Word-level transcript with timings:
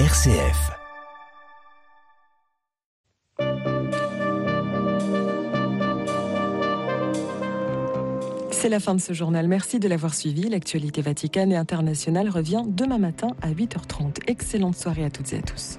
RCF. 0.00 0.72
C'est 8.50 8.68
la 8.68 8.80
fin 8.80 8.96
de 8.96 9.00
ce 9.00 9.12
journal. 9.12 9.46
Merci 9.46 9.78
de 9.78 9.86
l'avoir 9.86 10.14
suivi. 10.14 10.48
L'actualité 10.48 11.00
vaticane 11.00 11.52
et 11.52 11.56
internationale 11.56 12.28
revient 12.28 12.64
demain 12.66 12.98
matin 12.98 13.28
à 13.40 13.52
8h30. 13.52 14.18
Excellente 14.26 14.74
soirée 14.74 15.04
à 15.04 15.10
toutes 15.10 15.32
et 15.32 15.36
à 15.36 15.42
tous. 15.42 15.78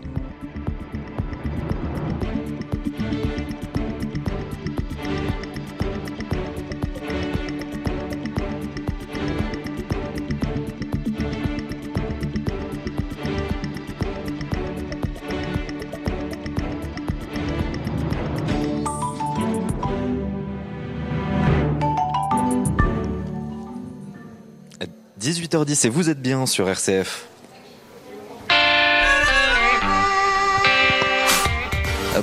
18h10 25.25 25.87
et 25.87 25.89
vous 25.89 26.11
êtes 26.11 26.21
bien 26.21 26.45
sur 26.45 26.69
RCF. 26.69 27.25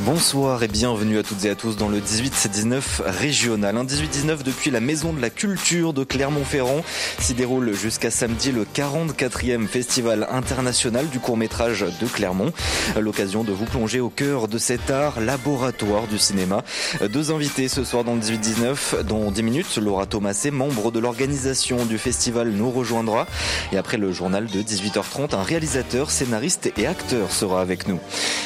Bonsoir 0.05 0.65
et 0.65 0.69
bienvenue 0.69 1.19
à 1.19 1.23
toutes 1.23 1.45
et 1.45 1.51
à 1.51 1.55
tous 1.55 1.77
dans 1.77 1.89
le 1.89 2.01
18-19 2.01 3.03
régional. 3.07 3.77
Un 3.77 3.85
18-19 3.85 4.43
depuis 4.43 4.73
la 4.73 4.81
Maison 4.81 5.13
de 5.13 5.21
la 5.21 5.31
Culture 5.31 5.93
de 5.93 6.03
Clermont-Ferrand 6.03 6.83
s'y 7.21 7.35
déroule 7.35 7.73
jusqu'à 7.73 8.11
samedi 8.11 8.51
le 8.51 8.65
44e 8.65 9.69
Festival 9.69 10.27
international 10.29 11.09
du 11.09 11.21
court-métrage 11.21 11.85
de 12.01 12.07
Clermont. 12.07 12.53
L'occasion 12.99 13.45
de 13.45 13.53
vous 13.53 13.65
plonger 13.65 14.01
au 14.01 14.09
cœur 14.09 14.49
de 14.49 14.59
cet 14.59 14.91
art 14.91 15.21
laboratoire 15.21 16.09
du 16.09 16.19
cinéma. 16.19 16.65
Deux 17.13 17.31
invités 17.31 17.69
ce 17.69 17.85
soir 17.85 18.03
dans 18.03 18.15
le 18.15 18.21
18-19, 18.21 19.03
dans 19.03 19.31
10 19.31 19.43
minutes, 19.45 19.77
Laura 19.77 20.07
Thomasé, 20.07 20.51
membre 20.51 20.91
de 20.91 20.99
l'organisation 20.99 21.85
du 21.87 21.97
festival, 21.97 22.49
nous 22.49 22.73
rejoindra. 22.73 23.29
Et 23.71 23.79
après 23.79 23.99
le 23.99 24.11
journal 24.11 24.47
de 24.47 24.63
18h30, 24.63 25.37
un 25.37 25.45
réalisateur, 25.45 26.11
scénariste 26.11 26.73
et 26.77 26.89
acteur 26.89 27.31
sera 27.31 27.61
avec 27.61 27.87
nous. 27.87 28.01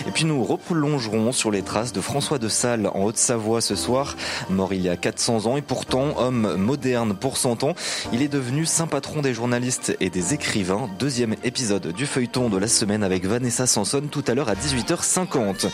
Et 0.07 0.11
puis 0.11 0.27
nous 0.27 0.45
replongerons 0.45 1.33
sur 1.33 1.46
les 1.51 1.63
traces 1.63 1.93
de 1.93 2.01
François 2.01 2.39
de 2.39 2.49
Sales 2.49 2.89
en 2.95 3.05
Haute-Savoie 3.05 3.61
ce 3.61 3.75
soir, 3.75 4.17
mort 4.51 4.73
il 4.73 4.83
y 4.83 4.89
a 4.89 4.97
400 4.97 5.47
ans 5.47 5.57
et 5.57 5.63
pourtant 5.63 6.15
homme 6.19 6.57
moderne 6.57 7.15
pour 7.15 7.37
son 7.37 7.57
temps. 7.57 7.75
Il 8.13 8.23
est 8.23 8.29
devenu 8.29 8.67
saint 8.67 8.87
patron 8.87 9.23
des 9.23 9.35
journalistes 9.35 9.97
et 10.01 10.11
des 10.11 10.35
écrivains. 10.35 10.89
Deuxième 10.99 11.35
épisode 11.45 11.93
du 11.93 12.07
feuilleton 12.07 12.49
de 12.49 12.59
la 12.59 12.69
semaine 12.69 13.03
avec 13.03 13.27
Vanessa 13.27 13.67
Sanson 13.67 14.03
tout 14.11 14.25
à 14.27 14.35
l'heure 14.35 14.49
à 14.49 14.55
18h50. 14.55 15.69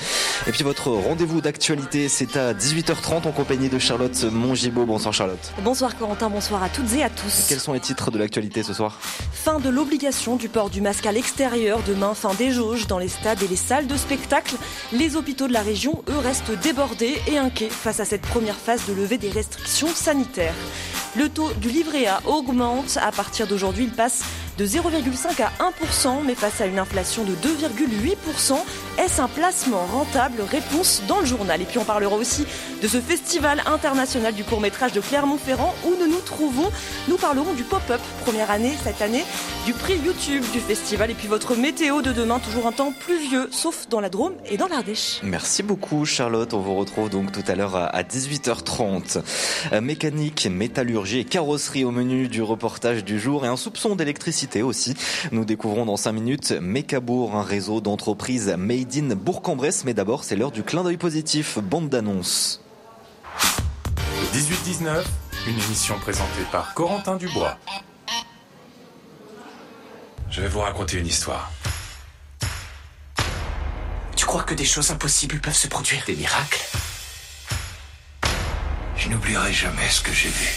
Et 0.46 0.52
puis 0.52 0.62
votre 0.62 0.88
rendez-vous 0.88 1.40
d'actualité, 1.40 2.08
c'est 2.08 2.36
à 2.36 2.52
18h30 2.54 3.28
en 3.28 3.32
compagnie 3.32 3.68
de 3.68 3.78
Charlotte 3.78 4.24
Mongibaud. 4.24 4.86
Bonsoir 4.86 5.14
Charlotte. 5.14 5.52
Bonsoir 5.62 5.96
Corentin, 5.96 6.30
bonsoir 6.30 6.62
à 6.62 6.68
toutes 6.68 6.92
et 6.94 7.02
à 7.02 7.10
tous. 7.10 7.46
quels 7.48 7.60
sont 7.60 7.72
les 7.72 7.80
titres 7.80 8.10
de 8.10 8.18
l'actualité 8.18 8.62
ce 8.62 8.74
soir? 8.74 8.98
Fin 9.32 9.58
de 9.58 9.68
l'obligation 9.68 10.36
du 10.36 10.48
port 10.48 10.70
du 10.70 10.80
masque 10.80 11.06
à 11.06 11.12
l'extérieur, 11.12 11.80
demain 11.86 12.14
fin 12.14 12.34
des 12.34 12.52
jauges 12.52 12.86
dans 12.86 12.98
les 12.98 13.08
stades 13.08 13.42
et 13.42 13.48
les 13.48 13.56
salles 13.56 13.86
de 13.86 13.96
spectacle. 13.96 14.56
Les 14.92 15.16
hôpitaux 15.16 15.48
de 15.48 15.52
la 15.52 15.61
région, 15.62 16.02
eux, 16.08 16.18
restent 16.18 16.52
débordés 16.62 17.20
et 17.26 17.38
inquiets 17.38 17.70
face 17.70 18.00
à 18.00 18.04
cette 18.04 18.22
première 18.22 18.56
phase 18.56 18.86
de 18.86 18.92
levée 18.92 19.18
des 19.18 19.30
restrictions 19.30 19.88
sanitaires. 19.88 20.54
Le 21.16 21.28
taux 21.28 21.52
du 21.54 21.68
livret 21.68 22.06
A 22.06 22.20
augmente. 22.26 22.98
À 23.02 23.12
partir 23.12 23.46
d'aujourd'hui, 23.46 23.84
il 23.84 23.90
passe 23.90 24.24
de 24.58 24.66
0,5 24.66 25.42
à 25.42 25.50
1%, 25.84 26.24
mais 26.26 26.34
face 26.34 26.60
à 26.60 26.66
une 26.66 26.78
inflation 26.78 27.24
de 27.24 27.32
2,8%, 27.32 28.54
est-ce 28.98 29.20
un 29.22 29.28
placement 29.28 29.86
rentable 29.86 30.42
Réponse 30.42 31.02
dans 31.08 31.20
le 31.20 31.26
journal. 31.26 31.62
Et 31.62 31.64
puis 31.64 31.78
on 31.78 31.84
parlera 31.84 32.14
aussi 32.16 32.44
de 32.82 32.88
ce 32.88 33.00
festival 33.00 33.62
international 33.66 34.34
du 34.34 34.44
court-métrage 34.44 34.92
de 34.92 35.00
Clermont-Ferrand 35.00 35.74
où 35.86 35.94
nous 35.98 36.06
nous 36.06 36.20
trouvons. 36.20 36.70
Nous 37.08 37.16
parlerons 37.16 37.54
du 37.54 37.62
pop-up, 37.62 38.00
première 38.24 38.50
année 38.50 38.72
cette 38.84 39.00
année, 39.00 39.24
du 39.64 39.72
prix 39.72 39.96
YouTube 40.04 40.44
du 40.52 40.60
festival 40.60 41.10
et 41.10 41.14
puis 41.14 41.28
votre 41.28 41.56
météo 41.56 42.02
de 42.02 42.12
demain, 42.12 42.38
toujours 42.38 42.66
un 42.66 42.72
temps 42.72 42.92
pluvieux, 42.92 43.48
sauf 43.50 43.88
dans 43.88 44.00
la 44.00 44.10
Drôme 44.10 44.34
et 44.50 44.56
dans 44.56 44.68
l'Ardèche. 44.68 45.20
Merci 45.22 45.62
beaucoup 45.62 46.04
Charlotte, 46.04 46.52
on 46.52 46.60
vous 46.60 46.74
retrouve 46.74 47.08
donc 47.08 47.32
tout 47.32 47.44
à 47.46 47.54
l'heure 47.54 47.76
à 47.76 48.02
18h30. 48.02 49.22
Euh, 49.72 49.80
mécanique, 49.80 50.46
métallurgie 50.50 51.20
et 51.20 51.24
carrosserie 51.24 51.84
au 51.84 51.90
menu 51.90 52.28
du 52.28 52.42
reportage 52.42 53.04
du 53.04 53.18
jour 53.18 53.44
et 53.44 53.48
un 53.48 53.56
soupçon 53.56 53.96
d'électricité 53.96 54.41
aussi. 54.62 54.94
Nous 55.30 55.44
découvrons 55.44 55.86
dans 55.86 55.96
5 55.96 56.12
minutes 56.12 56.52
Mecabourg, 56.52 57.36
un 57.36 57.42
réseau 57.42 57.80
d'entreprises 57.80 58.48
made 58.58 58.96
in 58.96 59.14
Bourg-en-Bresse. 59.14 59.84
Mais 59.84 59.94
d'abord, 59.94 60.24
c'est 60.24 60.36
l'heure 60.36 60.52
du 60.52 60.62
clin 60.62 60.82
d'œil 60.82 60.96
positif. 60.96 61.58
Bande 61.58 61.88
d'annonces. 61.88 62.60
18-19, 64.32 65.02
une 65.48 65.58
émission 65.58 65.98
présentée 65.98 66.42
par 66.50 66.74
Corentin 66.74 67.16
Dubois. 67.16 67.58
Je 70.30 70.40
vais 70.40 70.48
vous 70.48 70.60
raconter 70.60 70.98
une 70.98 71.06
histoire. 71.06 71.50
Tu 74.16 74.24
crois 74.24 74.42
que 74.44 74.54
des 74.54 74.64
choses 74.64 74.90
impossibles 74.90 75.38
peuvent 75.40 75.54
se 75.54 75.68
produire? 75.68 76.02
Des 76.06 76.16
miracles? 76.16 76.64
Je 78.96 79.08
n'oublierai 79.08 79.52
jamais 79.52 79.88
ce 79.90 80.00
que 80.00 80.12
j'ai 80.12 80.28
vu. 80.28 80.48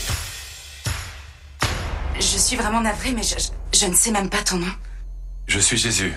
Je 2.16 2.38
suis 2.38 2.56
vraiment 2.56 2.80
navrée, 2.80 3.12
mais 3.12 3.24
je, 3.24 3.36
je 3.38 3.50
ne 3.84 3.94
sais 3.94 4.12
même 4.12 4.30
pas 4.30 4.42
ton 4.42 4.56
nom. 4.56 4.72
Je 5.48 5.60
suis 5.60 5.76
Jésus. 5.76 6.14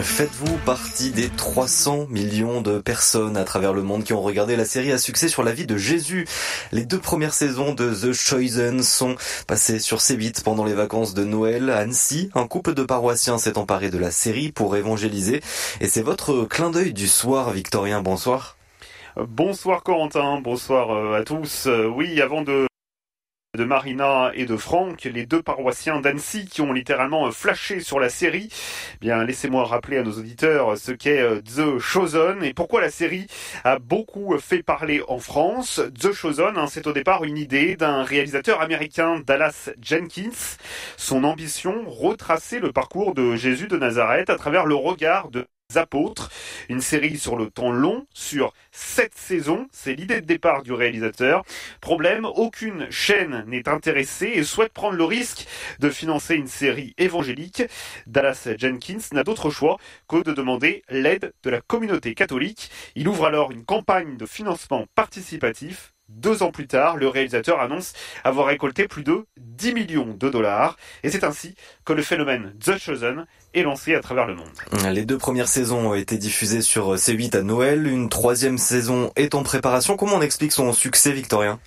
Faites-vous 0.00 0.58
partie 0.66 1.12
des 1.12 1.28
300 1.28 2.08
millions 2.10 2.60
de 2.60 2.80
personnes 2.80 3.36
à 3.36 3.44
travers 3.44 3.72
le 3.72 3.82
monde 3.82 4.02
qui 4.02 4.12
ont 4.12 4.20
regardé 4.20 4.56
la 4.56 4.64
série 4.64 4.90
à 4.90 4.98
succès 4.98 5.28
sur 5.28 5.44
la 5.44 5.52
vie 5.52 5.66
de 5.66 5.76
Jésus 5.76 6.26
Les 6.72 6.84
deux 6.84 6.98
premières 6.98 7.34
saisons 7.34 7.72
de 7.72 7.94
The 7.94 8.12
Chosen 8.12 8.82
sont 8.82 9.14
passées 9.46 9.78
sur 9.78 9.98
C8 9.98 10.42
pendant 10.42 10.64
les 10.64 10.74
vacances 10.74 11.14
de 11.14 11.22
Noël 11.22 11.70
à 11.70 11.78
Annecy. 11.78 12.30
Un 12.34 12.48
couple 12.48 12.74
de 12.74 12.82
paroissiens 12.82 13.38
s'est 13.38 13.56
emparé 13.56 13.90
de 13.90 13.98
la 13.98 14.10
série 14.10 14.50
pour 14.50 14.76
évangéliser. 14.76 15.40
Et 15.80 15.86
c'est 15.86 16.02
votre 16.02 16.44
clin 16.46 16.70
d'œil 16.70 16.92
du 16.92 17.06
soir, 17.06 17.52
Victorien. 17.52 18.02
Bonsoir. 18.02 18.56
Bonsoir 19.16 19.84
Corentin, 19.84 20.40
bonsoir 20.40 20.90
euh, 20.90 21.20
à 21.20 21.22
tous. 21.22 21.68
Euh, 21.68 21.86
oui, 21.86 22.20
avant 22.20 22.42
de 22.42 22.66
de 23.54 23.64
Marina 23.64 24.32
et 24.34 24.46
de 24.46 24.56
Franck, 24.56 25.04
les 25.04 25.26
deux 25.26 25.42
paroissiens 25.42 26.00
d'Annecy 26.00 26.46
qui 26.46 26.60
ont 26.60 26.72
littéralement 26.72 27.30
flashé 27.30 27.80
sur 27.80 28.00
la 28.00 28.08
série. 28.08 28.48
Bien, 29.00 29.24
laissez-moi 29.24 29.64
rappeler 29.64 29.98
à 29.98 30.02
nos 30.02 30.12
auditeurs 30.12 30.76
ce 30.76 30.92
qu'est 30.92 31.20
euh, 31.20 31.40
The 31.40 31.78
Chosen 31.78 32.42
et 32.42 32.52
pourquoi 32.52 32.80
la 32.80 32.90
série 32.90 33.26
a 33.62 33.78
beaucoup 33.78 34.36
fait 34.38 34.62
parler 34.62 35.02
en 35.08 35.18
France. 35.18 35.80
The 36.00 36.12
Chosen, 36.12 36.56
hein, 36.56 36.66
c'est 36.68 36.86
au 36.86 36.92
départ 36.92 37.24
une 37.24 37.38
idée 37.38 37.76
d'un 37.76 38.02
réalisateur 38.02 38.60
américain, 38.60 39.20
Dallas 39.24 39.70
Jenkins. 39.80 40.56
Son 40.96 41.24
ambition, 41.24 41.84
retracer 41.86 42.58
le 42.58 42.72
parcours 42.72 43.14
de 43.14 43.36
Jésus 43.36 43.68
de 43.68 43.76
Nazareth 43.76 44.30
à 44.30 44.36
travers 44.36 44.66
le 44.66 44.74
regard 44.74 45.30
de 45.30 45.46
apôtres, 45.76 46.30
une 46.68 46.80
série 46.80 47.18
sur 47.18 47.36
le 47.36 47.50
temps 47.50 47.72
long, 47.72 48.06
sur 48.12 48.52
sept 48.70 49.12
saisons, 49.14 49.66
c'est 49.72 49.94
l'idée 49.94 50.20
de 50.20 50.26
départ 50.26 50.62
du 50.62 50.72
réalisateur. 50.72 51.42
Problème, 51.80 52.24
aucune 52.24 52.90
chaîne 52.90 53.44
n'est 53.46 53.68
intéressée 53.68 54.32
et 54.34 54.44
souhaite 54.44 54.72
prendre 54.72 54.96
le 54.96 55.04
risque 55.04 55.46
de 55.80 55.90
financer 55.90 56.34
une 56.34 56.46
série 56.46 56.94
évangélique. 56.98 57.62
Dallas 58.06 58.48
Jenkins 58.56 58.98
n'a 59.12 59.24
d'autre 59.24 59.50
choix 59.50 59.78
que 60.08 60.22
de 60.22 60.32
demander 60.32 60.82
l'aide 60.88 61.32
de 61.42 61.50
la 61.50 61.60
communauté 61.60 62.14
catholique. 62.14 62.70
Il 62.94 63.08
ouvre 63.08 63.26
alors 63.26 63.50
une 63.50 63.64
campagne 63.64 64.16
de 64.16 64.26
financement 64.26 64.86
participatif 64.94 65.94
deux 66.08 66.42
ans 66.42 66.50
plus 66.50 66.66
tard, 66.66 66.96
le 66.96 67.08
réalisateur 67.08 67.60
annonce 67.60 67.94
avoir 68.24 68.46
récolté 68.46 68.86
plus 68.88 69.02
de 69.02 69.24
10 69.38 69.72
millions 69.72 70.14
de 70.14 70.28
dollars. 70.28 70.76
Et 71.02 71.10
c'est 71.10 71.24
ainsi 71.24 71.54
que 71.84 71.94
le 71.94 72.02
phénomène 72.02 72.54
The 72.62 72.76
Chosen 72.76 73.26
est 73.54 73.62
lancé 73.62 73.94
à 73.94 74.00
travers 74.00 74.26
le 74.26 74.34
monde. 74.34 74.92
Les 74.92 75.04
deux 75.04 75.18
premières 75.18 75.48
saisons 75.48 75.90
ont 75.90 75.94
été 75.94 76.18
diffusées 76.18 76.62
sur 76.62 76.94
C8 76.94 77.36
à 77.36 77.42
Noël. 77.42 77.86
Une 77.86 78.08
troisième 78.08 78.58
saison 78.58 79.10
est 79.16 79.34
en 79.34 79.42
préparation. 79.42 79.96
Comment 79.96 80.16
on 80.16 80.22
explique 80.22 80.52
son 80.52 80.72
succès, 80.72 81.12
Victorien? 81.12 81.58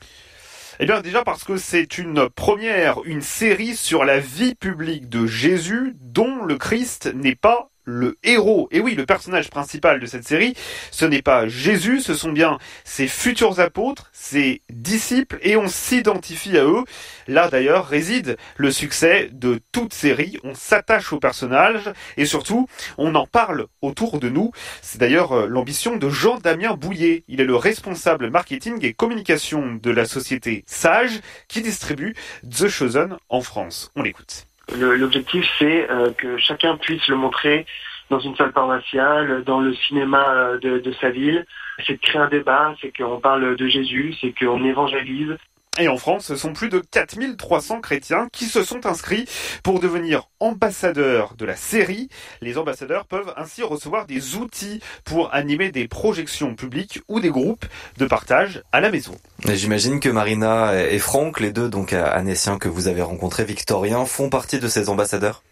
Eh 0.80 0.86
bien 0.86 1.02
déjà 1.02 1.24
parce 1.24 1.44
que 1.44 1.58
c'est 1.58 1.98
une 1.98 2.30
première, 2.30 3.00
une 3.06 3.24
série 3.24 3.76
sur 3.76 4.06
la 4.06 4.20
vie 4.20 4.54
publique 4.54 5.10
de 5.10 5.26
Jésus 5.26 5.96
dont 6.00 6.44
le 6.44 6.58
Christ 6.58 7.12
n'est 7.16 7.36
pas 7.36 7.72
le 7.88 8.18
héros, 8.24 8.68
et 8.72 8.82
oui, 8.82 8.96
le 8.96 9.06
personnage 9.06 9.50
principal 9.50 10.02
de 10.02 10.06
cette 10.06 10.28
série, 10.28 10.56
ce 10.92 11.06
n'est 11.06 11.22
pas 11.22 11.48
Jésus, 11.48 12.02
ce 12.02 12.14
sont 12.14 12.34
bien 12.34 12.60
ses 12.84 13.08
futurs 13.08 13.62
apôtres, 13.62 14.10
ses 14.12 14.62
disciples, 14.70 15.40
et 15.42 15.56
on 15.56 15.70
s'identifie 15.70 16.58
à 16.58 16.66
eux. 16.66 16.84
Là 17.30 17.48
d'ailleurs 17.50 17.88
réside 17.88 18.38
le 18.58 18.72
succès 18.72 19.30
de 19.32 19.62
toute 19.72 19.94
série, 19.94 20.38
on 20.44 20.54
s'attache 20.54 21.14
aux 21.14 21.20
personnages, 21.20 21.90
et 22.18 22.26
surtout, 22.26 22.68
on 22.98 23.16
en 23.16 23.26
parle 23.26 23.68
autour 23.82 24.20
de 24.20 24.28
nous. 24.28 24.52
C'est 24.82 25.00
d'ailleurs 25.00 25.32
euh, 25.32 25.48
l'ambition 25.48 25.96
de 25.96 26.10
Jean-Damien 26.10 26.76
Bouillet. 26.76 27.24
Il 27.30 27.40
est 27.40 27.46
le 27.46 27.56
responsable 27.56 28.30
marketing 28.30 28.84
et 28.86 28.94
communication 28.94 29.76
de 29.82 29.92
la 29.92 30.06
société 30.06 30.66
Sage, 30.68 31.22
qui 31.48 31.62
distribue 31.62 32.16
The 32.50 32.68
Chosen 32.68 33.18
en 33.30 33.42
France. 33.42 33.92
On 33.96 34.02
l'écoute. 34.02 34.47
L'objectif, 34.76 35.46
c'est 35.58 35.90
euh, 35.90 36.12
que 36.12 36.38
chacun 36.38 36.76
puisse 36.78 37.08
le 37.08 37.16
montrer 37.16 37.66
dans 38.10 38.20
une 38.20 38.36
salle 38.36 38.52
paroissiale, 38.52 39.44
dans 39.44 39.60
le 39.60 39.74
cinéma 39.74 40.58
de, 40.62 40.80
de 40.80 40.92
sa 40.94 41.10
ville. 41.10 41.46
C'est 41.86 41.94
de 41.94 42.00
créer 42.00 42.22
un 42.22 42.28
débat, 42.28 42.76
c'est 42.82 42.96
qu'on 42.96 43.20
parle 43.20 43.56
de 43.56 43.68
Jésus, 43.68 44.16
c'est 44.20 44.34
qu'on 44.38 44.64
évangélise. 44.64 45.36
Et 45.80 45.88
en 45.88 45.98
France, 45.98 46.26
ce 46.26 46.36
sont 46.36 46.54
plus 46.54 46.70
de 46.70 46.80
4300 46.80 47.82
chrétiens 47.82 48.28
qui 48.32 48.46
se 48.46 48.64
sont 48.64 48.88
inscrits 48.88 49.26
pour 49.62 49.80
devenir 49.80 50.30
ambassadeurs 50.40 51.36
de 51.38 51.46
la 51.46 51.56
série. 51.56 52.10
Les 52.42 52.58
ambassadeurs 52.58 53.06
peuvent 53.06 53.32
ainsi 53.38 53.62
recevoir 53.62 54.08
des 54.08 54.36
outils 54.36 54.82
pour 55.04 55.34
animer 55.36 55.72
des 55.72 55.88
projections 55.88 56.56
publiques 56.56 57.02
ou 57.08 57.20
des 57.20 57.30
groupes 57.30 57.66
de 57.98 58.06
partage 58.06 58.64
à 58.72 58.82
la 58.82 58.90
maison. 58.90 59.16
J'imagine 59.46 60.00
que 60.00 60.10
Marina 60.10 60.84
et 60.84 61.00
Franck, 61.00 61.40
les 61.40 61.52
deux 61.52 61.70
donc 61.70 61.94
anéciens 61.94 62.58
que 62.58 62.70
vous 62.70 62.88
avez 62.88 63.04
rencontrés, 63.04 63.46
victoriens, 63.46 64.06
font 64.06 64.30
partie 64.30 64.60
de 64.60 64.68
ces 64.68 64.90
ambassadeurs? 64.90 65.44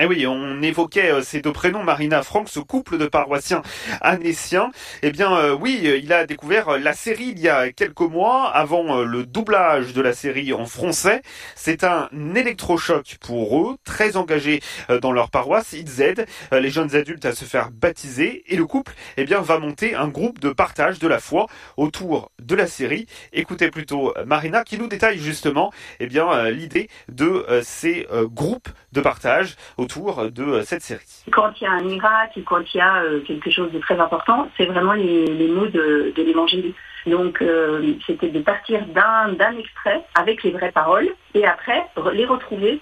Eh 0.00 0.06
oui, 0.06 0.26
on 0.26 0.60
évoquait 0.60 1.12
euh, 1.12 1.22
ces 1.22 1.40
deux 1.40 1.52
prénoms, 1.52 1.84
Marina 1.84 2.24
Franck, 2.24 2.48
ce 2.48 2.58
couple 2.58 2.98
de 2.98 3.06
paroissiens 3.06 3.62
anéciens. 4.00 4.72
Eh 5.02 5.12
bien, 5.12 5.36
euh, 5.36 5.54
oui, 5.54 5.88
il 6.02 6.12
a 6.12 6.26
découvert 6.26 6.78
la 6.78 6.94
série 6.94 7.26
il 7.26 7.38
y 7.38 7.48
a 7.48 7.70
quelques 7.70 8.00
mois, 8.00 8.50
avant 8.50 8.98
euh, 8.98 9.04
le 9.04 9.24
doublage 9.24 9.92
de 9.92 10.02
la 10.02 10.12
série 10.12 10.52
en 10.52 10.66
français. 10.66 11.22
C'est 11.54 11.84
un 11.84 12.08
électrochoc 12.34 13.18
pour 13.20 13.60
eux, 13.60 13.76
très 13.84 14.16
engagés 14.16 14.60
dans 15.00 15.12
leur 15.12 15.30
paroisse. 15.30 15.72
Ils 15.72 16.00
aident 16.00 16.26
les 16.50 16.70
jeunes 16.70 16.96
adultes 16.96 17.24
à 17.24 17.32
se 17.32 17.44
faire 17.44 17.70
baptiser 17.70 18.42
et 18.52 18.56
le 18.56 18.66
couple, 18.66 18.94
eh 19.16 19.24
bien, 19.24 19.40
va 19.42 19.60
monter 19.60 19.94
un 19.94 20.08
groupe 20.08 20.40
de 20.40 20.50
partage 20.50 20.98
de 20.98 21.06
la 21.06 21.20
foi 21.20 21.46
autour 21.76 22.32
de 22.42 22.56
la 22.56 22.66
série. 22.66 23.06
Écoutez 23.32 23.70
plutôt 23.70 24.12
Marina 24.26 24.64
qui 24.64 24.76
nous 24.76 24.88
détaille 24.88 25.18
justement, 25.18 25.72
eh 26.00 26.06
bien, 26.06 26.50
l'idée 26.50 26.88
de 27.08 27.46
ces 27.62 28.06
groupes 28.32 28.68
de 28.92 29.00
partage 29.00 29.56
autour 29.84 30.30
de 30.30 30.42
euh, 30.42 30.62
cette 30.62 30.82
série. 30.82 31.24
Quand 31.30 31.52
il 31.60 31.64
y 31.64 31.66
a 31.66 31.72
un 31.72 31.82
miracle, 31.82 32.42
quand 32.44 32.62
il 32.74 32.78
y 32.78 32.80
a 32.80 33.02
euh, 33.02 33.20
quelque 33.20 33.50
chose 33.50 33.70
de 33.72 33.78
très 33.78 33.98
important, 33.98 34.48
c'est 34.56 34.66
vraiment 34.66 34.94
les, 34.94 35.48
mots 35.48 35.66
de, 35.66 36.12
l'évangile. 36.16 36.72
Donc 37.06 37.42
euh, 37.42 37.94
c'était 38.06 38.30
de 38.30 38.40
partir 38.40 38.84
d'un 38.86 39.58
extrait 39.58 40.02
avec 40.14 40.42
les 40.42 40.52
vraies 40.52 40.72
paroles 40.72 41.10
et 41.34 41.44
après 41.46 41.84
les 42.12 42.24
retrouver 42.24 42.80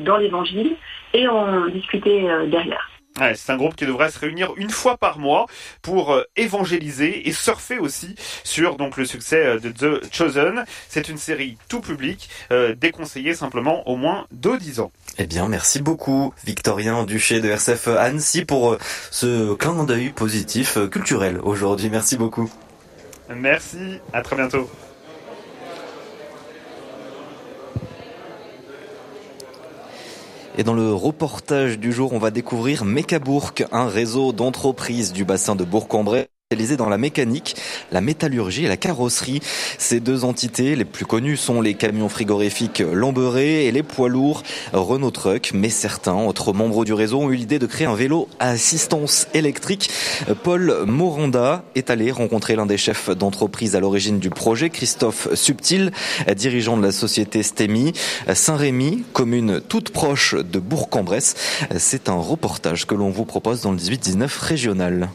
dans 0.00 0.16
l'évangile 0.16 0.74
et 1.12 1.28
en 1.28 1.66
discuter 1.68 2.26
derrière 2.48 2.90
c'est 3.34 3.52
un 3.52 3.56
groupe 3.56 3.74
qui 3.74 3.86
devrait 3.86 4.10
se 4.10 4.18
réunir 4.18 4.52
une 4.56 4.70
fois 4.70 4.96
par 4.96 5.18
mois 5.18 5.46
pour 5.82 6.12
euh, 6.12 6.24
évangéliser 6.36 7.28
et 7.28 7.32
surfer 7.32 7.78
aussi 7.78 8.14
sur 8.44 8.76
donc 8.76 8.96
le 8.96 9.04
succès 9.04 9.44
euh, 9.44 9.58
de 9.58 9.70
The 9.70 10.14
Chosen. 10.14 10.64
C'est 10.88 11.08
une 11.08 11.18
série 11.18 11.58
tout 11.68 11.80
public, 11.80 12.28
euh, 12.52 12.74
déconseillée 12.74 13.34
simplement 13.34 13.88
au 13.88 13.96
moins 13.96 14.26
de 14.32 14.56
10 14.56 14.80
ans. 14.80 14.92
Eh 15.18 15.26
bien, 15.26 15.48
merci 15.48 15.80
beaucoup 15.80 16.32
Victorien 16.44 17.04
Duché 17.04 17.40
de 17.40 17.48
RCF 17.48 17.88
Annecy 17.88 18.44
pour 18.44 18.76
ce 19.10 19.54
clin 19.54 19.84
d'œil 19.84 20.10
positif 20.10 20.78
culturel 20.90 21.40
aujourd'hui. 21.42 21.90
Merci 21.90 22.16
beaucoup. 22.16 22.50
Merci, 23.28 24.00
à 24.12 24.22
très 24.22 24.36
bientôt. 24.36 24.70
Et 30.58 30.64
dans 30.64 30.74
le 30.74 30.92
reportage 30.92 31.78
du 31.78 31.92
jour, 31.92 32.12
on 32.12 32.18
va 32.18 32.32
découvrir 32.32 32.84
Mecabourg, 32.84 33.52
un 33.70 33.86
réseau 33.86 34.32
d'entreprises 34.32 35.12
du 35.12 35.24
bassin 35.24 35.54
de 35.54 35.62
Bourg-en-Bresse 35.62 36.26
dans 36.78 36.88
la 36.88 36.96
mécanique, 36.96 37.56
la 37.92 38.00
métallurgie 38.00 38.64
et 38.64 38.68
la 38.68 38.78
carrosserie. 38.78 39.40
Ces 39.76 40.00
deux 40.00 40.24
entités 40.24 40.76
les 40.76 40.86
plus 40.86 41.04
connues 41.04 41.36
sont 41.36 41.60
les 41.60 41.74
camions 41.74 42.08
frigorifiques 42.08 42.82
Lamberé 42.90 43.66
et 43.66 43.70
les 43.70 43.82
poids 43.82 44.08
lourds 44.08 44.42
Renault 44.72 45.10
Truck. 45.10 45.50
Mais 45.52 45.68
certains 45.68 46.14
autres 46.14 46.54
membres 46.54 46.86
du 46.86 46.94
réseau 46.94 47.20
ont 47.20 47.30
eu 47.30 47.36
l'idée 47.36 47.58
de 47.58 47.66
créer 47.66 47.86
un 47.86 47.94
vélo 47.94 48.30
à 48.38 48.48
assistance 48.48 49.28
électrique. 49.34 49.90
Paul 50.42 50.86
Moranda 50.86 51.64
est 51.74 51.90
allé 51.90 52.10
rencontrer 52.10 52.56
l'un 52.56 52.64
des 52.64 52.78
chefs 52.78 53.10
d'entreprise 53.10 53.76
à 53.76 53.80
l'origine 53.80 54.18
du 54.18 54.30
projet, 54.30 54.70
Christophe 54.70 55.28
Subtil, 55.34 55.92
dirigeant 56.34 56.78
de 56.78 56.82
la 56.82 56.92
société 56.92 57.42
STEMI. 57.42 57.92
Saint-Rémy, 58.32 59.04
commune 59.12 59.60
toute 59.60 59.90
proche 59.90 60.34
de 60.34 60.58
Bourg-en-Bresse. 60.58 61.34
C'est 61.76 62.08
un 62.08 62.18
reportage 62.18 62.86
que 62.86 62.94
l'on 62.94 63.10
vous 63.10 63.26
propose 63.26 63.60
dans 63.60 63.72
le 63.72 63.78
18-19 63.78 64.30
régional 64.40 65.10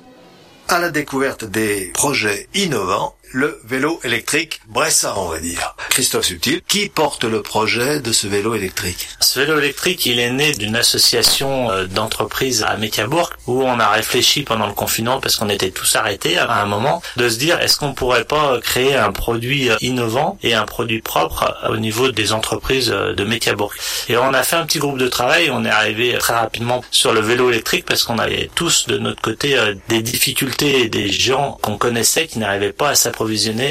à 0.67 0.79
la 0.79 0.89
découverte 0.89 1.45
des 1.45 1.91
projets 1.93 2.47
innovants 2.53 3.15
le 3.33 3.59
vélo 3.65 3.99
électrique 4.03 4.61
Bressa, 4.67 5.15
on 5.17 5.27
va 5.29 5.39
dire. 5.39 5.75
Christophe 5.89 6.25
Subtil, 6.25 6.61
qui 6.67 6.87
porte 6.87 7.23
le 7.23 7.41
projet 7.41 7.99
de 7.99 8.11
ce 8.11 8.27
vélo 8.27 8.53
électrique 8.53 9.09
Ce 9.19 9.39
vélo 9.39 9.57
électrique, 9.57 10.05
il 10.05 10.19
est 10.19 10.29
né 10.29 10.53
d'une 10.53 10.75
association 10.75 11.71
euh, 11.71 11.85
d'entreprises 11.85 12.63
à 12.63 12.77
Métiabourg 12.77 13.31
où 13.47 13.63
on 13.63 13.79
a 13.79 13.89
réfléchi 13.89 14.43
pendant 14.43 14.67
le 14.67 14.73
confinement 14.73 15.19
parce 15.19 15.35
qu'on 15.35 15.49
était 15.49 15.71
tous 15.71 15.95
arrêtés 15.95 16.37
à 16.37 16.61
un 16.61 16.65
moment 16.65 17.01
de 17.17 17.27
se 17.27 17.37
dire 17.39 17.59
est-ce 17.59 17.77
qu'on 17.77 17.93
pourrait 17.93 18.25
pas 18.25 18.59
créer 18.61 18.95
un 18.95 19.11
produit 19.11 19.71
euh, 19.71 19.77
innovant 19.81 20.37
et 20.43 20.53
un 20.53 20.65
produit 20.65 21.01
propre 21.01 21.55
au 21.69 21.77
niveau 21.77 22.11
des 22.11 22.33
entreprises 22.33 22.91
euh, 22.91 23.13
de 23.15 23.23
Métiabourg. 23.23 23.73
Et 24.09 24.17
on 24.17 24.33
a 24.33 24.43
fait 24.43 24.57
un 24.57 24.65
petit 24.65 24.79
groupe 24.79 24.99
de 24.99 25.07
travail, 25.07 25.49
on 25.51 25.65
est 25.65 25.71
arrivé 25.71 26.15
très 26.19 26.33
rapidement 26.35 26.83
sur 26.91 27.13
le 27.13 27.21
vélo 27.21 27.49
électrique 27.49 27.85
parce 27.85 28.03
qu'on 28.03 28.19
avait 28.19 28.51
tous 28.53 28.85
de 28.87 28.99
notre 28.99 29.21
côté 29.21 29.57
des 29.89 30.03
difficultés 30.03 30.81
et 30.81 30.89
des 30.89 31.11
gens 31.11 31.57
qu'on 31.63 31.77
connaissait 31.77 32.27
qui 32.27 32.37
n'arrivaient 32.37 32.73
pas 32.73 32.89
à 32.89 32.95
s'approcher 32.95 33.22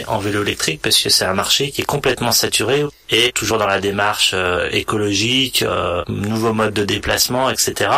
en 0.08 0.19
vélo 0.19 0.43
électrique 0.43 0.81
parce 0.82 0.99
que 0.99 1.10
c'est 1.10 1.25
un 1.25 1.34
marché 1.34 1.70
qui 1.70 1.82
est 1.82 1.84
complètement 1.84 2.32
saturé 2.32 2.84
et 3.12 3.31
toujours 3.31 3.59
dans 3.59 3.67
la 3.67 3.81
démarche 3.81 4.32
euh, 4.35 4.69
écologique, 4.73 5.62
euh, 5.62 6.03
nouveaux 6.09 6.55
modes 6.55 6.73
de 6.73 6.85
déplacement, 6.85 7.50
etc. 7.50 7.91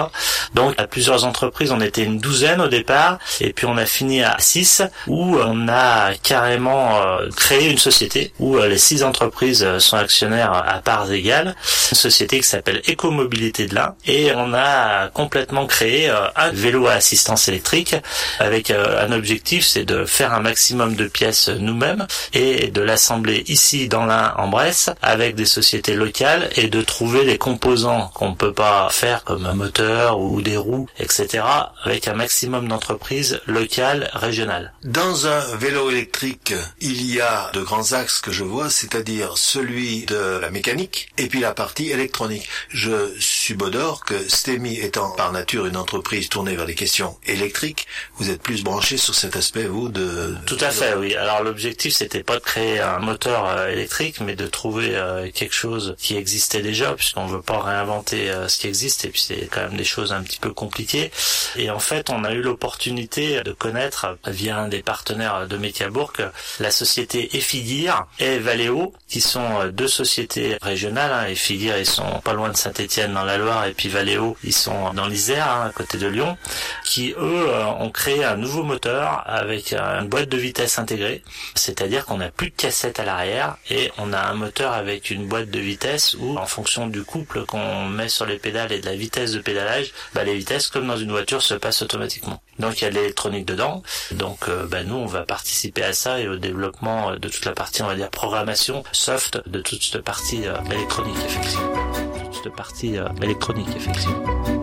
Donc 0.55 0.75
à 0.77 0.87
plusieurs 0.87 1.25
entreprises, 1.25 1.71
on 1.71 1.81
était 1.81 2.03
une 2.03 2.19
douzaine 2.19 2.61
au 2.61 2.69
départ 2.69 3.19
et 3.41 3.53
puis 3.53 3.67
on 3.67 3.77
a 3.77 3.87
fini 3.87 4.23
à 4.23 4.37
six 4.41 4.83
où 5.07 5.37
on 5.39 5.69
a 5.69 6.15
carrément 6.23 7.01
euh, 7.01 7.29
créé 7.37 7.71
une 7.71 7.79
société 7.79 8.33
où 8.41 8.59
les 8.59 8.79
six 8.79 9.05
entreprises 9.05 9.79
sont 9.79 9.97
actionnaires 9.97 10.53
à 10.53 10.81
parts 10.81 11.13
égales, 11.13 11.55
une 11.93 11.97
société 11.97 12.41
qui 12.41 12.47
s'appelle 12.47 12.83
Écomobilité 12.87 13.67
de 13.67 13.77
l'Ain 13.77 13.95
et 14.07 14.33
on 14.35 14.53
a 14.53 15.09
complètement 15.09 15.67
créé 15.67 16.11
un 16.11 16.51
vélo 16.51 16.89
à 16.89 16.93
assistance 16.95 17.47
électrique 17.49 17.95
avec 18.41 18.71
un 18.71 19.13
objectif, 19.13 19.65
c'est 19.65 19.85
de 19.85 20.05
faire 20.05 20.33
un 20.33 20.41
maximum 20.41 20.97
de 20.97 21.07
pièces 21.07 21.49
nous-mêmes 21.49 22.07
et 22.33 22.69
de 22.69 22.81
l'assembler 22.81 23.45
ici 23.47 23.89
dans 23.89 24.07
l'Ain 24.07 24.35
en 24.37 24.49
Bresse 24.49 24.91
avec 25.05 25.35
des 25.35 25.45
sociétés 25.45 25.95
locales 25.95 26.49
et 26.57 26.69
de 26.69 26.83
trouver 26.83 27.25
des 27.25 27.39
composants 27.39 28.11
qu'on 28.15 28.35
peut 28.35 28.53
pas 28.53 28.89
faire 28.91 29.25
comme 29.25 29.47
un 29.47 29.55
moteur 29.55 30.19
ou 30.19 30.41
des 30.43 30.57
roues, 30.57 30.89
etc. 30.99 31.45
avec 31.85 32.09
un 32.09 32.15
maximum 32.15 32.69
d'entreprises 32.69 33.41
locales, 33.47 34.11
régionales. 34.15 34.73
Dans 34.83 35.27
un 35.27 35.57
vélo 35.57 35.91
électrique, 35.91 36.55
il 36.81 37.05
y 37.13 37.21
a 37.21 37.51
de 37.53 37.61
grands 37.61 37.93
axes 37.93 38.21
que 38.21 38.33
je 38.33 38.45
vois, 38.45 38.71
c'est-à-dire 38.71 39.37
celui 39.37 40.05
de 40.07 40.39
la 40.41 40.51
mécanique 40.51 41.11
et 41.19 41.27
puis 41.27 41.41
la 41.41 41.53
partie 41.53 41.91
électronique. 41.91 42.49
Je 42.69 43.13
subodore 43.19 44.05
que 44.05 44.29
STEMI 44.29 44.79
étant 44.79 45.11
par 45.11 45.33
nature 45.33 45.67
une 45.67 45.77
entreprise 45.77 46.29
tournée 46.29 46.57
vers 46.57 46.67
les 46.67 46.75
questions 46.75 47.17
électriques, 47.27 47.87
vous 48.17 48.31
êtes 48.31 48.43
plus 48.43 48.65
branché 48.65 48.97
sur 48.97 49.15
cet 49.15 49.37
aspect, 49.37 49.65
vous, 49.65 49.89
de... 49.89 50.35
Tout 50.47 50.59
à 50.61 50.71
fait, 50.71 50.95
oui. 50.95 51.15
Alors 51.15 51.43
l'objectif 51.43 51.95
c'était 51.95 52.23
pas 52.23 52.37
de 52.37 52.41
créer 52.41 52.81
un 52.81 52.99
moteur 52.99 53.47
euh, 53.49 53.69
électrique, 53.69 54.21
mais 54.21 54.35
de 54.35 54.47
trouver 54.47 54.94
euh, 54.95 55.31
quelque 55.33 55.55
chose 55.55 55.95
qui 55.99 56.17
existait 56.17 56.63
déjà, 56.63 56.93
puisqu'on 56.95 57.27
veut 57.27 57.43
pas 57.43 57.61
réinventer 57.61 58.31
euh, 58.31 58.49
ce 58.49 58.59
qui 58.59 58.67
existe, 58.67 59.05
et 59.05 59.09
puis 59.09 59.21
c'est 59.21 59.49
quand 59.51 59.63
même 59.63 59.77
des 59.77 59.85
choses 59.85 60.13
un 60.13 60.23
petit 60.23 60.39
peu 60.39 60.53
compliquées. 60.53 61.11
Et 61.57 61.71
en 61.71 61.79
fait, 61.79 62.11
on 62.11 62.25
a 62.25 62.33
eu 62.33 62.43
l'opportunité 62.43 63.43
de 63.43 63.53
connaître 63.53 64.19
via 64.27 64.59
un 64.59 64.69
des 64.69 64.83
partenaires 64.83 65.47
de 65.47 65.57
Métiabourg 65.57 66.13
la 66.61 66.71
société 66.71 67.37
Effidir 67.37 68.07
et 68.19 68.39
Valeo, 68.39 68.93
qui 69.09 69.21
sont 69.21 69.69
deux 69.73 69.89
sociétés 69.89 70.59
régionales. 70.63 71.13
Hein. 71.13 71.35
Ils 71.51 71.87
sont 71.87 72.21
pas 72.23 72.33
loin 72.33 72.51
de 72.51 72.57
Saint-Étienne 72.57 73.15
dans 73.15 73.25
la 73.25 73.39
Loire, 73.39 73.67
et 73.67 73.73
puis 73.73 73.89
Valeo, 73.89 74.37
ils 74.45 74.53
sont 74.53 74.93
dans 74.93 75.07
l'Isère, 75.07 75.49
hein, 75.49 75.67
à 75.69 75.73
côté 75.73 75.99
de 75.99 76.07
Lyon, 76.07 76.37
qui 76.85 77.15
eux 77.19 77.49
ont 77.81 77.91
créé 77.91 78.25
un 78.25 78.37
nouveau 78.37 78.63
moteur 78.63 79.23
avec 79.27 79.73
une 79.73 80.09
boîte 80.09 80.29
de 80.29 80.37
vitesse 80.37 80.79
intégrée 80.79 81.23
c'est-à-dire 81.55 82.05
qu'on 82.05 82.19
n'a 82.19 82.31
plus 82.31 82.51
de 82.51 82.57
cassette 82.57 83.01
à 83.01 83.05
l'arrière 83.05 83.57
et 83.71 83.91
on 83.99 84.13
a 84.13 84.21
un 84.21 84.35
moteur 84.35 84.73
avec 84.75 85.11
une 85.11 85.27
boîte 85.27 85.51
de 85.51 85.59
vitesse 85.59 86.17
où, 86.19 86.37
en 86.37 86.47
fonction 86.47 86.87
du 86.87 87.03
couple 87.05 87.45
qu'on 87.45 87.87
met 87.87 88.09
sur 88.09 88.27
les 88.27 88.39
pédales 88.39 88.73
et 88.73 88.81
de 88.81 88.87
la 88.87 88.97
vitesse 88.97 89.33
de 89.33 89.41
pédalage, 89.41 89.93
bah, 90.15 90.25
les 90.25 90.35
vitesses, 90.35 90.69
comme 90.69 90.87
dans 90.87 90.97
une 90.97 91.11
voiture, 91.11 91.43
se 91.43 91.55
passent 91.55 91.83
automatiquement. 91.83 92.41
Donc 92.59 92.81
il 92.81 92.85
y 92.85 92.87
a 92.87 92.91
de 92.91 92.97
l'électronique 92.97 93.45
dedans. 93.45 93.83
Donc 94.13 94.49
euh, 94.49 94.67
bah, 94.67 94.85
nous, 94.85 94.97
on 94.97 95.07
va 95.07 95.23
participer 95.23 95.83
à 95.83 95.93
ça 95.93 96.21
et 96.21 96.29
au 96.29 96.37
développement 96.37 97.17
de 97.17 97.29
toute 97.29 97.45
la 97.45 97.53
partie, 97.53 97.83
on 97.83 97.87
va 97.87 97.97
dire, 97.97 98.11
programmation 98.11 98.85
soft 98.93 99.41
de 99.47 99.61
toute 99.61 99.83
cette 99.83 100.03
partie 100.03 100.47
euh, 100.47 100.57
électronique, 100.73 101.17
effectivement. 101.25 101.93
Toute 102.25 102.45
cette 102.45 102.57
partie 102.57 102.99
euh, 102.99 103.09
électronique, 103.23 103.69
effectivement. 103.77 104.54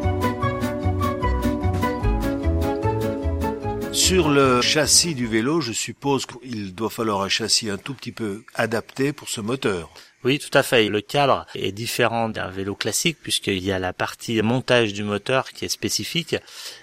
Sur 3.94 4.30
le 4.30 4.62
châssis 4.62 5.16
du 5.16 5.28
vélo, 5.28 5.60
je 5.60 5.74
suppose 5.74 6.26
qu'il 6.26 6.74
doit 6.74 6.90
falloir 6.90 7.22
un 7.22 7.30
châssis 7.30 7.70
un 7.70 7.78
tout 7.78 7.94
petit 7.94 8.14
peu 8.14 8.44
adapté 8.56 9.12
pour 9.12 9.28
ce 9.28 9.42
moteur. 9.42 9.90
Oui, 10.24 10.40
tout 10.40 10.56
à 10.58 10.64
fait. 10.64 10.88
Le 10.88 11.02
cadre 11.02 11.46
est 11.56 11.74
différent 11.74 12.30
d'un 12.30 12.48
vélo 12.48 12.74
classique 12.74 13.18
puisqu'il 13.22 13.64
y 13.64 13.72
a 13.72 13.80
la 13.80 13.92
partie 13.92 14.42
montage 14.42 14.94
du 14.94 15.04
moteur 15.04 15.50
qui 15.50 15.66
est 15.66 15.70
spécifique 15.70 16.36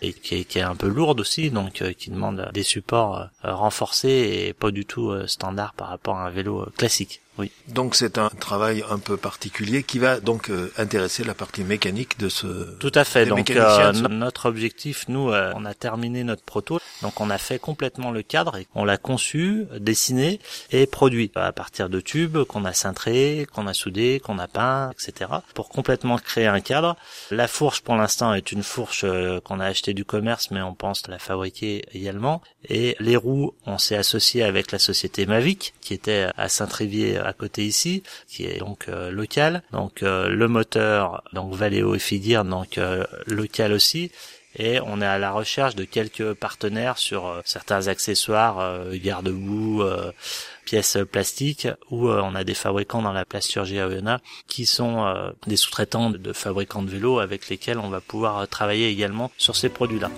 et 0.03 0.13
qui 0.13 0.35
est, 0.35 0.61
un 0.61 0.77
peu 0.77 0.89
lourde 0.89 1.21
aussi, 1.21 1.51
donc 1.51 1.81
euh, 1.81 1.93
qui 1.93 2.11
demande 2.11 2.51
des 2.53 2.63
supports 2.63 3.29
euh, 3.45 3.55
renforcés 3.55 4.47
et 4.49 4.53
pas 4.53 4.71
du 4.71 4.85
tout 4.85 5.11
euh, 5.11 5.27
standard 5.27 5.73
par 5.75 5.89
rapport 5.89 6.17
à 6.17 6.27
un 6.27 6.31
vélo 6.31 6.67
classique. 6.77 7.23
Oui. 7.39 7.53
Donc 7.69 7.95
c'est 7.95 8.19
un 8.19 8.31
travail 8.31 8.83
un 8.91 8.99
peu 8.99 9.17
particulier 9.17 9.85
qui 9.85 10.01
va 10.01 10.19
donc 10.19 10.51
euh, 10.51 10.73
intéresser 10.77 11.23
la 11.23 11.35
partie 11.35 11.63
mécanique 11.63 12.19
de 12.19 12.29
ce. 12.29 12.77
Tout 12.79 12.91
à 12.95 13.05
fait. 13.05 13.27
Donc 13.27 13.51
euh, 13.51 13.93
notre 13.93 14.47
objectif, 14.47 15.05
nous, 15.09 15.31
euh, 15.31 15.53
on 15.55 15.65
a 15.65 15.75
terminé 15.75 16.25
notre 16.25 16.43
proto, 16.43 16.81
donc 17.03 17.21
on 17.21 17.31
a 17.31 17.39
fait 17.39 17.61
complètement 17.61 18.11
le 18.11 18.23
cadre 18.23 18.57
et 18.57 18.67
on 18.75 18.85
l'a 18.85 18.97
conçu, 18.97 19.67
dessiné 19.79 20.41
et 20.73 20.87
produit 20.87 21.31
à 21.37 21.53
partir 21.53 21.89
de 21.89 22.01
tubes 22.01 22.43
qu'on 22.45 22.65
a 22.65 22.73
cintrés, 22.73 23.47
qu'on 23.53 23.69
a 23.69 23.75
soudés, 23.75 24.21
qu'on 24.21 24.39
a 24.41 24.49
peints, 24.49 24.91
etc. 24.91 25.31
Pour 25.55 25.69
complètement 25.69 26.19
créer 26.19 26.47
un 26.47 26.61
cadre. 26.61 26.97
La 27.31 27.47
fourche 27.47 27.83
pour 27.83 27.95
l'instant 27.95 28.35
est 28.35 28.51
une 28.51 28.65
fourche 28.65 29.05
qu'on 29.45 29.61
a 29.61 29.67
achetée 29.67 29.95
du 29.95 30.05
commerce, 30.05 30.51
mais 30.51 30.63
on 30.63 30.75
pense 30.75 31.07
la 31.07 31.21
fabriquer 31.21 31.85
également. 31.93 32.43
Et 32.69 32.97
les 32.99 33.17
roues, 33.17 33.55
on 33.65 33.79
s'est 33.79 33.97
associé 33.97 34.43
avec 34.43 34.73
la 34.73 34.81
société 34.81 35.27
Mavic 35.27 35.75
qui 35.81 35.95
était 35.95 36.29
à 36.37 36.49
Saint-Trivier 36.49 37.19
à 37.29 37.33
côté 37.33 37.65
ici, 37.65 38.03
qui 38.27 38.45
est 38.45 38.59
donc 38.59 38.87
euh, 38.89 39.11
local. 39.11 39.63
Donc 39.73 40.03
euh, 40.03 40.29
le 40.29 40.49
moteur, 40.49 41.23
donc 41.33 41.55
Valeo 41.55 41.95
et 41.95 41.99
Fidir, 41.99 42.45
donc 42.45 42.79
euh, 42.79 43.05
local 43.27 43.73
aussi. 43.73 44.11
Et 44.57 44.81
on 44.81 45.01
est 45.01 45.07
à 45.07 45.19
la 45.19 45.31
recherche 45.31 45.77
de 45.77 45.85
quelques 45.85 46.33
partenaires 46.33 46.99
sur 46.99 47.41
certains 47.45 47.87
accessoires, 47.87 48.83
garde-boue, 48.95 49.85
pièces 50.65 50.99
plastiques, 51.13 51.69
où 51.91 52.09
on 52.09 52.35
a 52.35 52.43
des 52.43 52.55
fabricants 52.55 53.03
dans 53.03 53.13
la 53.13 53.27
plasturgie 53.27 53.79
à 53.79 53.87
Oyonnax 53.87 54.25
qui 54.49 54.67
sont 54.67 55.33
des 55.47 55.57
sous-traitants 55.57 56.11
de 56.11 56.33
fabricants 56.33 56.83
de 56.83 56.91
vélos 56.91 57.21
avec 57.21 57.51
lesquels 57.51 57.79
on 57.79 57.91
va 57.91 58.01
pouvoir 58.01 58.49
travailler 58.49 58.89
également 58.89 59.31
sur 59.37 59.55
ces 59.55 59.69
produits-là. 59.69 60.11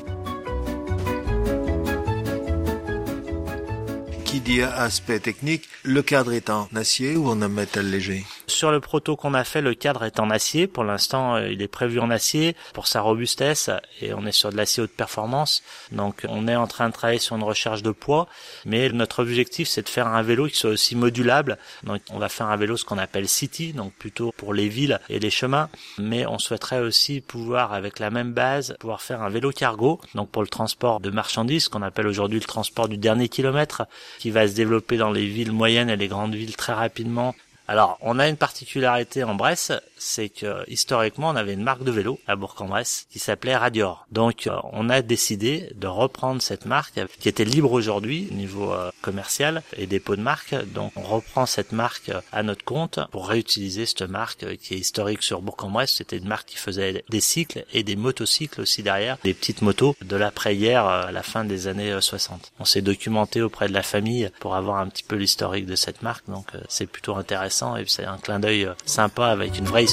Qui 4.31 4.41
dit 4.41 4.63
aspect 4.63 5.19
technique, 5.19 5.69
le 5.83 6.03
cadre 6.03 6.33
est 6.33 6.51
en 6.51 6.69
acier 6.77 7.17
ou 7.17 7.29
en 7.31 7.49
métal 7.49 7.91
léger 7.91 8.25
Sur 8.50 8.73
le 8.73 8.80
proto 8.80 9.14
qu'on 9.14 9.33
a 9.35 9.45
fait, 9.45 9.61
le 9.61 9.75
cadre 9.75 10.02
est 10.02 10.19
en 10.19 10.28
acier. 10.28 10.66
Pour 10.66 10.83
l'instant, 10.83 11.37
euh, 11.37 11.49
il 11.52 11.62
est 11.62 11.69
prévu 11.69 12.00
en 12.00 12.11
acier 12.11 12.57
pour 12.75 12.88
sa 12.88 13.00
robustesse 13.00 13.71
et 14.02 14.12
on 14.12 14.26
est 14.26 14.33
sur 14.33 14.50
de 14.50 14.57
l'acier 14.57 14.83
haute 14.83 14.90
performance. 14.90 15.62
Donc 15.92 16.26
on 16.28 16.49
est 16.49 16.57
en 16.57 16.66
train 16.66 16.88
de 16.88 16.92
travailler 16.92 17.21
sur 17.21 17.37
une 17.37 17.45
recherche 17.45 17.83
de 17.83 17.92
poids, 17.92 18.26
mais 18.66 18.88
notre 18.90 19.23
objectif 19.23 19.69
c'est 19.69 19.83
de 19.83 19.88
faire 19.88 20.09
un 20.09 20.23
vélo 20.23 20.49
qui 20.49 20.57
soit 20.57 20.71
aussi 20.71 20.97
modulable. 20.97 21.59
Donc 21.85 22.02
on 22.11 22.19
va 22.19 22.28
faire 22.28 22.49
un 22.49 22.57
vélo 22.57 22.76
ce 22.76 22.85
qu'on 22.85 22.99
appelle 22.99 23.28
city, 23.28 23.73
donc 23.73 23.92
plutôt 23.95 24.35
pour 24.37 24.52
les 24.52 24.69
villes 24.69 25.00
et 25.09 25.21
les 25.21 25.30
chemins, 25.30 25.71
mais 25.99 26.26
on 26.26 26.38
souhaiterait 26.38 26.80
aussi 26.80 27.21
pouvoir 27.21 27.73
avec 27.73 28.00
la 28.00 28.11
même 28.11 28.33
base 28.33 28.75
pouvoir 28.80 29.00
faire 29.00 29.23
un 29.23 29.28
vélo 29.28 29.52
cargo, 29.52 30.00
donc 30.16 30.28
pour 30.28 30.42
le 30.42 30.49
transport 30.49 30.99
de 30.99 31.11
marchandises 31.11 31.69
qu'on 31.69 31.83
appelle 31.83 32.09
aujourd'hui 32.09 32.40
le 32.40 32.47
transport 32.47 32.88
du 32.88 32.99
dernier 32.99 33.28
kilomètre 33.28 33.85
qui 34.19 34.30
va 34.30 34.49
se 34.49 34.54
développer 34.54 34.97
dans 34.97 35.12
les 35.12 35.26
villes 35.26 35.52
moyennes 35.52 35.88
et 35.88 35.97
les 35.97 36.09
grandes 36.09 36.35
villes 36.35 36.57
très 36.57 36.73
rapidement. 36.73 37.35
Alors, 37.71 37.99
on 38.00 38.19
a 38.19 38.27
une 38.27 38.37
particularité 38.37 39.23
en 39.23 39.37
Bresse, 39.37 39.71
c'est 40.00 40.30
que 40.30 40.64
historiquement 40.69 41.28
on 41.28 41.37
avait 41.37 41.52
une 41.52 41.62
marque 41.62 41.85
de 41.85 41.90
vélo 41.90 42.19
à 42.26 42.35
Bourg-en-Bresse 42.35 43.07
qui 43.11 43.19
s'appelait 43.19 43.57
Radior. 43.57 44.07
Donc 44.11 44.47
euh, 44.47 44.57
on 44.73 44.88
a 44.88 45.02
décidé 45.02 45.71
de 45.75 45.87
reprendre 45.87 46.42
cette 46.42 46.66
marque 46.66 47.00
qui 47.19 47.28
était 47.28 47.45
libre 47.45 47.73
aujourd'hui 47.73 48.28
au 48.30 48.35
niveau 48.35 48.73
euh, 48.73 48.90
commercial 49.02 49.62
et 49.76 49.87
dépôt 49.87 50.16
de 50.16 50.23
marque. 50.23 50.54
Donc 50.73 50.92
on 50.97 51.02
reprend 51.02 51.47
cette 51.47 51.73
marque 51.73 52.09
euh, 52.09 52.21
à 52.33 52.42
notre 52.42 52.64
compte 52.64 52.99
pour 53.11 53.28
réutiliser 53.28 53.87
cette 53.87 54.02
marque 54.02 54.57
qui 54.57 54.75
est 54.75 54.78
historique 54.78 55.23
sur 55.23 55.42
Bourg-en-Bresse. 55.42 55.97
C'était 55.97 56.16
une 56.16 56.28
marque 56.28 56.49
qui 56.49 56.57
faisait 56.57 57.04
des 57.11 57.21
cycles 57.21 57.64
et 57.73 57.83
des 57.83 57.97
motocycles 57.97 58.62
aussi 58.62 58.83
derrière, 58.83 59.19
des 59.23 59.35
petites 59.35 59.62
motos 59.62 59.95
de 60.02 60.16
l'après-hier 60.16 60.85
à 60.85 61.12
la 61.12 61.23
fin 61.23 61.45
des 61.45 61.66
années 61.66 61.99
60. 62.00 62.52
On 62.59 62.64
s'est 62.64 62.83
documenté 62.83 63.42
auprès 63.42 63.69
de 63.69 63.75
la 63.75 63.83
famille 63.83 64.30
pour 64.40 64.54
avoir 64.54 64.78
un 64.78 64.88
petit 64.88 65.02
peu 65.02 65.16
l'historique 65.16 65.66
de 65.66 65.76
cette 65.76 66.02
marque. 66.02 66.28
Donc 66.28 66.47
c'est 66.69 66.87
plutôt 66.87 67.16
intéressant 67.16 67.76
et 67.76 67.85
c'est 67.87 68.04
un 68.04 68.16
clin 68.16 68.40
d'œil 68.40 68.69
sympa 68.87 69.26
avec 69.26 69.59
une 69.59 69.66
vraie 69.66 69.85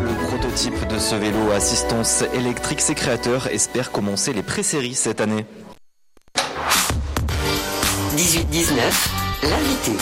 le 0.00 0.26
prototype 0.26 0.88
de 0.88 0.98
ce 0.98 1.14
vélo 1.14 1.52
assistance 1.52 2.24
électrique, 2.34 2.80
ses 2.80 2.94
créateurs 2.94 3.46
espèrent 3.46 3.92
commencer 3.92 4.32
les 4.32 4.42
pré-séries 4.42 4.94
cette 4.94 5.20
année. 5.20 5.46
18-19, 8.16 9.10
l'invité. 9.44 9.92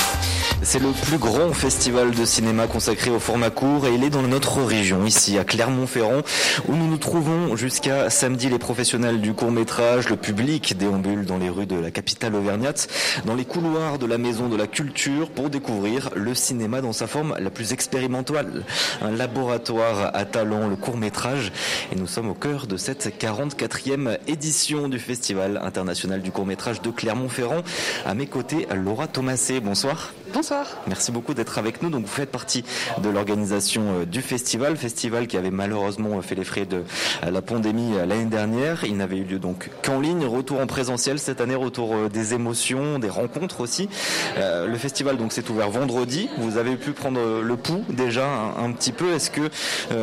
C'est 0.62 0.78
le 0.78 0.90
plus 0.90 1.16
grand 1.16 1.52
festival 1.54 2.10
de 2.10 2.24
cinéma 2.26 2.66
consacré 2.66 3.10
au 3.10 3.18
format 3.18 3.48
court 3.48 3.86
et 3.86 3.94
il 3.94 4.04
est 4.04 4.10
dans 4.10 4.22
notre 4.22 4.62
région, 4.62 5.06
ici 5.06 5.38
à 5.38 5.44
Clermont-Ferrand, 5.44 6.20
où 6.68 6.74
nous 6.74 6.86
nous 6.86 6.98
trouvons 6.98 7.56
jusqu'à 7.56 8.10
samedi 8.10 8.50
les 8.50 8.58
professionnels 8.58 9.22
du 9.22 9.32
court 9.32 9.50
métrage, 9.50 10.10
le 10.10 10.16
public 10.16 10.76
déambule 10.76 11.24
dans 11.24 11.38
les 11.38 11.48
rues 11.48 11.64
de 11.64 11.76
la 11.76 11.90
capitale 11.90 12.34
auvergnate, 12.34 12.88
dans 13.24 13.34
les 13.34 13.46
couloirs 13.46 13.98
de 13.98 14.04
la 14.04 14.18
maison 14.18 14.48
de 14.48 14.56
la 14.56 14.66
culture 14.66 15.30
pour 15.30 15.48
découvrir 15.48 16.10
le 16.14 16.34
cinéma 16.34 16.82
dans 16.82 16.92
sa 16.92 17.06
forme 17.06 17.34
la 17.38 17.50
plus 17.50 17.72
expérimentale, 17.72 18.64
un 19.00 19.10
laboratoire 19.10 20.10
à 20.14 20.26
talent, 20.26 20.68
le 20.68 20.76
court 20.76 20.98
métrage. 20.98 21.52
Et 21.90 21.96
nous 21.96 22.06
sommes 22.06 22.28
au 22.28 22.34
cœur 22.34 22.66
de 22.66 22.76
cette 22.76 23.18
44e 23.18 24.18
édition 24.26 24.88
du 24.88 24.98
Festival 24.98 25.58
international 25.64 26.20
du 26.20 26.30
court 26.30 26.46
métrage 26.46 26.82
de 26.82 26.90
Clermont-Ferrand. 26.90 27.62
À 28.04 28.14
mes 28.14 28.26
côtés, 28.26 28.68
Laura 28.74 29.08
Thomasé, 29.08 29.60
bonsoir. 29.60 30.12
Bonsoir. 30.32 30.66
Merci 30.86 31.10
beaucoup 31.10 31.34
d'être 31.34 31.58
avec 31.58 31.82
nous. 31.82 31.90
Donc 31.90 32.02
vous 32.02 32.12
faites 32.12 32.30
partie 32.30 32.64
de 33.02 33.08
l'organisation 33.08 33.82
euh, 33.82 34.04
du 34.04 34.22
festival, 34.22 34.76
festival 34.76 35.26
qui 35.26 35.36
avait 35.36 35.50
malheureusement 35.50 36.18
euh, 36.18 36.22
fait 36.22 36.36
les 36.36 36.44
frais 36.44 36.66
de 36.66 36.84
euh, 37.24 37.30
la 37.30 37.42
pandémie 37.42 37.94
l'année 38.06 38.26
dernière. 38.26 38.84
Il 38.84 38.96
n'avait 38.96 39.16
eu 39.16 39.24
lieu 39.24 39.38
donc 39.40 39.70
qu'en 39.82 39.98
ligne. 39.98 40.24
Retour 40.24 40.60
en 40.60 40.66
présentiel 40.66 41.18
cette 41.18 41.40
année, 41.40 41.56
retour 41.56 42.08
des 42.08 42.34
émotions, 42.34 42.98
des 42.98 43.08
rencontres 43.08 43.60
aussi. 43.60 43.88
le 44.36 44.76
festival 44.76 45.16
donc 45.16 45.32
s'est 45.32 45.48
ouvert 45.50 45.70
vendredi. 45.70 46.28
Vous 46.38 46.56
avez 46.56 46.76
pu 46.76 46.92
prendre 46.92 47.40
le 47.40 47.56
pouls 47.56 47.84
déjà 47.88 48.26
un, 48.26 48.70
petit 48.72 48.92
peu. 48.92 49.12
Est-ce 49.12 49.30
que 49.30 49.50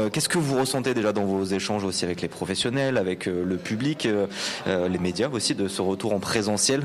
qu'est-ce 0.10 0.30
que 0.30 0.38
vous 0.38 0.60
ressentez 0.60 0.94
déjà 0.94 1.14
dans 1.14 1.26
vos 1.26 1.44
échanges 1.46 1.84
aussi 1.84 2.04
avec 2.06 2.22
les 2.22 2.28
professionnels, 2.28 2.98
avec 2.98 3.26
le 3.26 3.58
public, 3.58 4.08
les 4.66 5.00
médias 5.00 5.30
aussi 5.30 5.56
de 5.56 5.68
ce 5.68 5.82
retour 5.82 6.14
en 6.14 6.20
présentiel? 6.20 6.84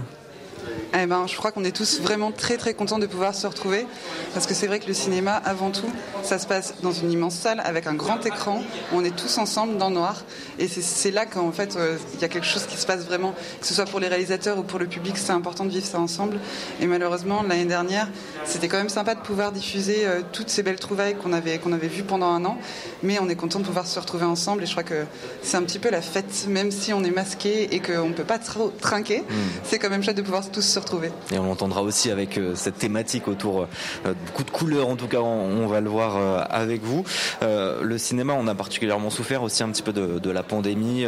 Eh 0.95 1.07
ben, 1.07 1.27
je 1.27 1.37
crois 1.37 1.53
qu'on 1.53 1.65
est 1.65 1.75
tous 1.75 2.01
vraiment 2.01 2.33
très 2.33 2.57
très 2.57 2.75
contents 2.75 2.99
de 2.99 3.07
pouvoir 3.07 3.35
se 3.35 3.47
retrouver 3.47 3.87
parce 4.35 4.47
que 4.47 4.55
c'est 4.55 4.67
vrai 4.67 4.79
que 4.79 4.87
le 4.87 4.95
cinéma, 4.95 5.35
avant 5.35 5.71
tout, 5.71 5.91
ça 6.23 6.39
se 6.39 6.47
passe 6.47 6.75
dans 6.83 6.93
une 6.93 7.11
immense 7.11 7.35
salle 7.35 7.61
avec 7.65 7.87
un 7.87 7.95
grand 7.95 8.25
écran 8.27 8.63
où 8.93 8.97
on 8.97 9.05
est 9.05 9.17
tous 9.17 9.39
ensemble 9.39 9.79
dans 9.79 9.89
le 9.89 9.95
noir 9.95 10.25
et 10.59 10.69
c'est 10.69 11.11
là 11.11 11.27
qu'en 11.27 11.53
fait 11.53 11.77
euh, 11.77 11.97
il 12.15 12.21
y 12.21 12.25
a 12.25 12.29
quelque 12.29 12.47
chose 12.47 12.67
qui 12.67 12.77
se 12.77 12.87
passe 12.87 13.05
vraiment, 13.05 13.35
que 13.61 13.67
ce 13.67 13.75
soit 13.75 13.85
pour 13.85 14.01
les 14.01 14.09
réalisateurs 14.09 14.59
ou 14.59 14.63
pour 14.63 14.79
le 14.79 14.87
public, 14.87 15.17
c'est 15.17 15.33
important 15.33 15.65
de 15.65 15.71
vivre 15.71 15.87
ça 15.87 15.99
ensemble. 15.99 16.39
Et 16.81 16.87
malheureusement, 16.87 17.43
l'année 17.43 17.65
dernière, 17.65 18.09
c'était 18.45 18.69
quand 18.69 18.79
même 18.79 18.89
sympa 18.89 19.15
de 19.15 19.21
pouvoir 19.21 19.53
diffuser 19.53 20.05
euh, 20.05 20.21
toutes 20.33 20.51
ces 20.51 20.63
belles 20.63 20.79
trouvailles 20.79 21.17
qu'on 21.17 21.33
avait, 21.33 21.59
qu'on 21.59 21.73
avait 21.73 21.89
vues 21.89 22.03
pendant 22.03 22.29
un 22.29 22.45
an, 22.45 22.59
mais 23.03 23.19
on 23.21 23.29
est 23.29 23.35
content 23.35 23.61
de 23.61 23.65
pouvoir 23.65 23.87
se 23.87 23.99
retrouver 23.99 24.25
ensemble 24.25 24.63
et 24.63 24.67
je 24.67 24.73
crois 24.73 24.83
que 24.83 25.05
c'est 25.43 25.57
un 25.57 25.63
petit 25.63 25.79
peu 25.79 25.91
la 25.91 26.03
fête, 26.03 26.47
même 26.49 26.71
si 26.71 26.93
on 26.93 27.03
est 27.05 27.11
masqué 27.11 27.75
et 27.75 27.81
qu'on 27.81 28.09
ne 28.09 28.15
peut 28.15 28.25
pas 28.25 28.39
trop 28.39 28.73
trinquer, 28.81 29.21
mmh. 29.21 29.35
c'est 29.65 29.79
quand 29.79 29.91
même 29.91 30.03
chouette 30.03 30.17
de 30.17 30.23
pouvoir 30.23 30.45
tous 30.53 30.63
se 30.63 30.79
retrouver. 30.79 31.11
Et 31.33 31.39
on 31.39 31.51
entendra 31.51 31.83
aussi 31.83 32.11
avec 32.11 32.39
euh, 32.39 32.55
cette 32.55 32.79
thématique 32.79 33.27
autour 33.27 33.63
euh, 33.63 34.15
beaucoup 34.27 34.45
de 34.45 34.51
couleurs, 34.51 34.89
en 34.89 34.97
tout 34.97 35.09
cas 35.09 35.21
on, 35.21 35.67
va 35.67 35.81
le 35.81 35.89
voir 35.89 36.17
euh, 36.17 36.45
avec 36.51 36.83
vous. 36.83 37.05
le 37.41 37.99
cinéma, 37.99 38.35
on 38.35 38.47
a 38.47 38.55
particulièrement 38.55 39.11
souffert 39.11 39.43
aussi 39.43 39.63
un 39.63 39.71
petit 39.71 39.83
peu 39.83 39.93
de, 39.93 40.31
la 40.31 40.43
pandémie, 40.43 41.07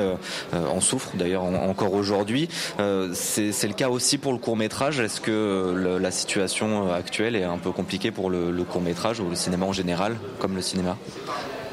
on 0.52 0.80
souffre 0.80 1.10
d'ailleurs 1.14 1.44
encore 1.44 1.92
aujourd'hui. 1.92 2.48
C'est 3.12 3.66
le 3.66 3.74
cas 3.74 3.88
aussi 3.88 4.18
pour 4.18 4.32
le 4.32 4.38
court 4.38 4.56
métrage. 4.56 5.00
Est-ce 5.00 5.20
que 5.20 5.98
la 6.00 6.10
situation 6.10 6.92
actuelle 6.92 7.36
est 7.36 7.44
un 7.44 7.58
peu 7.58 7.72
compliquée 7.72 8.10
pour 8.10 8.30
le 8.30 8.64
court 8.64 8.82
métrage 8.82 9.20
ou 9.20 9.28
le 9.28 9.36
cinéma 9.36 9.66
en 9.66 9.72
général, 9.72 10.16
comme 10.38 10.54
le 10.54 10.62
cinéma? 10.62 10.96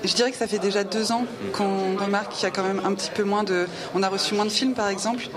Je 0.04 0.14
dirais 0.14 0.32
que 0.32 0.38
ça 0.38 0.48
fait 0.48 0.60
déjà 0.60 0.84
deux 0.84 1.12
ans 1.12 1.26
qu'on 1.54 1.98
remarque 1.98 2.34
qu'il 2.34 2.44
y 2.44 2.46
a 2.46 2.52
quand 2.52 2.64
même 2.64 2.82
un 2.84 2.94
petit 2.94 3.12
peu 3.12 3.24
moins 3.24 3.44
de. 3.44 3.68
On 3.94 4.04
a 4.04 4.10
reçu 4.10 4.34
moins 4.34 4.46
de 4.46 4.52
films, 4.52 4.74
par 4.74 4.90
exemple, 4.90 5.28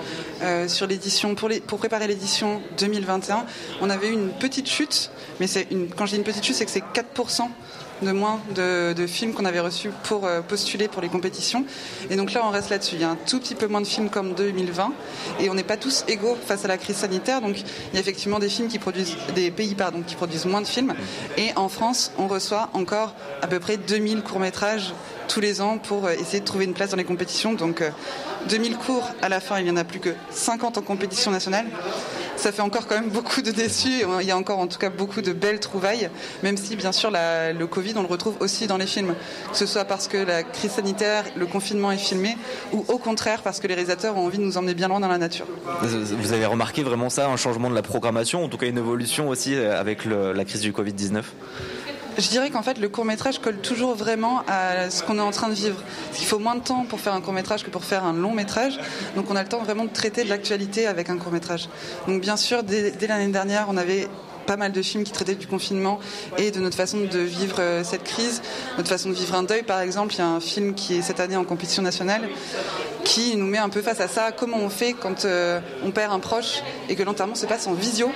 euh, 0.42 0.68
sur 0.68 0.86
l'édition 0.86 1.34
pour, 1.34 1.48
les... 1.48 1.60
pour 1.60 1.78
préparer 1.78 2.06
l'édition 2.06 2.60
2021. 2.78 3.44
On 3.80 3.90
avait 3.90 4.08
eu 4.08 4.12
une 4.12 4.30
petite 4.30 4.68
chute, 4.68 5.10
mais 5.40 5.46
c'est 5.46 5.66
une... 5.70 5.88
quand 5.88 6.06
je 6.06 6.12
dis 6.12 6.18
une 6.18 6.24
petite 6.24 6.44
chute, 6.44 6.54
c'est 6.56 6.64
que 6.64 6.70
c'est 6.70 6.84
4% 6.94 7.48
de 8.04 8.12
moins 8.12 8.40
de, 8.54 8.94
films 9.06 9.32
qu'on 9.32 9.44
avait 9.44 9.60
reçus 9.60 9.90
pour 10.04 10.28
postuler 10.48 10.88
pour 10.88 11.02
les 11.02 11.08
compétitions. 11.08 11.64
Et 12.10 12.16
donc 12.16 12.32
là, 12.32 12.42
on 12.44 12.50
reste 12.50 12.70
là-dessus. 12.70 12.94
Il 12.96 13.00
y 13.00 13.04
a 13.04 13.10
un 13.10 13.16
tout 13.16 13.38
petit 13.38 13.54
peu 13.54 13.66
moins 13.66 13.80
de 13.80 13.86
films 13.86 14.08
comme 14.08 14.34
2020 14.34 14.92
et 15.40 15.50
on 15.50 15.54
n'est 15.54 15.64
pas 15.64 15.76
tous 15.76 16.04
égaux 16.08 16.36
face 16.46 16.64
à 16.64 16.68
la 16.68 16.78
crise 16.78 16.96
sanitaire. 16.96 17.40
Donc 17.40 17.58
il 17.58 17.94
y 17.94 17.96
a 17.96 18.00
effectivement 18.00 18.38
des 18.38 18.48
films 18.48 18.68
qui 18.68 18.78
produisent, 18.78 19.16
des 19.34 19.50
pays 19.50 19.76
qui 20.06 20.14
produisent 20.14 20.46
moins 20.46 20.60
de 20.60 20.66
films. 20.66 20.94
Et 21.36 21.50
en 21.56 21.68
France, 21.68 22.12
on 22.18 22.26
reçoit 22.26 22.70
encore 22.72 23.14
à 23.42 23.46
peu 23.46 23.60
près 23.60 23.76
2000 23.76 24.22
courts-métrages 24.22 24.94
tous 25.28 25.40
les 25.40 25.60
ans 25.60 25.78
pour 25.78 26.08
essayer 26.10 26.40
de 26.40 26.44
trouver 26.44 26.64
une 26.64 26.74
place 26.74 26.90
dans 26.90 26.96
les 26.96 27.04
compétitions. 27.04 27.54
Donc 27.54 27.82
2000 28.48 28.76
cours 28.76 29.08
à 29.22 29.28
la 29.28 29.40
fin, 29.40 29.58
il 29.58 29.64
n'y 29.64 29.70
en 29.70 29.76
a 29.76 29.84
plus 29.84 30.00
que 30.00 30.10
50 30.30 30.78
en 30.78 30.82
compétition 30.82 31.30
nationale 31.30 31.66
ça 32.36 32.52
fait 32.52 32.62
encore 32.62 32.86
quand 32.86 32.96
même 32.96 33.10
beaucoup 33.10 33.42
de 33.42 33.50
déçus. 33.50 34.04
Il 34.20 34.26
y 34.26 34.30
a 34.30 34.36
encore 34.36 34.58
en 34.58 34.66
tout 34.66 34.78
cas 34.78 34.90
beaucoup 34.90 35.22
de 35.22 35.32
belles 35.32 35.60
trouvailles, 35.60 36.10
même 36.42 36.56
si 36.56 36.76
bien 36.76 36.92
sûr 36.92 37.10
le 37.10 37.64
Covid, 37.64 37.94
on 37.96 38.02
le 38.02 38.08
retrouve 38.08 38.34
aussi 38.40 38.66
dans 38.66 38.76
les 38.76 38.86
films. 38.86 39.14
Que 39.50 39.56
ce 39.56 39.66
soit 39.66 39.84
parce 39.84 40.08
que 40.08 40.18
la 40.18 40.42
crise 40.42 40.72
sanitaire, 40.72 41.24
le 41.36 41.46
confinement 41.46 41.92
est 41.92 41.96
filmé, 41.96 42.36
ou 42.72 42.84
au 42.88 42.98
contraire 42.98 43.42
parce 43.42 43.60
que 43.60 43.66
les 43.66 43.74
réalisateurs 43.74 44.16
ont 44.16 44.26
envie 44.26 44.38
de 44.38 44.42
nous 44.42 44.58
emmener 44.58 44.74
bien 44.74 44.88
loin 44.88 45.00
dans 45.00 45.08
la 45.08 45.18
nature. 45.18 45.46
Vous 45.82 46.32
avez 46.32 46.46
remarqué 46.46 46.82
vraiment 46.82 47.08
ça, 47.08 47.28
un 47.28 47.36
changement 47.36 47.70
de 47.70 47.74
la 47.74 47.82
programmation, 47.82 48.44
en 48.44 48.48
tout 48.48 48.58
cas 48.58 48.66
une 48.66 48.78
évolution 48.78 49.28
aussi 49.28 49.54
avec 49.56 50.04
la 50.04 50.44
crise 50.44 50.60
du 50.60 50.72
Covid-19 50.72 51.22
je 52.18 52.28
dirais 52.28 52.50
qu'en 52.50 52.62
fait, 52.62 52.78
le 52.78 52.88
court 52.88 53.04
métrage 53.04 53.38
colle 53.38 53.56
toujours 53.56 53.94
vraiment 53.94 54.42
à 54.46 54.90
ce 54.90 55.02
qu'on 55.02 55.18
est 55.18 55.22
en 55.22 55.30
train 55.30 55.48
de 55.48 55.54
vivre. 55.54 55.82
Il 56.18 56.26
faut 56.26 56.38
moins 56.38 56.54
de 56.54 56.62
temps 56.62 56.84
pour 56.88 57.00
faire 57.00 57.14
un 57.14 57.20
court 57.20 57.32
métrage 57.32 57.64
que 57.64 57.70
pour 57.70 57.84
faire 57.84 58.04
un 58.04 58.12
long 58.12 58.32
métrage. 58.32 58.78
Donc 59.16 59.30
on 59.30 59.36
a 59.36 59.42
le 59.42 59.48
temps 59.48 59.62
vraiment 59.62 59.84
de 59.84 59.90
traiter 59.90 60.24
de 60.24 60.28
l'actualité 60.28 60.86
avec 60.86 61.10
un 61.10 61.18
court 61.18 61.32
métrage. 61.32 61.68
Donc 62.06 62.20
bien 62.20 62.36
sûr, 62.36 62.62
dès, 62.62 62.94
l'année 63.06 63.32
dernière, 63.32 63.66
on 63.68 63.76
avait 63.76 64.08
pas 64.46 64.56
mal 64.56 64.72
de 64.72 64.82
films 64.82 65.04
qui 65.04 65.12
traitaient 65.12 65.34
du 65.34 65.46
confinement 65.46 65.98
et 66.36 66.50
de 66.50 66.60
notre 66.60 66.76
façon 66.76 66.98
de 66.98 67.18
vivre 67.18 67.56
euh, 67.60 67.82
cette 67.82 68.04
crise, 68.04 68.42
notre 68.76 68.90
façon 68.90 69.08
de 69.08 69.14
vivre 69.14 69.34
un 69.34 69.42
deuil 69.42 69.62
par 69.62 69.80
exemple. 69.80 70.14
Il 70.14 70.18
y 70.18 70.20
a 70.20 70.28
un 70.28 70.40
film 70.40 70.74
qui 70.74 70.96
est 70.96 71.02
cette 71.02 71.18
année 71.18 71.36
en 71.36 71.44
compétition 71.44 71.82
nationale 71.82 72.28
qui 73.04 73.36
nous 73.36 73.46
met 73.46 73.58
un 73.58 73.70
peu 73.70 73.80
face 73.80 74.00
à 74.00 74.08
ça. 74.08 74.32
Comment 74.32 74.58
on 74.58 74.68
fait 74.68 74.92
quand 74.92 75.24
euh, 75.24 75.60
on 75.82 75.90
perd 75.90 76.12
un 76.12 76.18
proche 76.18 76.62
et 76.88 76.94
que 76.94 77.02
l'enterrement 77.02 77.34
se 77.34 77.46
passe 77.46 77.66
en 77.66 77.72
visio? 77.72 78.10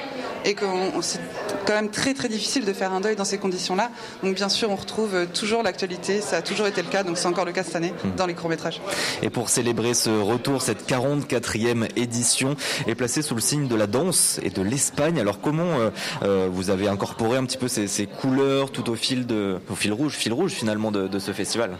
Et 0.44 0.54
que 0.54 0.64
c'est 1.00 1.20
quand 1.66 1.74
même 1.74 1.90
très 1.90 2.14
très 2.14 2.28
difficile 2.28 2.64
de 2.64 2.72
faire 2.72 2.92
un 2.92 3.00
deuil 3.00 3.16
dans 3.16 3.24
ces 3.24 3.38
conditions-là. 3.38 3.90
Donc 4.22 4.34
bien 4.34 4.48
sûr, 4.48 4.70
on 4.70 4.76
retrouve 4.76 5.14
euh, 5.14 5.26
toujours 5.26 5.62
l'actualité, 5.62 6.20
ça 6.20 6.38
a 6.38 6.42
toujours 6.42 6.66
été 6.66 6.82
le 6.82 6.88
cas, 6.88 7.02
donc 7.02 7.18
c'est 7.18 7.26
encore 7.26 7.44
le 7.44 7.52
cas 7.52 7.62
cette 7.62 7.76
année 7.76 7.92
hmm. 8.04 8.16
dans 8.16 8.26
les 8.26 8.34
courts-métrages. 8.34 8.80
Et 9.22 9.30
pour 9.30 9.48
célébrer 9.48 9.94
ce 9.94 10.10
retour, 10.10 10.62
cette 10.62 10.88
44e 10.88 11.88
édition 11.96 12.56
est 12.86 12.94
placée 12.94 13.22
sous 13.22 13.34
le 13.34 13.40
signe 13.40 13.68
de 13.68 13.74
la 13.74 13.86
danse 13.86 14.40
et 14.42 14.50
de 14.50 14.62
l'Espagne. 14.62 15.20
Alors 15.20 15.40
comment 15.40 15.78
euh, 15.78 15.90
euh, 16.22 16.48
vous 16.50 16.70
avez 16.70 16.88
incorporé 16.88 17.36
un 17.36 17.44
petit 17.44 17.58
peu 17.58 17.68
ces, 17.68 18.06
couleurs 18.06 18.70
tout 18.70 18.88
au 18.90 18.94
fil 18.94 19.26
de 19.26 19.58
au 19.68 19.74
fil 19.74 19.92
rouge, 19.92 20.12
fil 20.14 20.32
rouge 20.32 20.52
finalement 20.52 20.90
de, 20.90 21.08
de 21.08 21.18
ce 21.18 21.32
festival? 21.32 21.76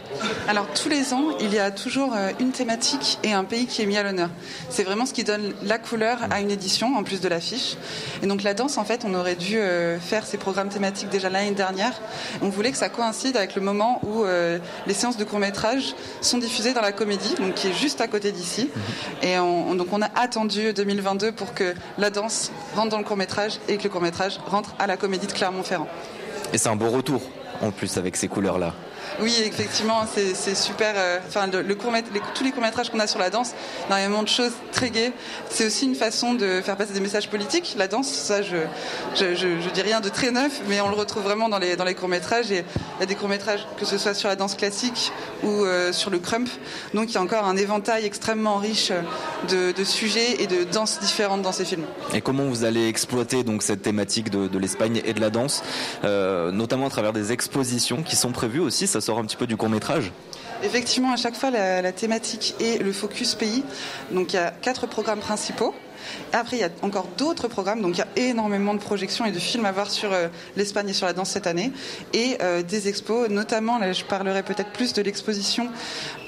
Alors 0.47 0.67
tous 0.73 0.89
les 0.89 1.13
ans, 1.13 1.25
il 1.39 1.53
y 1.53 1.59
a 1.59 1.71
toujours 1.71 2.13
une 2.39 2.51
thématique 2.51 3.17
et 3.23 3.33
un 3.33 3.43
pays 3.43 3.65
qui 3.65 3.81
est 3.81 3.85
mis 3.85 3.97
à 3.97 4.03
l'honneur. 4.03 4.29
C'est 4.69 4.83
vraiment 4.83 5.05
ce 5.05 5.13
qui 5.13 5.23
donne 5.23 5.53
la 5.63 5.79
couleur 5.79 6.19
à 6.29 6.41
une 6.41 6.51
édition 6.51 6.95
en 6.95 7.03
plus 7.03 7.21
de 7.21 7.27
l'affiche. 7.27 7.75
Et 8.21 8.27
donc 8.27 8.43
la 8.43 8.48
danse, 8.53 8.77
en 8.77 8.85
fait, 8.85 9.05
on 9.05 9.13
aurait 9.13 9.35
dû 9.35 9.57
euh, 9.57 9.99
faire 9.99 10.25
ces 10.25 10.37
programmes 10.37 10.69
thématiques 10.69 11.09
déjà 11.09 11.29
l'année 11.29 11.51
dernière. 11.51 11.93
On 12.41 12.49
voulait 12.49 12.71
que 12.71 12.77
ça 12.77 12.89
coïncide 12.89 13.37
avec 13.37 13.55
le 13.55 13.61
moment 13.61 13.99
où 14.03 14.23
euh, 14.23 14.59
les 14.87 14.93
séances 14.93 15.17
de 15.17 15.23
court 15.23 15.39
métrage 15.39 15.95
sont 16.21 16.37
diffusées 16.37 16.73
dans 16.73 16.81
la 16.81 16.91
comédie, 16.91 17.35
donc 17.35 17.55
qui 17.55 17.67
est 17.67 17.73
juste 17.73 18.01
à 18.01 18.07
côté 18.07 18.31
d'ici. 18.31 18.69
Mhm. 18.75 19.29
Et 19.29 19.35
donc 19.77 19.87
on 19.91 20.01
a 20.01 20.09
attendu 20.15 20.73
2022 20.73 21.31
pour 21.31 21.53
que 21.53 21.73
la 21.97 22.09
danse 22.09 22.51
rentre 22.75 22.89
dans 22.89 22.97
le 22.97 23.03
court 23.03 23.17
métrage 23.17 23.59
et 23.67 23.77
que 23.77 23.83
le 23.83 23.89
court 23.89 24.01
métrage 24.01 24.39
rentre 24.45 24.75
à 24.79 24.87
la 24.87 24.97
comédie 24.97 25.27
de 25.27 25.31
Clermont-Ferrand. 25.31 25.87
Et 26.53 26.57
c'est 26.57 26.69
un 26.69 26.75
beau 26.75 26.89
retour 26.89 27.21
en 27.61 27.71
plus 27.71 27.97
avec 27.97 28.15
ces 28.15 28.27
couleurs-là. 28.27 28.73
Oui, 29.21 29.35
effectivement, 29.45 30.05
c'est 30.07 30.55
super. 30.55 30.93
Euh, 30.95 31.19
enfin, 31.27 31.49
tous 31.49 32.43
les 32.43 32.51
courts 32.51 32.61
métrages 32.61 32.89
qu'on 32.89 32.99
a 32.99 33.07
sur 33.07 33.19
la 33.19 33.29
danse, 33.29 33.53
énormément 33.87 34.23
de 34.23 34.27
choses 34.27 34.53
très 34.71 34.89
gaies. 34.89 35.11
C'est 35.49 35.65
aussi 35.65 35.85
une 35.85 35.95
façon 35.95 36.33
de 36.33 36.61
faire 36.61 36.77
passer 36.77 36.93
des 36.93 36.99
messages 36.99 37.29
politiques. 37.29 37.75
La 37.77 37.87
danse, 37.87 38.07
ça, 38.07 38.41
je, 38.41 38.57
je, 39.15 39.69
dis 39.73 39.81
rien 39.81 39.99
de 39.99 40.09
très 40.09 40.31
neuf, 40.31 40.61
mais 40.67 40.81
on 40.81 40.89
le 40.89 40.95
retrouve 40.95 41.23
vraiment 41.23 41.49
dans 41.49 41.59
les 41.59 41.95
courts 41.95 42.09
métrages. 42.09 42.49
Il 42.49 42.63
y 42.99 43.03
a 43.03 43.05
des 43.05 43.15
courts 43.15 43.29
métrages 43.29 43.65
que 43.77 43.85
ce 43.85 43.97
soit 43.97 44.13
sur 44.13 44.29
la 44.29 44.35
danse 44.35 44.55
classique 44.55 45.11
ou 45.43 45.63
euh, 45.63 45.91
sur 45.93 46.09
le 46.09 46.19
crump. 46.19 46.49
Donc 46.93 47.09
il 47.09 47.15
y 47.15 47.17
a 47.17 47.21
encore 47.21 47.45
un 47.45 47.57
éventail 47.57 48.05
extrêmement 48.05 48.57
riche 48.57 48.91
de, 49.49 49.83
sujets 49.83 50.41
et 50.41 50.47
de 50.47 50.63
danses 50.63 50.99
différentes 50.99 51.41
dans 51.41 51.51
ces 51.51 51.65
films. 51.65 51.85
Et 52.13 52.21
comment 52.21 52.45
vous 52.45 52.63
allez 52.63 52.87
exploiter 52.87 53.43
donc 53.43 53.63
cette 53.63 53.81
thématique 53.81 54.29
de, 54.29 54.57
l'Espagne 54.57 55.01
et 55.05 55.13
de 55.13 55.21
la 55.21 55.29
danse, 55.29 55.63
euh, 56.03 56.51
notamment 56.51 56.87
à 56.87 56.89
travers 56.89 57.13
des 57.13 57.31
expositions 57.31 58.03
qui 58.03 58.15
sont 58.15 58.31
prévues 58.31 58.59
aussi. 58.59 58.87
Ça 58.87 59.01
un 59.17 59.25
petit 59.25 59.37
peu 59.37 59.47
du 59.47 59.57
court 59.57 59.69
métrage 59.69 60.11
Effectivement, 60.61 61.13
à 61.13 61.15
chaque 61.15 61.35
fois, 61.35 61.51
la, 61.51 61.91
thématique 61.93 62.55
est 62.59 62.81
le 62.83 62.91
focus 62.91 63.35
pays. 63.35 63.63
Donc 64.11 64.33
il 64.33 64.35
y 64.35 64.39
a 64.39 64.51
quatre 64.51 64.87
programmes 64.87 65.19
principaux. 65.19 65.73
Après, 66.33 66.57
il 66.57 66.59
y 66.59 66.63
a 66.63 66.69
encore 66.81 67.07
d'autres 67.17 67.47
programmes, 67.47 67.81
donc 67.81 67.97
il 67.97 67.99
y 67.99 68.01
a 68.01 68.29
énormément 68.29 68.73
de 68.73 68.79
projections 68.79 69.25
et 69.25 69.31
de 69.31 69.39
films 69.39 69.65
à 69.65 69.71
voir 69.71 69.89
sur 69.89 70.11
euh, 70.11 70.27
l'Espagne 70.55 70.89
et 70.89 70.93
sur 70.93 71.05
la 71.05 71.13
danse 71.13 71.29
cette 71.29 71.45
année, 71.45 71.71
et 72.13 72.37
euh, 72.41 72.63
des 72.63 72.87
expos, 72.87 73.29
notamment, 73.29 73.77
là 73.79 73.91
je 73.91 74.05
parlerai 74.05 74.41
peut-être 74.41 74.71
plus 74.71 74.93
de 74.93 75.01
l'exposition 75.01 75.69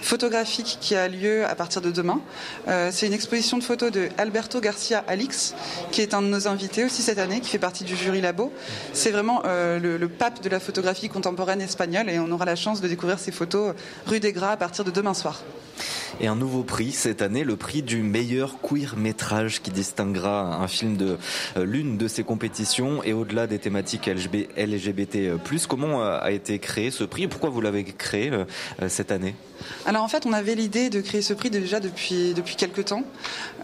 photographique 0.02 0.78
qui 0.82 0.96
a 0.96 1.08
lieu 1.08 1.46
à 1.46 1.56
partir 1.56 1.82
de 1.82 1.92
demain. 1.92 2.20
Euh, 2.68 2.90
c'est 2.92 3.08
une 3.08 3.14
exposition 3.14 3.58
de 3.58 3.64
photos 3.64 3.92
de 3.92 4.10
Alberto 4.18 4.60
Garcia 4.60 5.04
Alix, 5.08 5.56
qui 5.92 6.02
est 6.02 6.14
un 6.14 6.22
de 6.22 6.28
nos 6.28 6.48
invités 6.48 6.84
aussi 6.84 7.02
cette 7.02 7.20
année, 7.20 7.40
qui 7.40 7.50
fait 7.50 7.60
partie 7.60 7.84
du 7.84 7.96
jury 7.96 8.22
Labo. 8.22 8.52
C'est 8.94 9.12
vraiment 9.12 9.42
le, 9.46 9.98
le, 9.98 10.10
pape 10.10 10.42
de 10.44 10.50
la 10.50 10.60
photographie 10.60 11.10
contemporaine 11.10 11.62
espagnole, 11.62 12.10
et 12.10 12.20
on 12.20 12.32
aura 12.32 12.46
la 12.46 12.56
chance 12.56 12.82
de 12.82 12.88
découvrir 12.88 13.20
ces 13.20 13.32
photos 13.32 13.74
rue 14.06 14.20
des 14.20 14.34
Gras 14.34 14.52
à 14.52 14.58
partir 14.58 14.84
de 14.84 14.92
demain 14.92 15.14
soir. 15.14 15.42
Et 16.20 16.28
un 16.28 16.36
nouveau 16.36 16.64
prix 16.64 16.92
cette 16.92 17.22
année, 17.22 17.44
le 17.44 17.56
prix 17.56 17.82
du 17.82 18.04
meilleur 18.04 18.62
queer 18.62 18.96
métrage 18.98 19.62
qui 19.62 19.72
distinguera 19.72 20.56
un 20.56 20.68
film 20.68 20.98
de 20.98 21.18
euh, 21.58 21.66
l'une 21.66 21.98
de 21.98 22.08
ces 22.08 22.24
compétitions 22.24 23.04
et 23.04 23.14
au-delà 23.14 23.48
des 23.48 23.60
thématiques 23.60 24.08
LGBT+. 24.08 25.32
Comment 25.68 26.04
euh, 26.04 26.20
a 26.22 26.32
été 26.32 26.60
créé 26.60 26.92
ce 26.92 27.04
prix 27.04 27.24
et 27.24 27.28
pourquoi 27.28 27.50
vous 27.50 27.62
l'avez 27.62 27.84
créé 27.84 28.32
euh, 28.32 28.46
cette 28.88 29.12
année? 29.12 29.36
En 30.00 30.08
fait, 30.08 30.26
on 30.26 30.34
avait 30.34 30.56
l'idée 30.56 30.90
de 30.90 31.02
créer 31.02 31.22
ce 31.22 31.34
prix 31.34 31.50
déjà 31.50 31.80
depuis 31.80 32.34
depuis 32.34 32.56
quelques 32.56 32.86
temps, 32.86 33.04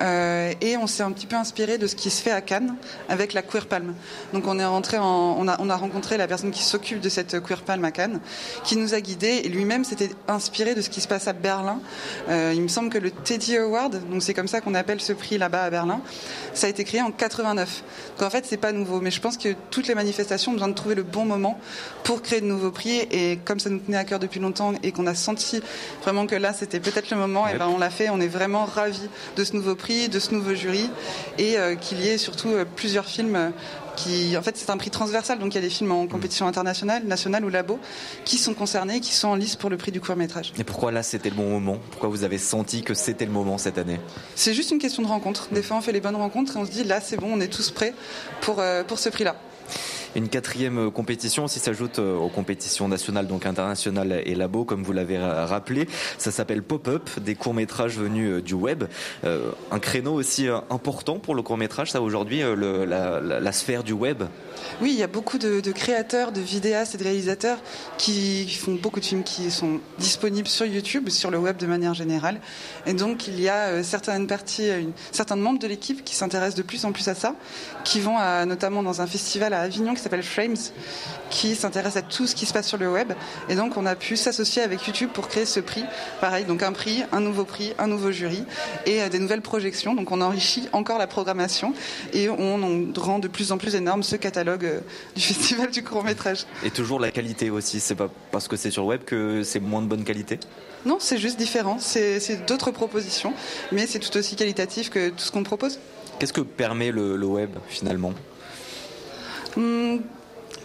euh, 0.01 0.53
et 0.61 0.77
on 0.77 0.87
s'est 0.87 1.03
un 1.03 1.11
petit 1.11 1.25
peu 1.25 1.35
inspiré 1.35 1.77
de 1.77 1.87
ce 1.87 1.95
qui 1.95 2.09
se 2.09 2.21
fait 2.21 2.31
à 2.31 2.41
Cannes 2.41 2.75
avec 3.09 3.33
la 3.33 3.41
Queer 3.41 3.67
Palm. 3.67 3.93
Donc 4.33 4.47
on 4.47 4.59
est 4.59 4.65
rentré 4.65 4.97
en, 4.97 5.37
on 5.39 5.47
a 5.47 5.57
on 5.59 5.69
a 5.69 5.75
rencontré 5.75 6.17
la 6.17 6.27
personne 6.27 6.51
qui 6.51 6.63
s'occupe 6.63 6.99
de 6.99 7.09
cette 7.09 7.41
Queer 7.41 7.61
Palm 7.61 7.83
à 7.85 7.91
Cannes, 7.91 8.19
qui 8.63 8.75
nous 8.75 8.93
a 8.93 9.01
guidés 9.01 9.41
et 9.43 9.49
lui-même 9.49 9.83
s'était 9.83 10.09
inspiré 10.27 10.75
de 10.75 10.81
ce 10.81 10.89
qui 10.89 11.01
se 11.01 11.07
passe 11.07 11.27
à 11.27 11.33
Berlin. 11.33 11.79
Euh, 12.29 12.51
il 12.55 12.61
me 12.61 12.67
semble 12.67 12.89
que 12.89 12.97
le 12.97 13.11
Teddy 13.11 13.57
Award, 13.57 14.01
donc 14.09 14.23
c'est 14.23 14.33
comme 14.33 14.47
ça 14.47 14.61
qu'on 14.61 14.75
appelle 14.75 15.01
ce 15.01 15.13
prix 15.13 15.37
là-bas 15.37 15.63
à 15.63 15.69
Berlin, 15.69 16.01
ça 16.53 16.67
a 16.67 16.69
été 16.69 16.83
créé 16.83 17.01
en 17.01 17.11
89. 17.11 17.83
Donc 18.17 18.27
en 18.27 18.29
fait, 18.29 18.45
c'est 18.45 18.57
pas 18.57 18.71
nouveau, 18.71 19.01
mais 19.01 19.11
je 19.11 19.21
pense 19.21 19.37
que 19.37 19.49
toutes 19.69 19.87
les 19.87 19.95
manifestations 19.95 20.51
ont 20.51 20.55
besoin 20.55 20.69
de 20.69 20.73
trouver 20.73 20.95
le 20.95 21.03
bon 21.03 21.25
moment 21.25 21.59
pour 22.03 22.21
créer 22.21 22.41
de 22.41 22.45
nouveaux 22.45 22.71
prix. 22.71 23.07
Et 23.11 23.39
comme 23.45 23.59
ça 23.59 23.69
nous 23.69 23.79
tenait 23.79 23.97
à 23.97 24.03
cœur 24.03 24.19
depuis 24.19 24.39
longtemps 24.39 24.73
et 24.83 24.91
qu'on 24.91 25.07
a 25.07 25.15
senti 25.15 25.61
vraiment 26.01 26.16
que 26.25 26.35
là, 26.35 26.53
c'était 26.53 26.79
peut-être 26.79 27.11
le 27.11 27.17
moment. 27.17 27.47
Et 27.47 27.57
ben, 27.57 27.67
on 27.67 27.77
l'a 27.77 27.89
fait. 27.89 28.09
On 28.09 28.19
est 28.19 28.27
vraiment 28.27 28.65
ravis 28.65 29.09
de 29.35 29.43
ce 29.43 29.53
nouveau 29.53 29.75
prix, 29.75 30.09
de 30.09 30.19
ce 30.19 30.33
nouveau 30.33 30.55
jury, 30.55 30.89
et 31.37 31.57
euh, 31.57 31.75
qu'il 31.75 32.01
y 32.01 32.07
ait 32.07 32.17
surtout 32.17 32.49
euh, 32.49 32.65
plusieurs 32.65 33.05
films. 33.05 33.35
Euh, 33.35 33.49
qui, 33.95 34.37
en 34.37 34.43
fait, 34.43 34.55
c'est 34.55 34.69
un 34.69 34.77
prix 34.77 34.91
transversal, 34.91 35.39
donc 35.39 35.53
il 35.53 35.55
y 35.55 35.57
a 35.57 35.61
des 35.61 35.71
films 35.71 35.91
en 35.91 36.05
compétition 36.05 36.45
internationale, 36.45 37.03
nationale 37.05 37.43
ou 37.43 37.49
labo, 37.49 37.79
qui 38.25 38.37
sont 38.37 38.53
concernés, 38.53 38.99
qui 38.99 39.11
sont 39.11 39.29
en 39.29 39.35
lice 39.35 39.55
pour 39.55 39.71
le 39.71 39.77
prix 39.77 39.91
du 39.91 39.99
court 39.99 40.15
métrage. 40.15 40.53
Et 40.59 40.63
pourquoi 40.63 40.91
là, 40.91 41.01
c'était 41.01 41.31
le 41.31 41.35
bon 41.35 41.49
moment? 41.49 41.79
Pourquoi 41.89 42.07
vous 42.07 42.23
avez 42.23 42.37
senti 42.37 42.83
que 42.83 42.93
c'était 42.93 43.25
le 43.25 43.31
moment 43.31 43.57
cette 43.57 43.79
année? 43.79 43.99
C'est 44.35 44.53
juste 44.53 44.69
une 44.69 44.77
question 44.77 45.01
de 45.01 45.07
rencontre. 45.07 45.47
Des 45.51 45.63
fois, 45.63 45.77
on 45.77 45.81
fait 45.81 45.93
les 45.93 45.99
bonnes 45.99 46.15
rencontres 46.15 46.55
et 46.55 46.59
on 46.59 46.65
se 46.67 46.69
dit, 46.69 46.83
là, 46.83 47.01
c'est 47.01 47.17
bon, 47.17 47.31
on 47.33 47.39
est 47.39 47.47
tous 47.47 47.71
prêts 47.71 47.95
pour, 48.41 48.61
pour 48.87 48.99
ce 48.99 49.09
prix-là. 49.09 49.35
Une 50.17 50.29
quatrième 50.29 50.89
compétition 50.89 51.43
aussi 51.43 51.59
s'ajoute 51.59 51.99
euh, 51.99 52.17
aux 52.17 52.29
compétitions 52.29 52.87
nationales, 52.87 53.27
donc 53.27 53.45
internationales 53.45 54.23
et 54.25 54.33
labo, 54.33 54.65
comme 54.65 54.81
vous 54.81 54.91
l'avez 54.91 55.19
rappelé. 55.19 55.87
Ça 56.17 56.31
s'appelle 56.31 56.63
Pop-up, 56.63 57.07
des 57.19 57.35
courts-métrages 57.35 57.99
venus 57.99 58.31
euh, 58.31 58.41
du 58.41 58.55
web. 58.55 58.85
Euh, 59.25 59.51
un 59.69 59.77
créneau 59.77 60.13
aussi 60.13 60.47
important 60.71 61.19
pour 61.19 61.35
le 61.35 61.43
court-métrage, 61.43 61.91
ça 61.91 62.01
aujourd'hui, 62.01 62.41
la, 62.41 63.51
sphère 63.51 63.83
du 63.83 63.93
web 63.93 64.23
Oui, 64.81 64.89
il 64.91 64.97
y 64.97 65.03
a 65.03 65.07
beaucoup 65.07 65.37
de, 65.37 65.61
créateurs, 65.71 66.31
de 66.31 66.41
vidéastes 66.41 66.95
et 66.95 66.97
de 66.97 67.03
réalisateurs 67.03 67.59
qui 67.99 68.49
font 68.49 68.73
beaucoup 68.73 68.99
de 68.99 69.05
films 69.05 69.23
qui 69.23 69.51
sont 69.51 69.79
disponibles 69.99 70.47
sur 70.47 70.65
YouTube, 70.65 71.09
sur 71.09 71.29
le 71.29 71.37
web 71.37 71.57
de 71.57 71.67
manière 71.67 71.93
générale. 71.93 72.41
Et 72.87 72.93
donc, 72.93 73.27
il 73.27 73.39
y 73.39 73.49
a 73.49 73.83
certaines 73.83 74.25
parties, 74.25 74.69
certains 75.11 75.35
membres 75.35 75.59
de 75.59 75.67
l'équipe 75.67 76.03
qui 76.03 76.15
s'intéressent 76.15 76.55
de 76.55 76.63
plus 76.63 76.85
en 76.85 76.91
plus 76.91 77.07
à 77.07 77.13
ça, 77.13 77.35
qui 77.83 77.99
vont 77.99 78.17
notamment 78.47 78.81
dans 78.81 79.01
un 79.01 79.07
festival 79.07 79.53
à 79.53 79.61
Avignon 79.61 79.93
qui 79.93 80.06
s'appelle 80.07 80.23
Frames, 80.23 80.55
qui 81.29 81.55
s'intéresse 81.55 81.97
à 81.97 82.01
tout 82.01 82.27
ce 82.27 82.35
qui 82.35 82.45
se 82.45 82.53
passe 82.53 82.67
sur 82.67 82.77
le 82.77 82.89
web. 82.89 83.13
Et 83.49 83.55
donc, 83.55 83.77
on 83.77 83.85
a 83.85 83.95
pu 83.95 84.17
s'associer 84.17 84.61
avec 84.61 84.85
YouTube 84.87 85.09
pour 85.13 85.27
créer 85.27 85.45
ce 85.45 85.59
prix. 85.59 85.83
Pareil, 86.21 86.45
donc 86.45 86.63
un 86.63 86.71
prix, 86.71 87.03
un 87.11 87.19
nouveau 87.19 87.43
prix, 87.43 87.73
un 87.77 87.87
nouveau 87.87 88.11
jury 88.11 88.43
et 88.85 89.01
euh, 89.01 89.09
des 89.09 89.19
nouvelles 89.19 89.41
projections. 89.41 89.95
Donc, 89.95 90.11
on 90.11 90.21
enrichit 90.21 90.69
encore 90.71 90.97
la 90.97 91.07
programmation 91.07 91.73
et 92.13 92.29
on, 92.29 92.91
rend 92.97 93.19
de 93.19 93.27
plus 93.27 93.51
en 93.51 93.57
plus 93.57 93.75
énorme 93.75 94.03
ce 94.03 94.15
catalogue 94.15 94.65
euh, 94.65 94.79
du 95.15 95.21
festival 95.33 95.71
du 95.71 95.83
court 95.83 96.03
métrage. 96.03 96.45
Et 96.63 96.71
toujours 96.71 96.99
la 96.99 97.11
qualité 97.11 97.49
aussi. 97.49 97.79
C'est 97.79 97.95
pas 97.95 98.09
parce 98.31 98.47
que 98.47 98.55
c'est 98.55 98.71
sur 98.71 98.83
le 98.83 98.89
web 98.89 99.03
que 99.03 99.43
c'est 99.43 99.59
moins 99.59 99.81
de 99.81 99.87
bonne 99.87 100.03
qualité? 100.03 100.39
Non, 100.85 100.97
c'est 100.99 101.17
juste 101.17 101.37
différent. 101.37 101.77
C'est 101.79 102.45
d'autres 102.47 102.71
propositions, 102.71 103.33
mais 103.71 103.87
c'est 103.87 103.99
tout 103.99 104.15
aussi 104.17 104.35
qualitatif 104.35 104.89
que 104.89 105.09
tout 105.09 105.19
ce 105.19 105.31
qu'on 105.31 105.43
propose. 105.43 105.79
Qu'est-ce 106.19 106.33
que 106.33 106.41
permet 106.41 106.91
le, 106.91 107.25
web 107.25 107.51
finalement? 107.67 108.13
Hum, 109.55 110.01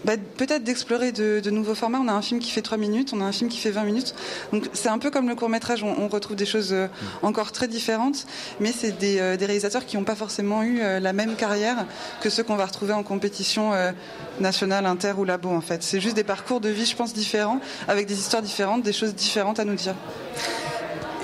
bah, 0.05 0.15
peut-être 0.37 0.65
d'explorer 0.65 1.13
de, 1.13 1.51
nouveaux 1.51 1.75
formats. 1.75 2.01
On 2.03 2.09
a 2.09 2.13
un 2.13 2.23
film 2.23 2.41
qui 2.41 2.51
fait 2.51 2.63
3 2.63 2.77
minutes, 2.79 3.13
on 3.15 3.21
a 3.21 3.25
un 3.25 3.33
film 3.33 3.49
qui 3.49 3.59
fait 3.59 3.71
20 3.71 3.85
minutes. 3.85 4.15
Donc 4.53 4.69
c'est 4.73 4.89
un 4.89 4.99
peu 4.99 5.11
comme 5.11 5.29
le 5.29 5.35
court 5.35 5.49
métrage, 5.49 5.85
on, 5.85 6.09
retrouve 6.09 6.37
des 6.37 6.47
choses 6.47 6.73
euh, 6.73 6.87
mm. 6.87 7.27
encore 7.27 7.53
très 7.53 7.69
différentes, 7.69 8.27
mais 8.61 8.73
c'est 8.73 8.99
des, 8.99 9.21
euh, 9.21 9.37
réalisateurs 9.39 9.87
qui 9.87 9.97
n'ont 9.97 10.05
pas 10.05 10.15
forcément 10.15 10.63
eu 10.63 10.81
euh, 10.81 11.01
la 11.01 11.13
même 11.13 11.37
carrière 11.37 11.87
que 12.21 12.31
ceux 12.31 12.43
qu'on 12.43 12.57
va 12.57 12.67
retrouver 12.67 12.93
en 12.93 13.03
compétition 13.03 13.73
nationale, 14.41 14.87
inter 14.87 15.15
ou 15.17 15.25
labo 15.25 15.51
en 15.51 15.61
fait. 15.61 15.83
C'est 15.83 16.01
juste 16.01 16.17
des 16.17 16.25
parcours 16.25 16.61
de 16.61 16.69
vie, 16.69 16.87
je 16.87 16.97
pense, 16.97 17.13
différents, 17.13 17.61
avec 17.89 18.07
des 18.07 18.19
histoires 18.19 18.43
différentes, 18.43 18.83
des 18.83 18.93
choses 18.93 19.15
différentes 19.15 19.61
à 19.61 19.65
nous 19.65 19.75
dire 19.75 19.95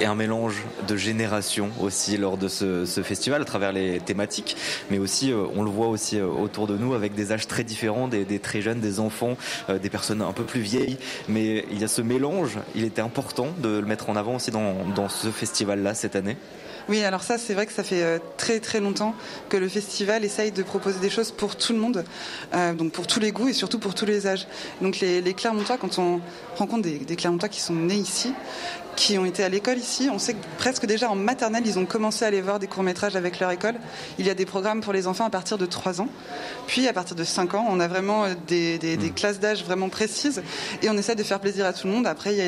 et 0.01 0.05
un 0.05 0.15
mélange 0.15 0.63
de 0.87 0.97
générations 0.97 1.71
aussi 1.81 2.17
lors 2.17 2.37
de 2.37 2.49
ce, 2.49 2.85
festival 3.03 3.43
à 3.43 3.45
travers 3.45 3.73
les 3.73 4.01
thématiques, 4.01 4.57
mais 4.91 4.99
aussi 4.99 5.33
euh, 5.33 5.45
on 5.57 5.63
le 5.63 5.71
voit 5.71 5.89
aussi 5.89 6.19
euh, 6.19 6.27
autour 6.27 6.67
de 6.67 6.77
nous 6.77 6.95
avec 6.95 7.15
des 7.15 7.33
âges 7.33 7.47
très 7.47 7.65
différents, 7.65 8.09
des, 8.09 8.39
très 8.39 8.61
jeunes, 8.61 8.81
des 8.81 9.01
enfants, 9.01 9.37
euh, 9.69 9.79
des 9.79 9.91
personnes 9.91 10.23
un 10.23 10.33
peu 10.33 10.45
plus 10.45 10.61
vieilles, 10.61 10.99
mais 11.29 11.65
il 11.71 11.81
y 11.81 11.85
a 11.85 11.89
ce 11.89 12.03
mélange, 12.03 12.59
il 12.75 12.85
était 12.85 13.01
important 13.01 13.49
de 13.59 13.79
le 13.79 13.87
mettre 13.87 14.11
en 14.11 14.17
avant 14.17 14.37
aussi 14.37 14.51
dans, 14.51 15.09
ce 15.09 15.29
festival-là 15.29 15.95
cette 15.95 16.17
année. 16.17 16.37
Oui, 16.89 17.03
alors 17.05 17.23
ça, 17.23 17.39
c'est 17.39 17.55
vrai 17.55 17.67
que 17.67 17.73
ça 17.73 17.85
fait 17.85 18.21
très 18.37 18.61
très 18.61 18.81
longtemps 18.81 19.15
que 19.49 19.57
le 19.57 19.69
festival 19.69 20.25
essaye 20.25 20.53
de 20.53 20.63
proposer 20.63 21.01
des 21.01 21.11
choses 21.11 21.31
pour 21.31 21.57
tout 21.57 21.73
le 21.73 21.79
monde, 21.79 22.05
donc 22.77 22.93
pour 22.93 23.07
tous 23.07 23.21
les 23.21 23.31
goûts 23.31 23.49
et 23.49 23.53
surtout 23.53 23.79
pour 23.79 23.95
tous 23.95 24.07
les 24.07 24.27
âges. 24.27 24.47
Donc 24.81 25.01
les, 25.01 25.21
les 25.21 25.35
Clermontois, 25.35 25.77
quand 25.77 25.99
on 25.99 26.21
rencontre 26.57 26.83
des, 26.83 26.99
des 26.99 27.17
Clermontois 27.17 27.49
qui 27.49 27.61
sont 27.61 27.75
nés 27.75 27.95
ici, 27.95 28.33
qui 28.99 29.17
ont 29.17 29.25
été 29.25 29.45
à 29.45 29.49
l'école 29.49 29.79
ici. 29.79 30.11
On 30.13 30.19
sait 30.19 30.35
que 30.35 30.45
presque 30.59 30.85
déjà 30.85 31.09
en 31.09 31.15
maternelle, 31.15 31.63
ils 31.65 31.79
ont 31.79 31.87
commencé 31.87 32.25
à 32.25 32.29
aller 32.29 32.41
voir 32.41 32.59
des 32.59 32.67
courts-métrages 32.67 33.15
avec 33.15 33.39
leur 33.39 33.51
école. 33.53 33.77
Il 34.19 34.27
y 34.27 34.31
a 34.31 34.35
des 34.35 34.45
programmes 34.45 34.81
pour 34.81 34.93
les 34.93 35.07
enfants 35.07 35.25
à 35.25 35.31
partir 35.31 35.57
de 35.57 35.67
3 35.67 36.01
ans. 36.01 36.09
Puis 36.67 36.89
à 36.89 36.93
partir 36.93 37.15
de 37.15 37.23
5 37.23 37.55
ans, 37.55 37.67
on 37.71 37.79
a 37.79 37.87
vraiment 37.87 38.25
euh, 38.25 38.35
des, 38.49 38.79
hmm. 38.97 39.15
classes 39.15 39.39
d'âge 39.39 39.63
vraiment 39.63 39.89
précises 39.89 40.43
et 40.83 40.91
on 40.91 40.95
essaie 40.95 41.15
de 41.15 41.23
faire 41.23 41.39
plaisir 41.39 41.65
à 41.65 41.73
tout 41.73 41.87
le 41.87 41.93
monde. 41.93 42.09
Après, 42.09 42.35
il 42.35 42.39
y 42.39 42.43
a 42.43 42.47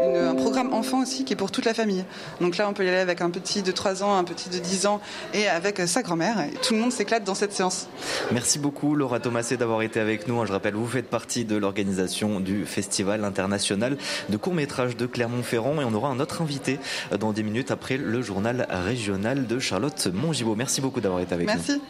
un 0.00 0.34
programme 0.34 0.72
enfant 0.72 1.02
aussi 1.02 1.24
qui 1.24 1.32
est 1.32 1.36
pour 1.36 1.50
toute 1.50 1.64
la 1.64 1.74
famille. 1.74 2.04
Donc 2.40 2.56
là, 2.56 2.68
on 2.68 2.72
peut 2.72 2.84
y 2.84 2.88
aller 2.88 2.98
avec 2.98 3.20
un 3.20 3.30
petit 3.30 3.62
de 3.62 3.72
3 3.72 4.02
ans, 4.02 4.16
un 4.16 4.24
petit 4.24 4.48
de 4.48 4.58
10 4.58 4.86
ans 4.86 5.00
et 5.34 5.48
avec 5.48 5.78
sa 5.86 6.02
grand-mère. 6.02 6.44
Tout 6.62 6.74
le 6.74 6.80
monde 6.80 6.92
s'éclate 6.92 7.24
dans 7.24 7.34
cette 7.34 7.52
séance. 7.52 7.88
Merci 8.32 8.58
beaucoup 8.58 8.94
Laura 8.94 9.20
Thomasé 9.20 9.56
d'avoir 9.56 9.82
été 9.82 10.00
avec 10.00 10.28
nous. 10.28 10.44
Je 10.46 10.52
rappelle, 10.52 10.74
vous 10.74 10.86
faites 10.86 11.08
partie 11.08 11.44
de 11.44 11.56
l'organisation 11.56 12.40
du 12.40 12.64
Festival 12.64 13.24
international 13.24 13.96
de 14.28 14.36
courts-métrages 14.36 14.96
de 14.96 15.06
Clermont-Ferrand 15.06 15.80
et 15.80 15.84
on 15.84 15.94
aura 15.94 16.08
un 16.08 16.20
autre 16.20 16.42
invité 16.42 16.78
dans 17.18 17.32
des 17.32 17.42
minutes 17.42 17.70
après 17.70 17.96
le 17.96 18.22
journal 18.22 18.66
régional 18.70 19.46
de 19.46 19.58
Charlotte 19.58 20.08
Mongibaud. 20.12 20.54
Merci 20.54 20.80
beaucoup 20.80 21.00
d'avoir 21.00 21.20
été 21.20 21.34
avec 21.34 21.48
nous. 21.48 21.54
Merci. 21.54 21.80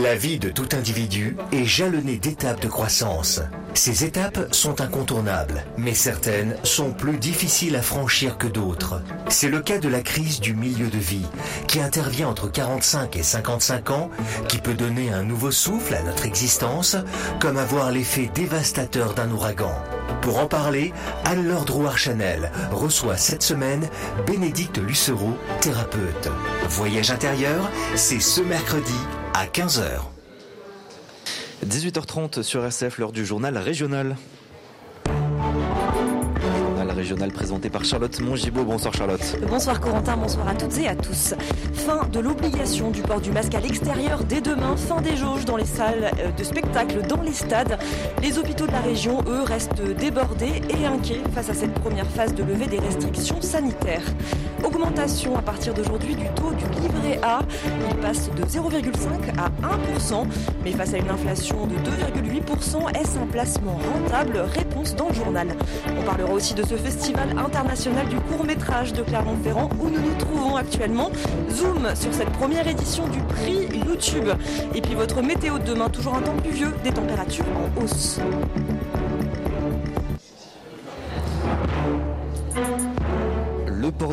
La 0.00 0.14
vie 0.14 0.38
de 0.38 0.48
tout 0.48 0.68
individu 0.72 1.36
est 1.52 1.66
jalonnée 1.66 2.16
d'étapes 2.16 2.62
de 2.62 2.68
croissance. 2.68 3.42
Ces 3.74 4.04
étapes 4.04 4.48
sont 4.50 4.80
incontournables, 4.80 5.64
mais 5.76 5.92
certaines 5.92 6.56
sont 6.62 6.92
plus 6.92 7.18
difficiles 7.18 7.76
à 7.76 7.82
franchir 7.82 8.38
que 8.38 8.46
d'autres. 8.46 9.02
C'est 9.28 9.50
le 9.50 9.60
cas 9.60 9.78
de 9.78 9.90
la 9.90 10.00
crise 10.00 10.40
du 10.40 10.54
milieu 10.54 10.88
de 10.88 10.96
vie, 10.98 11.26
qui 11.68 11.78
intervient 11.78 12.28
entre 12.28 12.50
45 12.50 13.16
et 13.16 13.22
55 13.22 13.90
ans, 13.90 14.10
qui 14.48 14.58
peut 14.58 14.74
donner 14.74 15.12
un 15.12 15.24
nouveau 15.24 15.50
souffle 15.50 15.94
à 15.94 16.02
notre 16.02 16.24
existence, 16.24 16.96
comme 17.38 17.58
avoir 17.58 17.90
l'effet 17.90 18.30
dévastateur 18.34 19.12
d'un 19.12 19.30
ouragan. 19.30 19.74
Pour 20.22 20.38
en 20.38 20.46
parler, 20.46 20.94
Anne-Laure 21.26 21.66
Drouard-Chanel 21.66 22.50
reçoit 22.70 23.18
cette 23.18 23.42
semaine 23.42 23.88
Bénédicte 24.26 24.78
Lucereau, 24.78 25.36
thérapeute. 25.60 26.30
Voyage 26.68 27.10
intérieur, 27.10 27.70
c'est 27.94 28.20
ce 28.20 28.40
mercredi 28.40 28.94
à 29.34 29.46
15h. 29.46 30.02
18h30 31.66 32.42
sur 32.42 32.64
SF, 32.64 32.98
l'heure 32.98 33.12
du 33.12 33.24
journal 33.24 33.56
régional 33.56 34.16
régional 36.92 37.32
présenté 37.32 37.68
par 37.68 37.84
Charlotte 37.84 38.20
Mongibaud. 38.20 38.64
Bonsoir 38.64 38.94
Charlotte. 38.94 39.36
Bonsoir 39.48 39.80
Corentin, 39.80 40.16
bonsoir 40.16 40.46
à 40.46 40.54
toutes 40.54 40.78
et 40.78 40.86
à 40.86 40.94
tous. 40.94 41.34
Fin 41.72 42.06
de 42.12 42.20
l'obligation 42.20 42.92
du 42.92 43.02
port 43.02 43.20
du 43.20 43.32
masque 43.32 43.56
à 43.56 43.60
l'extérieur 43.60 44.22
dès 44.22 44.40
demain, 44.40 44.76
fin 44.76 45.00
des 45.00 45.16
jauges 45.16 45.44
dans 45.44 45.56
les 45.56 45.64
salles 45.64 46.12
euh, 46.20 46.30
de 46.30 46.44
spectacle, 46.44 47.02
dans 47.08 47.20
les 47.22 47.32
stades. 47.32 47.76
Les 48.22 48.38
hôpitaux 48.38 48.68
de 48.68 48.72
la 48.72 48.80
région, 48.80 49.18
eux, 49.26 49.42
restent 49.42 49.82
débordés 49.82 50.62
et 50.70 50.86
inquiets 50.86 51.22
face 51.34 51.50
à 51.50 51.54
cette 51.54 51.74
première 51.74 52.06
phase 52.06 52.34
de 52.34 52.44
levée 52.44 52.66
des 52.66 52.78
restrictions 52.78 53.42
sanitaires. 53.42 54.04
Augmentation 54.64 55.36
à 55.36 55.42
partir 55.42 55.74
d'aujourd'hui 55.74 56.14
du 56.14 56.26
taux 56.34 56.52
du 56.52 56.64
livret 56.80 57.18
A. 57.22 57.40
Il 57.90 57.96
passe 57.96 58.30
de 58.30 58.42
0,5 58.44 58.92
à 59.38 59.50
1%, 59.98 60.26
mais 60.64 60.72
face 60.72 60.94
à 60.94 60.98
une 60.98 61.10
inflation 61.10 61.66
de 61.66 61.74
2,8%, 61.76 62.96
est-ce 62.96 63.18
un 63.18 63.26
placement 63.26 63.78
rentable? 63.94 64.38
Réponse 64.38 64.94
dans 64.94 65.08
le 65.08 65.14
journal. 65.14 65.48
On 65.98 66.02
parlera 66.02 66.32
aussi 66.32 66.54
de 66.54 66.64
ce 66.64 66.74
Festival 66.74 67.36
international 67.36 68.06
du 68.08 68.16
court 68.16 68.44
métrage 68.44 68.92
de 68.92 69.02
Clermont-Ferrand 69.02 69.68
où 69.80 69.88
nous 69.88 70.00
nous 70.00 70.14
trouvons 70.18 70.56
actuellement. 70.56 71.10
Zoom 71.50 71.94
sur 71.94 72.12
cette 72.14 72.30
première 72.30 72.66
édition 72.66 73.06
du 73.08 73.20
prix 73.20 73.68
YouTube. 73.86 74.28
Et 74.74 74.80
puis 74.80 74.94
votre 74.94 75.22
météo 75.22 75.58
de 75.58 75.64
demain, 75.64 75.88
toujours 75.88 76.14
un 76.14 76.22
temps 76.22 76.36
pluvieux, 76.36 76.72
des 76.84 76.92
températures 76.92 77.44
en 77.56 77.82
hausse. 77.82 78.20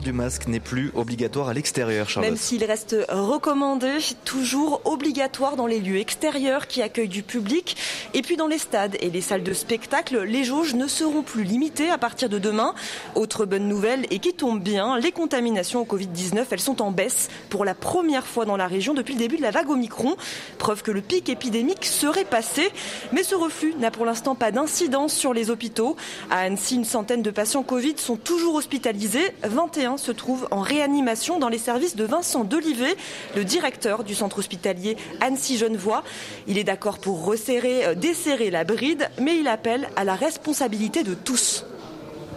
Du 0.02 0.14
masque 0.14 0.48
n'est 0.48 0.60
plus 0.60 0.92
obligatoire 0.96 1.50
à 1.50 1.54
l'extérieur, 1.54 2.10
Charlotte. 2.10 2.32
Même 2.32 2.38
s'il 2.38 2.64
reste 2.64 2.96
recommandé, 3.10 3.98
toujours 4.26 4.82
obligatoire 4.86 5.56
dans 5.56 5.68
les 5.68 5.80
lieux 5.80 5.98
extérieurs 5.98 6.68
qui 6.68 6.82
accueillent 6.82 7.08
du 7.08 7.24
public. 7.24 7.76
Et 8.14 8.22
puis 8.22 8.38
dans 8.38 8.48
les 8.48 8.58
stades 8.58 8.98
et 9.02 9.10
les 9.10 9.22
salles 9.22 9.44
de 9.44 9.54
spectacle, 9.54 10.22
les 10.22 10.44
jauges 10.44 10.76
ne 10.76 10.88
seront 10.88 11.24
plus 11.24 11.44
limitées 11.44 11.90
à 11.90 11.98
partir 11.98 12.30
de 12.30 12.40
demain. 12.40 12.74
Autre 13.16 13.46
bonne 13.46 13.68
nouvelle 13.68 14.06
et 14.12 14.20
qui 14.20 14.34
tombe 14.34 14.62
bien, 14.62 14.98
les 15.00 15.12
contaminations 15.12 15.82
au 15.82 15.86
Covid-19, 15.86 16.46
elles 16.52 16.60
sont 16.60 16.82
en 16.82 16.92
baisse 16.92 17.30
pour 17.50 17.66
la 17.66 17.76
première 17.76 18.26
fois 18.26 18.46
dans 18.46 18.58
la 18.58 18.68
région 18.68 18.94
depuis 18.94 19.14
le 19.14 19.20
début 19.20 19.38
de 19.38 19.42
la 19.42 19.52
vague 19.52 19.70
Omicron. 19.70 20.16
Preuve 20.58 20.84
que 20.84 20.92
le 20.92 21.02
pic 21.02 21.30
épidémique 21.30 21.86
serait 21.86 22.26
passé. 22.26 22.70
Mais 23.12 23.24
ce 23.24 23.36
reflux 23.36 23.74
n'a 23.80 23.92
pour 23.92 24.06
l'instant 24.06 24.36
pas 24.36 24.52
d'incidence 24.52 25.14
sur 25.14 25.34
les 25.34 25.50
hôpitaux. 25.50 25.96
À 26.30 26.40
Annecy, 26.40 26.76
une 26.76 26.86
centaine 26.86 27.22
de 27.22 27.32
patients 27.32 27.64
Covid 27.64 27.96
sont 27.98 28.18
toujours 28.18 28.56
hospitalisés. 28.56 29.34
21 29.44 29.89
se 29.98 30.12
trouve 30.12 30.48
en 30.52 30.62
réanimation 30.62 31.40
dans 31.40 31.50
les 31.50 31.58
services 31.58 31.96
de 31.96 32.04
Vincent 32.04 32.44
Delivet, 32.44 32.96
le 33.36 33.44
directeur 33.44 34.04
du 34.04 34.16
centre 34.16 34.40
hospitalier 34.40 34.98
Annecy-Genevois. 35.22 36.04
Il 36.48 36.58
est 36.58 36.64
d'accord 36.64 37.00
pour 37.00 37.26
resserrer, 37.26 37.86
euh, 37.86 37.96
desserrer 37.96 38.52
la 38.52 38.64
bride, 38.64 39.10
mais 39.20 39.38
il 39.38 39.48
appelle 39.48 39.90
à 39.96 40.04
la 40.04 40.16
responsabilité 40.16 41.04
de 41.04 41.14
tous. 41.14 41.66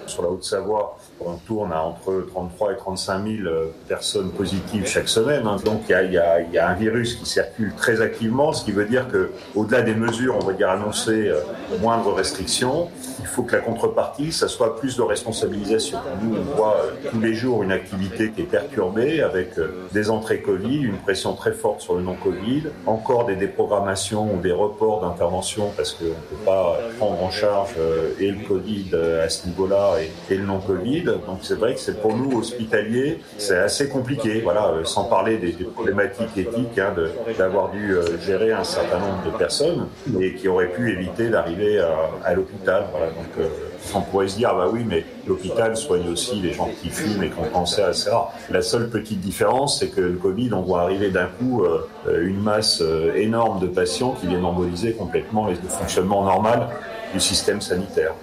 Sur 0.06 0.22
la 0.22 0.28
Haute-Savoie, 0.28 0.98
on 1.26 1.36
tourne 1.36 1.72
à 1.72 1.82
entre 1.82 2.26
33 2.30 2.72
et 2.72 2.76
35 2.76 3.24
000 3.24 3.46
euh, 3.46 3.66
personnes 3.88 4.30
positives 4.30 4.86
chaque 4.86 5.08
semaine. 5.08 5.46
Hein. 5.46 5.56
Donc 5.64 5.82
il 5.88 6.12
y, 6.12 6.58
a, 6.58 6.68
un 6.68 6.74
virus 6.74 7.14
qui 7.14 7.26
circule 7.26 7.72
très 7.76 8.00
activement, 8.00 8.52
ce 8.52 8.64
qui 8.64 8.72
veut 8.72 8.84
dire 8.84 9.08
que, 9.08 9.30
au-delà 9.54 9.82
des 9.82 9.94
mesures, 9.94 10.36
on 10.40 10.44
va 10.44 10.52
dire 10.52 10.70
annoncer 10.70 11.28
euh, 11.28 11.40
moindres 11.80 12.14
restrictions, 12.14 12.88
il 13.20 13.26
faut 13.26 13.42
que 13.42 13.56
la 13.56 13.62
contrepartie, 13.62 14.32
ça 14.32 14.48
soit 14.48 14.76
plus 14.76 14.96
de 14.96 15.02
responsabilisation. 15.02 15.98
Nous, 16.22 16.36
on 16.36 16.56
voit 16.56 16.76
euh, 16.76 17.10
tous 17.10 17.20
les 17.20 17.34
jours 17.34 17.62
une 17.62 17.72
activité 17.72 18.30
qui 18.30 18.42
est 18.42 18.44
perturbée 18.44 19.22
avec 19.22 19.50
des 19.92 20.10
entrées 20.10 20.40
Covid, 20.40 20.82
une 20.82 20.98
pression 20.98 21.34
très 21.34 21.52
forte 21.52 21.80
sur 21.80 21.94
le 21.94 22.02
non-Covid, 22.02 22.64
encore 22.86 23.26
des 23.26 23.36
déprogrammations 23.36 24.32
ou 24.34 24.40
des 24.40 24.52
reports 24.52 25.00
d'intervention 25.00 25.72
parce 25.76 25.92
qu'on 25.92 26.04
ne 26.04 26.10
peut 26.10 26.44
pas 26.44 26.78
prendre 26.98 27.22
en 27.22 27.30
charge 27.30 27.74
et 28.18 28.30
le 28.30 28.46
Covid 28.46 28.90
à 29.22 29.28
ce 29.28 29.46
niveau-là 29.46 29.62
Covid-19 29.72 30.30
et, 30.30 30.34
le 30.36 30.44
non-Covid. 30.44 31.04
Donc 31.26 31.38
c'est 31.42 31.54
vrai 31.54 31.74
que 31.74 31.80
c'est 31.80 32.00
pour 32.00 32.16
nous 32.16 32.38
hospitaliers, 32.38 33.20
c'est 33.38 33.58
assez 33.58 33.88
compliqué. 33.88 34.40
Voilà, 34.42 34.68
euh, 34.68 34.84
sans 34.84 35.04
parler 35.04 35.38
des, 35.38 35.52
problématiques 35.64 36.36
éthiques 36.36 36.78
hein, 36.78 36.94
d'avoir 37.38 37.70
dû 37.70 37.94
euh, 37.94 38.18
gérer 38.20 38.52
un 38.52 38.64
certain 38.64 38.98
nombre 38.98 39.22
de 39.24 39.36
personnes 39.36 39.88
et 40.20 40.34
qui 40.34 40.48
auraient 40.48 40.72
pu 40.72 40.92
éviter 40.92 41.28
d'arriver 41.28 41.80
à, 42.24 42.34
l'hôpital. 42.34 42.86
Voilà, 42.92 43.06
donc 43.06 43.48
on 43.94 44.00
pourrait 44.00 44.28
se 44.28 44.36
dire, 44.36 44.50
ah 44.52 44.54
bah 44.54 44.70
oui, 44.72 44.84
mais 44.86 45.04
l'hôpital 45.26 45.76
soigne 45.76 46.08
aussi 46.08 46.36
les 46.36 46.52
gens 46.52 46.70
qui 46.80 46.88
fument 46.88 47.22
et 47.22 47.30
qui 47.30 47.38
ont 47.38 47.50
cancer, 47.52 47.88
etc. 47.88 48.10
La 48.50 48.62
seule 48.62 48.88
petite 48.88 49.20
différence, 49.20 49.80
c'est 49.80 49.88
que 49.88 50.00
le 50.00 50.16
Covid, 50.16 50.52
on 50.52 50.62
voit 50.62 50.82
arriver 50.82 51.10
d'un 51.10 51.26
coup 51.26 51.64
euh, 52.08 52.26
une 52.26 52.40
masse 52.40 52.80
euh, 52.80 53.14
énorme 53.14 53.60
de 53.60 53.66
patients 53.66 54.16
qui 54.20 54.26
viennent 54.26 54.44
emboliser 54.44 54.92
complètement 54.92 55.48
le 55.48 55.54
fonctionnement 55.54 56.24
normal 56.24 56.68
du 57.12 57.20
système 57.20 57.60
sanitaire. 57.60 58.14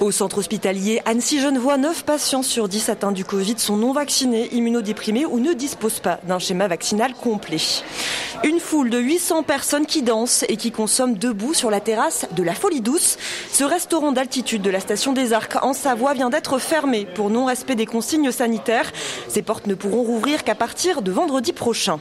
Au 0.00 0.10
centre 0.10 0.38
hospitalier 0.38 1.00
Annecy-Genevois, 1.04 1.78
9 1.78 2.04
patients 2.04 2.42
sur 2.42 2.68
10 2.68 2.88
atteints 2.88 3.12
du 3.12 3.24
Covid 3.24 3.58
sont 3.58 3.76
non 3.76 3.92
vaccinés, 3.92 4.52
immunodéprimés 4.52 5.24
ou 5.24 5.38
ne 5.38 5.52
disposent 5.52 6.00
pas 6.00 6.18
d'un 6.24 6.40
schéma 6.40 6.66
vaccinal 6.66 7.14
complet. 7.14 7.58
Une 8.44 8.60
foule 8.60 8.90
de 8.90 8.98
800 8.98 9.42
personnes 9.42 9.86
qui 9.86 10.02
dansent 10.02 10.44
et 10.50 10.58
qui 10.58 10.70
consomment 10.70 11.16
debout 11.16 11.54
sur 11.54 11.70
la 11.70 11.80
terrasse 11.80 12.26
de 12.32 12.42
la 12.42 12.52
Folie 12.52 12.82
Douce. 12.82 13.16
Ce 13.50 13.64
restaurant 13.64 14.12
d'altitude 14.12 14.60
de 14.60 14.68
la 14.68 14.80
station 14.80 15.14
des 15.14 15.32
Arcs 15.32 15.56
en 15.62 15.72
Savoie 15.72 16.12
vient 16.12 16.28
d'être 16.28 16.58
fermé 16.58 17.06
pour 17.06 17.30
non-respect 17.30 17.74
des 17.74 17.86
consignes 17.86 18.30
sanitaires. 18.32 18.92
Ses 19.28 19.40
portes 19.40 19.66
ne 19.66 19.74
pourront 19.74 20.02
rouvrir 20.02 20.44
qu'à 20.44 20.54
partir 20.54 21.00
de 21.00 21.10
vendredi 21.10 21.54
prochain. 21.54 22.00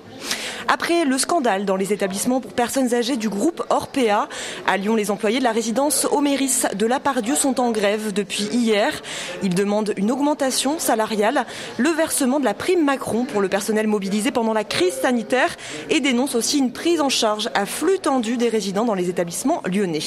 Après 0.68 1.06
le 1.06 1.18
scandale 1.18 1.66
dans 1.66 1.76
les 1.76 1.94
établissements 1.94 2.42
pour 2.42 2.54
personnes 2.54 2.94
âgées 2.94 3.18
du 3.18 3.30
groupe 3.30 3.64
Orpea, 3.70 4.28
à 4.68 4.78
Lyon, 4.78 4.96
les 4.96 5.12
employés 5.12 5.40
de 5.40 5.44
la 5.44 5.52
résidence 5.52 6.08
Oméris 6.12 6.64
de 6.76 6.86
la 6.86 7.00
Pardieu 7.00 7.36
sont 7.36 7.60
en 7.60 7.72
grève 7.72 8.14
depuis 8.14 8.46
hier. 8.46 9.02
Ils 9.44 9.56
demandent 9.56 9.94
une 9.98 10.12
augmentation 10.12 10.80
salariale, 10.80 11.46
le 11.78 11.90
versement 11.90 12.40
de 12.40 12.46
la 12.46 12.54
prime 12.54 12.84
Macron 12.84 13.26
pour 13.26 13.42
le 13.42 13.50
personnel 13.50 13.88
mobilisé 13.88 14.32
pendant 14.32 14.54
la 14.54 14.64
crise 14.64 14.94
sanitaire 14.94 15.56
et 15.90 16.00
dénoncent 16.00 16.33
aussi 16.36 16.60
une 16.60 16.72
prise 16.72 17.02
en 17.02 17.10
charge 17.10 17.50
à 17.54 17.66
flux 17.66 18.00
tendu 18.00 18.38
des 18.38 18.50
résidents 18.50 18.86
dans 18.86 18.94
les 18.94 19.10
établissements 19.10 19.62
lyonnais. 19.66 20.00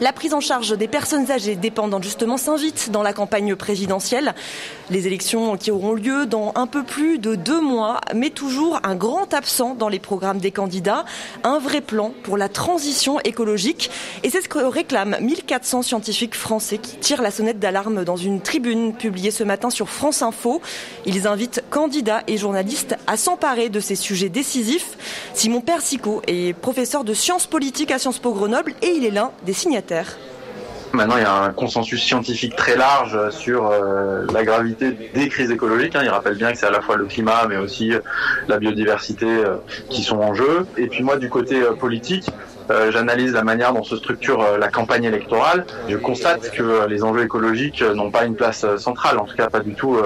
La 0.00 0.12
prise 0.12 0.34
en 0.34 0.40
charge 0.40 0.76
des 0.76 0.88
personnes 0.88 1.30
âgées 1.30 1.56
dépendantes 1.56 2.04
justement 2.04 2.36
s'invite 2.36 2.90
dans 2.90 3.02
la 3.02 3.12
campagne 3.12 3.56
présidentielle. 3.56 4.34
Les 4.90 5.06
élections 5.06 5.56
qui 5.56 5.70
auront 5.70 5.94
lieu 5.94 6.26
dans 6.26 6.52
un 6.54 6.66
peu 6.66 6.82
plus 6.82 7.18
de 7.18 7.34
deux 7.34 7.60
mois, 7.60 8.00
mais 8.14 8.30
toujours 8.30 8.80
un 8.84 8.94
grand 8.94 9.32
absent 9.34 9.74
dans 9.74 9.88
les 9.88 9.98
programmes 9.98 10.38
des 10.38 10.50
candidats, 10.50 11.04
un 11.44 11.58
vrai 11.58 11.80
plan 11.80 12.12
pour 12.22 12.36
la 12.36 12.48
transition 12.48 13.20
écologique. 13.20 13.90
Et 14.22 14.30
c'est 14.30 14.42
ce 14.42 14.48
que 14.48 14.58
réclament 14.58 15.16
1400 15.20 15.82
scientifiques 15.82 16.34
français 16.34 16.78
qui 16.78 16.96
tirent 16.96 17.22
la 17.22 17.30
sonnette 17.30 17.58
d'alarme 17.58 18.04
dans 18.04 18.16
une 18.16 18.40
tribune 18.40 18.94
publiée 18.94 19.30
ce 19.30 19.44
matin 19.44 19.70
sur 19.70 19.88
France 19.88 20.22
Info. 20.22 20.60
Ils 21.04 21.26
invitent 21.26 21.62
candidats 21.70 22.22
et 22.26 22.36
journalistes 22.36 22.96
à 23.06 23.16
s'emparer 23.16 23.68
de 23.68 23.80
ces 23.80 23.96
sujets 23.96 24.28
décisifs. 24.28 24.96
Simon 25.34 25.60
Persico 25.60 26.22
est 26.26 26.54
professeur 26.54 27.04
de 27.04 27.14
sciences 27.14 27.46
politiques 27.46 27.90
à 27.90 27.98
Sciences 27.98 28.18
Po 28.18 28.32
Grenoble 28.32 28.74
et 28.82 28.90
il 28.90 29.04
est 29.04 29.10
l'un 29.10 29.30
des 29.44 29.52
signataires. 29.56 30.16
Maintenant, 30.92 31.16
il 31.18 31.22
y 31.22 31.26
a 31.26 31.34
un 31.34 31.52
consensus 31.52 32.02
scientifique 32.02 32.56
très 32.56 32.76
large 32.76 33.30
sur 33.30 33.66
euh, 33.66 34.24
la 34.32 34.44
gravité 34.44 34.92
des 34.92 35.28
crises 35.28 35.50
écologiques. 35.50 35.94
Hein. 35.94 36.02
Il 36.04 36.08
rappelle 36.08 36.36
bien 36.36 36.52
que 36.52 36.58
c'est 36.58 36.66
à 36.66 36.70
la 36.70 36.80
fois 36.80 36.96
le 36.96 37.04
climat, 37.04 37.46
mais 37.48 37.56
aussi 37.56 37.92
la 38.48 38.58
biodiversité 38.58 39.26
euh, 39.26 39.56
qui 39.90 40.02
sont 40.02 40.18
en 40.20 40.32
jeu. 40.34 40.66
Et 40.78 40.86
puis 40.86 41.02
moi, 41.02 41.18
du 41.18 41.28
côté 41.28 41.60
euh, 41.60 41.72
politique, 41.72 42.30
euh, 42.70 42.90
j'analyse 42.90 43.32
la 43.32 43.44
manière 43.44 43.72
dont 43.72 43.84
se 43.84 43.96
structure 43.96 44.42
euh, 44.42 44.58
la 44.58 44.68
campagne 44.68 45.04
électorale. 45.04 45.66
Je 45.88 45.96
constate 45.96 46.50
que 46.50 46.62
euh, 46.62 46.86
les 46.86 47.04
enjeux 47.04 47.24
écologiques 47.24 47.82
n'ont 47.82 48.10
pas 48.10 48.24
une 48.24 48.34
place 48.34 48.66
centrale, 48.76 49.18
en 49.18 49.24
tout 49.24 49.36
cas 49.36 49.48
pas 49.48 49.60
du 49.60 49.74
tout 49.74 49.96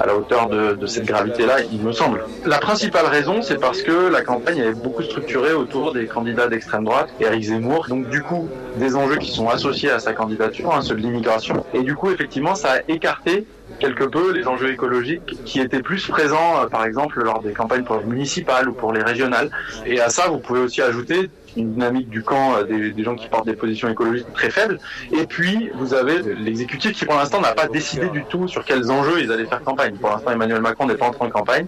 à 0.00 0.06
la 0.06 0.16
hauteur 0.16 0.48
de, 0.48 0.74
de 0.74 0.86
cette 0.86 1.04
gravité-là, 1.04 1.56
il 1.72 1.80
me 1.80 1.92
semble. 1.92 2.24
La 2.44 2.58
principale 2.58 3.06
raison, 3.06 3.42
c'est 3.42 3.58
parce 3.58 3.82
que 3.82 4.08
la 4.08 4.22
campagne 4.22 4.58
est 4.58 4.72
beaucoup 4.72 5.02
structurée 5.02 5.52
autour 5.52 5.92
des 5.92 6.06
candidats 6.06 6.48
d'extrême 6.48 6.84
droite, 6.84 7.08
Eric 7.20 7.42
Zemmour, 7.44 7.86
donc 7.88 8.08
du 8.08 8.22
coup 8.22 8.48
des 8.76 8.96
enjeux 8.96 9.16
qui 9.16 9.30
sont 9.30 9.48
associés 9.48 9.90
à 9.90 9.98
sa 9.98 10.12
candidature, 10.12 10.74
hein, 10.74 10.82
ceux 10.82 10.94
de 10.94 11.00
l'immigration, 11.00 11.64
et 11.74 11.82
du 11.82 11.94
coup 11.94 12.10
effectivement 12.10 12.54
ça 12.54 12.72
a 12.72 12.78
écarté 12.88 13.46
quelque 13.78 14.04
peu 14.04 14.32
les 14.32 14.46
enjeux 14.46 14.70
écologiques 14.70 15.44
qui 15.44 15.60
étaient 15.60 15.82
plus 15.82 16.06
présents, 16.06 16.66
par 16.70 16.84
exemple, 16.84 17.22
lors 17.22 17.40
des 17.42 17.52
campagnes 17.52 17.84
pour 17.84 18.04
municipales 18.04 18.68
ou 18.68 18.72
pour 18.72 18.92
les 18.92 19.02
régionales. 19.02 19.50
Et 19.86 20.00
à 20.00 20.08
ça, 20.08 20.28
vous 20.28 20.38
pouvez 20.38 20.60
aussi 20.60 20.82
ajouter 20.82 21.30
une 21.56 21.72
dynamique 21.72 22.08
du 22.08 22.22
camp 22.22 22.56
euh, 22.56 22.64
des, 22.64 23.04
gens 23.04 23.14
qui 23.14 23.28
portent 23.28 23.46
des 23.46 23.54
positions 23.54 23.88
écologiques 23.88 24.32
très 24.32 24.50
faibles. 24.50 24.78
Et 25.12 25.26
puis, 25.26 25.70
vous 25.74 25.94
avez 25.94 26.22
l'exécutif 26.34 26.92
qui, 26.92 27.04
pour 27.04 27.14
l'instant, 27.14 27.40
n'a 27.40 27.52
pas 27.52 27.68
décidé 27.68 28.08
du 28.08 28.24
tout 28.24 28.48
sur 28.48 28.64
quels 28.64 28.90
enjeux 28.90 29.20
ils 29.20 29.30
allaient 29.32 29.46
faire 29.46 29.62
campagne. 29.62 29.94
Pour 29.96 30.10
l'instant, 30.10 30.30
Emmanuel 30.30 30.60
Macron 30.60 30.86
n'est 30.86 30.96
pas 30.96 31.06
entré 31.06 31.24
en 31.24 31.30
campagne. 31.30 31.66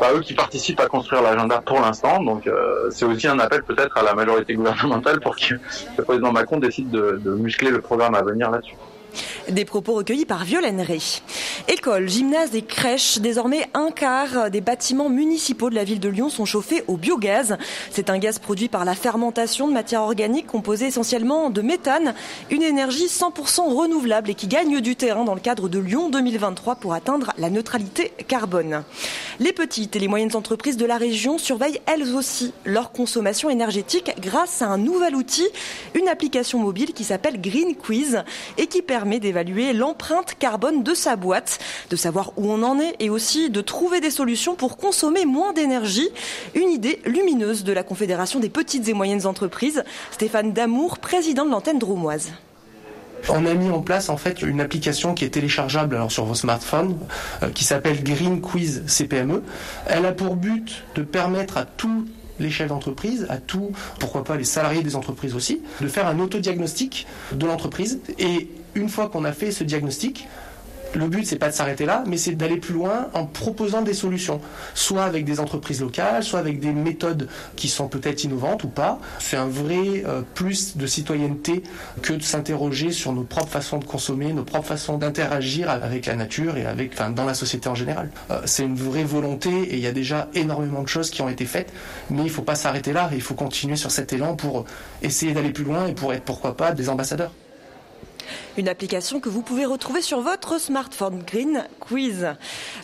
Pas 0.00 0.12
eux 0.12 0.20
qui 0.20 0.34
participent 0.34 0.80
à 0.80 0.86
construire 0.86 1.22
l'agenda 1.22 1.62
pour 1.64 1.80
l'instant. 1.80 2.22
Donc, 2.22 2.46
euh, 2.46 2.90
c'est 2.90 3.04
aussi 3.04 3.26
un 3.28 3.38
appel 3.38 3.62
peut-être 3.62 3.96
à 3.96 4.02
la 4.02 4.14
majorité 4.14 4.54
gouvernementale 4.54 5.20
pour 5.20 5.36
que 5.36 5.54
le 5.96 6.04
président 6.04 6.32
Macron 6.32 6.58
décide 6.58 6.90
de, 6.90 7.20
de 7.22 7.30
muscler 7.32 7.70
le 7.70 7.80
programme 7.80 8.14
à 8.14 8.22
venir 8.22 8.50
là-dessus. 8.50 8.76
Des 9.50 9.64
propos 9.64 9.94
recueillis 9.94 10.26
par 10.26 10.44
Violaine 10.44 10.80
Rey. 10.80 10.98
Écoles, 11.68 12.08
gymnases 12.08 12.54
et 12.54 12.62
crèches, 12.62 13.18
désormais 13.18 13.68
un 13.74 13.90
quart 13.90 14.50
des 14.50 14.60
bâtiments 14.60 15.08
municipaux 15.08 15.70
de 15.70 15.74
la 15.74 15.84
ville 15.84 16.00
de 16.00 16.08
Lyon 16.08 16.28
sont 16.28 16.44
chauffés 16.44 16.84
au 16.86 16.96
biogaz. 16.96 17.56
C'est 17.90 18.10
un 18.10 18.18
gaz 18.18 18.38
produit 18.38 18.68
par 18.68 18.84
la 18.84 18.94
fermentation 18.94 19.68
de 19.68 19.72
matières 19.72 20.02
organiques 20.02 20.46
composées 20.46 20.86
essentiellement 20.86 21.50
de 21.50 21.62
méthane, 21.62 22.14
une 22.50 22.62
énergie 22.62 23.06
100% 23.06 23.74
renouvelable 23.74 24.30
et 24.30 24.34
qui 24.34 24.46
gagne 24.46 24.80
du 24.80 24.96
terrain 24.96 25.24
dans 25.24 25.34
le 25.34 25.40
cadre 25.40 25.68
de 25.68 25.78
Lyon 25.78 26.10
2023 26.10 26.76
pour 26.76 26.94
atteindre 26.94 27.32
la 27.38 27.50
neutralité 27.50 28.12
carbone. 28.26 28.84
Les 29.40 29.52
petites 29.52 29.94
et 29.94 30.00
les 30.00 30.08
moyennes 30.08 30.34
entreprises 30.34 30.76
de 30.76 30.84
la 30.84 30.96
région 30.96 31.38
surveillent 31.38 31.80
elles 31.86 32.12
aussi 32.16 32.52
leur 32.64 32.90
consommation 32.90 33.48
énergétique 33.48 34.10
grâce 34.18 34.62
à 34.62 34.66
un 34.66 34.78
nouvel 34.78 35.14
outil, 35.14 35.46
une 35.94 36.08
application 36.08 36.58
mobile 36.58 36.92
qui 36.92 37.04
s'appelle 37.04 37.40
Green 37.40 37.76
Quiz 37.76 38.24
et 38.56 38.66
qui 38.66 38.82
permet 38.82 39.20
d'évaluer 39.20 39.72
l'empreinte 39.74 40.34
carbone 40.40 40.82
de 40.82 40.92
sa 40.92 41.14
boîte, 41.14 41.60
de 41.88 41.94
savoir 41.94 42.32
où 42.36 42.50
on 42.50 42.64
en 42.64 42.80
est 42.80 42.96
et 42.98 43.10
aussi 43.10 43.48
de 43.48 43.60
trouver 43.60 44.00
des 44.00 44.10
solutions 44.10 44.56
pour 44.56 44.76
consommer 44.76 45.24
moins 45.24 45.52
d'énergie. 45.52 46.08
Une 46.56 46.70
idée 46.70 47.00
lumineuse 47.04 47.62
de 47.62 47.72
la 47.72 47.84
Confédération 47.84 48.40
des 48.40 48.48
petites 48.48 48.88
et 48.88 48.94
moyennes 48.94 49.26
entreprises. 49.26 49.84
Stéphane 50.10 50.52
Damour, 50.52 50.98
président 50.98 51.44
de 51.44 51.50
l'antenne 51.50 51.78
dromoise. 51.78 52.32
On 53.28 53.46
a 53.46 53.54
mis 53.54 53.70
en 53.70 53.80
place 53.80 54.08
en 54.08 54.16
fait 54.16 54.42
une 54.42 54.60
application 54.60 55.14
qui 55.14 55.24
est 55.24 55.30
téléchargeable 55.30 55.94
alors 55.96 56.12
sur 56.12 56.24
vos 56.24 56.34
smartphones 56.34 56.96
euh, 57.42 57.50
qui 57.50 57.64
s'appelle 57.64 58.02
Green 58.02 58.40
Quiz 58.40 58.84
CPME. 58.86 59.42
Elle 59.86 60.06
a 60.06 60.12
pour 60.12 60.36
but 60.36 60.84
de 60.94 61.02
permettre 61.02 61.56
à 61.56 61.64
tous 61.64 62.06
les 62.38 62.50
chefs 62.50 62.68
d'entreprise, 62.68 63.26
à 63.28 63.38
tous, 63.38 63.72
pourquoi 63.98 64.24
pas 64.24 64.36
les 64.36 64.44
salariés 64.44 64.82
des 64.82 64.96
entreprises 64.96 65.34
aussi, 65.34 65.60
de 65.80 65.88
faire 65.88 66.06
un 66.06 66.20
autodiagnostic 66.20 67.06
de 67.32 67.46
l'entreprise 67.46 68.00
et 68.18 68.48
une 68.74 68.88
fois 68.88 69.08
qu'on 69.08 69.24
a 69.24 69.32
fait 69.32 69.50
ce 69.50 69.64
diagnostic, 69.64 70.28
le 70.94 71.08
but, 71.08 71.26
c'est 71.26 71.38
pas 71.38 71.48
de 71.48 71.54
s'arrêter 71.54 71.86
là, 71.86 72.04
mais 72.06 72.16
c'est 72.16 72.32
d'aller 72.32 72.56
plus 72.56 72.74
loin 72.74 73.08
en 73.14 73.26
proposant 73.26 73.82
des 73.82 73.94
solutions, 73.94 74.40
soit 74.74 75.04
avec 75.04 75.24
des 75.24 75.40
entreprises 75.40 75.80
locales, 75.80 76.22
soit 76.22 76.38
avec 76.38 76.60
des 76.60 76.72
méthodes 76.72 77.28
qui 77.56 77.68
sont 77.68 77.88
peut-être 77.88 78.24
innovantes 78.24 78.64
ou 78.64 78.68
pas. 78.68 78.98
C'est 79.18 79.36
un 79.36 79.48
vrai 79.48 80.02
euh, 80.06 80.22
plus 80.34 80.76
de 80.76 80.86
citoyenneté 80.86 81.62
que 82.02 82.12
de 82.12 82.22
s'interroger 82.22 82.90
sur 82.90 83.12
nos 83.12 83.24
propres 83.24 83.50
façons 83.50 83.78
de 83.78 83.84
consommer, 83.84 84.32
nos 84.32 84.44
propres 84.44 84.68
façons 84.68 84.98
d'interagir 84.98 85.70
avec 85.70 86.06
la 86.06 86.16
nature 86.16 86.56
et 86.56 86.66
avec, 86.66 86.92
enfin, 86.94 87.10
dans 87.10 87.24
la 87.24 87.34
société 87.34 87.68
en 87.68 87.74
général. 87.74 88.10
Euh, 88.30 88.40
c'est 88.44 88.64
une 88.64 88.76
vraie 88.76 89.04
volonté 89.04 89.50
et 89.50 89.74
il 89.74 89.80
y 89.80 89.86
a 89.86 89.92
déjà 89.92 90.28
énormément 90.34 90.82
de 90.82 90.88
choses 90.88 91.10
qui 91.10 91.22
ont 91.22 91.28
été 91.28 91.44
faites, 91.44 91.72
mais 92.10 92.22
il 92.22 92.30
faut 92.30 92.42
pas 92.42 92.54
s'arrêter 92.54 92.92
là, 92.92 93.10
il 93.12 93.22
faut 93.22 93.34
continuer 93.34 93.76
sur 93.76 93.90
cet 93.90 94.12
élan 94.12 94.36
pour 94.36 94.64
essayer 95.02 95.32
d'aller 95.32 95.50
plus 95.50 95.64
loin 95.64 95.86
et 95.86 95.92
pour 95.92 96.12
être 96.12 96.24
pourquoi 96.24 96.56
pas 96.56 96.72
des 96.72 96.88
ambassadeurs. 96.88 97.32
Une 98.56 98.68
application 98.68 99.20
que 99.20 99.28
vous 99.28 99.42
pouvez 99.42 99.64
retrouver 99.64 100.02
sur 100.02 100.20
votre 100.20 100.60
smartphone 100.60 101.22
Green 101.26 101.66
Quiz. 101.80 102.34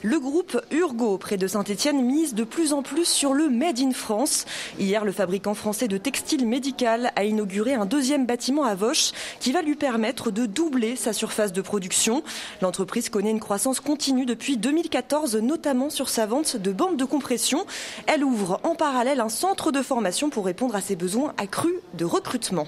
Le 0.02 0.20
groupe 0.20 0.60
Urgo, 0.70 1.18
près 1.18 1.36
de 1.36 1.46
Saint-Etienne, 1.46 2.02
mise 2.02 2.34
de 2.34 2.44
plus 2.44 2.72
en 2.72 2.82
plus 2.82 3.06
sur 3.06 3.34
le 3.34 3.48
Made 3.48 3.80
in 3.80 3.92
France. 3.92 4.44
Hier, 4.78 5.04
le 5.04 5.12
fabricant 5.12 5.54
français 5.54 5.88
de 5.88 5.98
textiles 5.98 6.46
médical 6.46 7.12
a 7.16 7.24
inauguré 7.24 7.74
un 7.74 7.86
deuxième 7.86 8.26
bâtiment 8.26 8.64
à 8.64 8.74
Vauche 8.74 9.12
qui 9.40 9.52
va 9.52 9.62
lui 9.62 9.74
permettre 9.76 10.30
de 10.30 10.46
doubler 10.46 10.96
sa 10.96 11.12
surface 11.12 11.52
de 11.52 11.62
production. 11.62 12.22
L'entreprise 12.62 13.08
connaît 13.08 13.30
une 13.30 13.40
croissance 13.40 13.80
continue 13.80 14.26
depuis 14.26 14.56
2014, 14.56 15.36
notamment 15.36 15.90
sur 15.90 16.08
sa 16.08 16.26
vente 16.26 16.56
de 16.56 16.72
bandes 16.72 16.96
de 16.96 17.04
compression. 17.04 17.66
Elle 18.06 18.24
ouvre 18.24 18.60
en 18.62 18.74
parallèle 18.74 19.20
un 19.20 19.28
centre 19.28 19.72
de 19.72 19.82
formation 19.82 20.30
pour 20.30 20.44
répondre 20.46 20.76
à 20.76 20.80
ses 20.80 20.96
besoins 20.96 21.34
accrus 21.38 21.74
de 21.94 22.04
recrutement. 22.04 22.66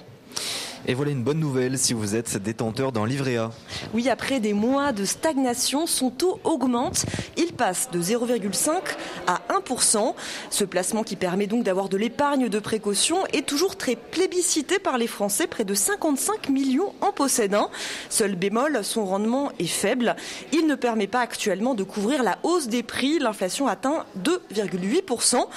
Et 0.89 0.95
voilà 0.95 1.11
une 1.11 1.25
bonne 1.25 1.41
nouvelle 1.41 1.79
si 1.79 1.95
vous 1.95 2.15
êtes 2.15 2.37
détenteur 2.37 2.93
d'un 2.93 3.07
livret 3.07 3.37
A. 3.39 3.51
Oui, 3.93 4.09
après 4.09 4.39
des 4.39 4.53
mois 4.53 4.93
de 4.93 5.05
stagnation, 5.05 5.85
son 5.89 6.11
taux 6.11 6.39
augmente. 6.45 7.07
Il 7.37 7.55
passe 7.55 7.91
de 7.91 8.01
0,5 8.01 8.71
à 9.27 9.41
1%. 9.51 10.15
Ce 10.51 10.65
placement 10.65 11.03
qui 11.03 11.17
permet 11.17 11.49
donc 11.49 11.65
d'avoir 11.65 11.89
de 11.89 11.97
l'épargne 11.97 12.49
de 12.49 12.59
précaution 12.61 13.27
est 13.33 13.45
toujours 13.45 13.75
très 13.75 13.97
plébiscité 13.97 14.79
par 14.79 14.97
les 14.97 15.09
Français. 15.09 15.49
Près 15.49 15.65
de 15.65 15.75
55 15.75 16.51
millions 16.51 16.93
en 17.01 17.11
possèdent 17.11 17.55
un. 17.55 17.69
Seul 18.09 18.37
bémol, 18.37 18.85
son 18.85 19.07
rendement 19.07 19.51
est 19.59 19.67
faible. 19.67 20.15
Il 20.53 20.69
ne 20.69 20.77
permet 20.77 21.09
pas 21.09 21.21
actuellement 21.21 21.75
de 21.75 21.83
couvrir 21.83 22.23
la 22.23 22.39
hausse 22.45 22.69
des 22.69 22.85
prix. 22.85 23.19
L'inflation 23.19 23.67
atteint 23.67 24.05
2,8%. 24.23 25.49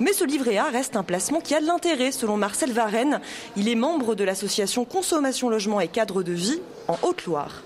Mais 0.00 0.14
ce 0.14 0.24
livret 0.24 0.56
A 0.56 0.64
reste 0.64 0.96
un 0.96 1.02
placement 1.02 1.40
qui 1.40 1.54
a 1.54 1.60
de 1.60 1.66
l'intérêt, 1.66 2.10
selon 2.10 2.38
Marcel 2.38 2.72
Varenne. 2.72 3.20
Il 3.54 3.68
est 3.68 3.74
membre 3.74 4.14
de 4.14 4.24
l'association 4.24 4.77
Consommation 4.84 5.48
Logement 5.48 5.80
et 5.80 5.88
Cadre 5.88 6.22
de 6.22 6.32
Vie 6.32 6.60
en 6.88 6.98
Haute-Loire. 7.02 7.62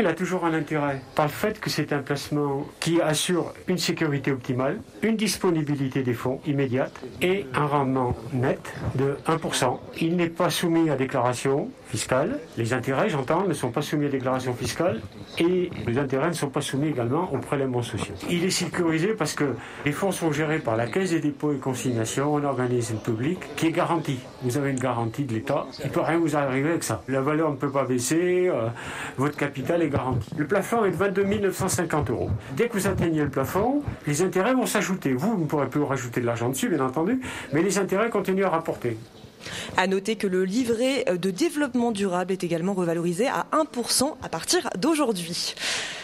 Il 0.00 0.06
a 0.06 0.14
toujours 0.14 0.44
un 0.44 0.54
intérêt 0.54 1.02
par 1.16 1.26
le 1.26 1.32
fait 1.32 1.58
que 1.58 1.68
c'est 1.68 1.92
un 1.92 1.98
placement 1.98 2.64
qui 2.78 3.00
assure 3.00 3.52
une 3.66 3.78
sécurité 3.78 4.30
optimale, 4.30 4.80
une 5.02 5.16
disponibilité 5.16 6.04
des 6.04 6.14
fonds 6.14 6.40
immédiate 6.46 6.92
et 7.20 7.46
un 7.52 7.66
rendement 7.66 8.14
net 8.32 8.60
de 8.94 9.16
1%. 9.26 9.76
Il 10.00 10.14
n'est 10.14 10.28
pas 10.28 10.50
soumis 10.50 10.88
à 10.88 10.94
déclaration 10.94 11.70
Les 12.56 12.72
intérêts, 12.74 13.08
j'entends, 13.08 13.46
ne 13.46 13.54
sont 13.54 13.70
pas 13.70 13.82
soumis 13.82 14.06
à 14.06 14.08
déclaration 14.08 14.52
fiscale 14.54 15.00
et 15.38 15.70
les 15.86 15.98
intérêts 15.98 16.28
ne 16.28 16.34
sont 16.34 16.50
pas 16.50 16.60
soumis 16.60 16.88
également 16.88 17.32
aux 17.32 17.38
prélèvements 17.38 17.82
sociaux. 17.82 18.14
Il 18.28 18.44
est 18.44 18.50
sécurisé 18.50 19.08
parce 19.08 19.34
que 19.34 19.54
les 19.84 19.92
fonds 19.92 20.12
sont 20.12 20.30
gérés 20.30 20.58
par 20.58 20.76
la 20.76 20.86
Caisse 20.86 21.10
des 21.10 21.20
dépôts 21.20 21.52
et 21.52 21.56
consignations, 21.56 22.36
un 22.36 22.44
organisme 22.44 22.98
public 22.98 23.38
qui 23.56 23.66
est 23.66 23.72
garanti. 23.72 24.18
Vous 24.42 24.56
avez 24.58 24.70
une 24.70 24.78
garantie 24.78 25.24
de 25.24 25.32
l'État. 25.32 25.66
Il 25.80 25.86
ne 25.86 25.90
peut 25.90 26.00
rien 26.00 26.18
vous 26.18 26.36
arriver 26.36 26.70
avec 26.70 26.84
ça. 26.84 27.02
La 27.08 27.20
valeur 27.20 27.50
ne 27.50 27.56
peut 27.56 27.70
pas 27.70 27.84
baisser, 27.84 28.48
euh, 28.48 28.68
votre 29.16 29.36
capital 29.36 29.82
est 29.82 29.88
garanti. 29.88 30.30
Le 30.36 30.46
plafond 30.46 30.84
est 30.84 30.90
de 30.90 30.96
22 30.96 31.24
950 31.24 32.10
euros. 32.10 32.30
Dès 32.56 32.68
que 32.68 32.74
vous 32.74 32.86
atteignez 32.86 33.22
le 33.22 33.30
plafond, 33.30 33.82
les 34.06 34.22
intérêts 34.22 34.54
vont 34.54 34.66
s'ajouter. 34.66 35.14
Vous, 35.14 35.32
vous 35.32 35.44
ne 35.44 35.46
pourrez 35.46 35.68
plus 35.68 35.82
rajouter 35.82 36.20
de 36.20 36.26
l'argent 36.26 36.48
dessus, 36.48 36.68
bien 36.68 36.84
entendu, 36.84 37.20
mais 37.52 37.62
les 37.62 37.78
intérêts 37.78 38.10
continuent 38.10 38.44
à 38.44 38.50
rapporter. 38.50 38.96
À 39.76 39.86
noter 39.86 40.16
que 40.16 40.26
le 40.26 40.44
livret 40.44 41.04
de 41.10 41.30
développement 41.30 41.92
durable 41.92 42.32
est 42.32 42.44
également 42.44 42.74
revalorisé 42.74 43.26
à 43.26 43.46
1% 43.52 44.14
à 44.22 44.28
partir 44.28 44.68
d'aujourd'hui. 44.76 45.54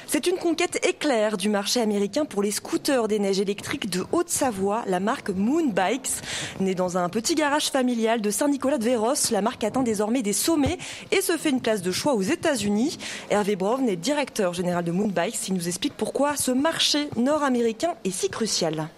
C'est 0.06 0.26
une 0.26 0.36
conquête 0.36 0.78
éclair 0.86 1.36
du 1.36 1.48
marché 1.48 1.80
américain 1.80 2.24
pour 2.24 2.42
les 2.42 2.50
scooters 2.50 3.08
des 3.08 3.18
neiges 3.18 3.40
électriques 3.40 3.90
de 3.90 4.04
Haute-Savoie, 4.12 4.84
la 4.86 5.00
marque 5.00 5.30
Moon 5.30 5.66
Bikes. 5.66 6.22
Née 6.60 6.74
dans 6.74 6.96
un 6.98 7.08
petit 7.08 7.34
garage 7.34 7.70
familial 7.70 8.20
de 8.20 8.30
Saint-Nicolas-de-Véros, 8.30 9.32
la 9.32 9.42
marque 9.42 9.64
atteint 9.64 9.82
désormais 9.82 10.22
des 10.22 10.32
sommets 10.32 10.78
et 11.10 11.20
se 11.20 11.36
fait 11.36 11.50
une 11.50 11.60
place 11.60 11.82
de 11.82 11.90
choix 11.90 12.14
aux 12.14 12.22
États-Unis. 12.22 12.98
Hervé 13.30 13.56
Brown 13.56 13.88
est 13.88 13.96
directeur 13.96 14.52
général 14.52 14.84
de 14.84 14.92
Moon 14.92 15.08
Bikes. 15.08 15.48
Il 15.48 15.54
nous 15.54 15.66
explique 15.66 15.96
pourquoi 15.96 16.36
ce 16.36 16.52
marché 16.52 17.08
nord-américain 17.16 17.94
est 18.04 18.10
si 18.10 18.28
crucial. 18.28 18.88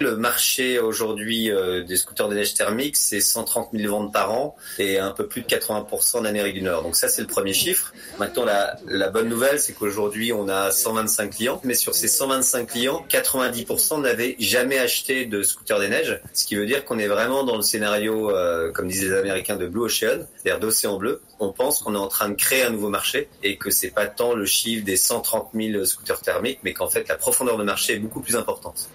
Le 0.00 0.16
marché 0.16 0.80
aujourd'hui 0.80 1.52
euh, 1.52 1.84
des 1.84 1.96
scooters 1.96 2.28
de 2.28 2.34
neige 2.34 2.54
thermiques, 2.54 2.96
c'est 2.96 3.20
130 3.20 3.68
000 3.72 3.88
ventes 3.88 4.12
par 4.12 4.32
an 4.32 4.56
et 4.78 4.98
un 4.98 5.12
peu 5.12 5.28
plus 5.28 5.42
de 5.42 5.46
80% 5.46 6.18
en 6.18 6.24
Amérique 6.24 6.54
du 6.54 6.62
Nord. 6.62 6.82
Donc 6.82 6.96
ça, 6.96 7.08
c'est 7.08 7.22
le 7.22 7.28
premier 7.28 7.52
chiffre. 7.52 7.92
Maintenant, 8.18 8.44
la, 8.44 8.76
la 8.88 9.08
bonne 9.10 9.28
nouvelle, 9.28 9.60
c'est 9.60 9.72
qu'aujourd'hui, 9.72 10.32
on 10.32 10.48
a 10.48 10.72
125 10.72 11.30
clients, 11.30 11.60
mais 11.62 11.74
sur 11.74 11.94
ces 11.94 12.08
125 12.08 12.66
clients, 12.66 13.06
90% 13.08 14.02
n'avaient 14.02 14.34
jamais 14.40 14.78
acheté 14.78 15.26
de 15.26 15.44
scooter 15.44 15.78
des 15.78 15.88
neiges, 15.88 16.20
ce 16.32 16.44
qui 16.44 16.56
veut 16.56 16.66
dire 16.66 16.84
qu'on 16.84 16.98
est 16.98 17.06
vraiment 17.06 17.44
dans 17.44 17.56
le 17.56 17.62
scénario, 17.62 18.30
euh, 18.30 18.72
comme 18.72 18.88
disent 18.88 19.04
les 19.04 19.16
Américains, 19.16 19.56
de 19.56 19.66
Blue 19.66 19.82
Ocean, 19.82 20.26
c'est-à-dire 20.36 20.58
d'océan 20.58 20.96
bleu. 20.96 21.22
On 21.38 21.52
pense 21.52 21.80
qu'on 21.80 21.94
est 21.94 21.98
en 21.98 22.08
train 22.08 22.30
de 22.30 22.34
créer 22.34 22.64
un 22.64 22.70
nouveau 22.70 22.88
marché 22.88 23.28
et 23.44 23.58
que 23.58 23.70
c'est 23.70 23.90
pas 23.90 24.06
tant 24.06 24.34
le 24.34 24.44
chiffre 24.44 24.84
des 24.84 24.96
130 24.96 25.50
000 25.54 25.84
scooters 25.84 26.20
thermiques, 26.20 26.58
mais 26.64 26.72
qu'en 26.72 26.88
fait, 26.88 27.06
la 27.08 27.16
profondeur 27.16 27.58
de 27.58 27.64
marché 27.64 27.94
est 27.94 27.98
beaucoup 27.98 28.20
plus 28.20 28.34
importante. 28.34 28.88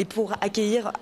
Et 0.00 0.06
pour 0.06 0.32
acquérir, 0.40 0.92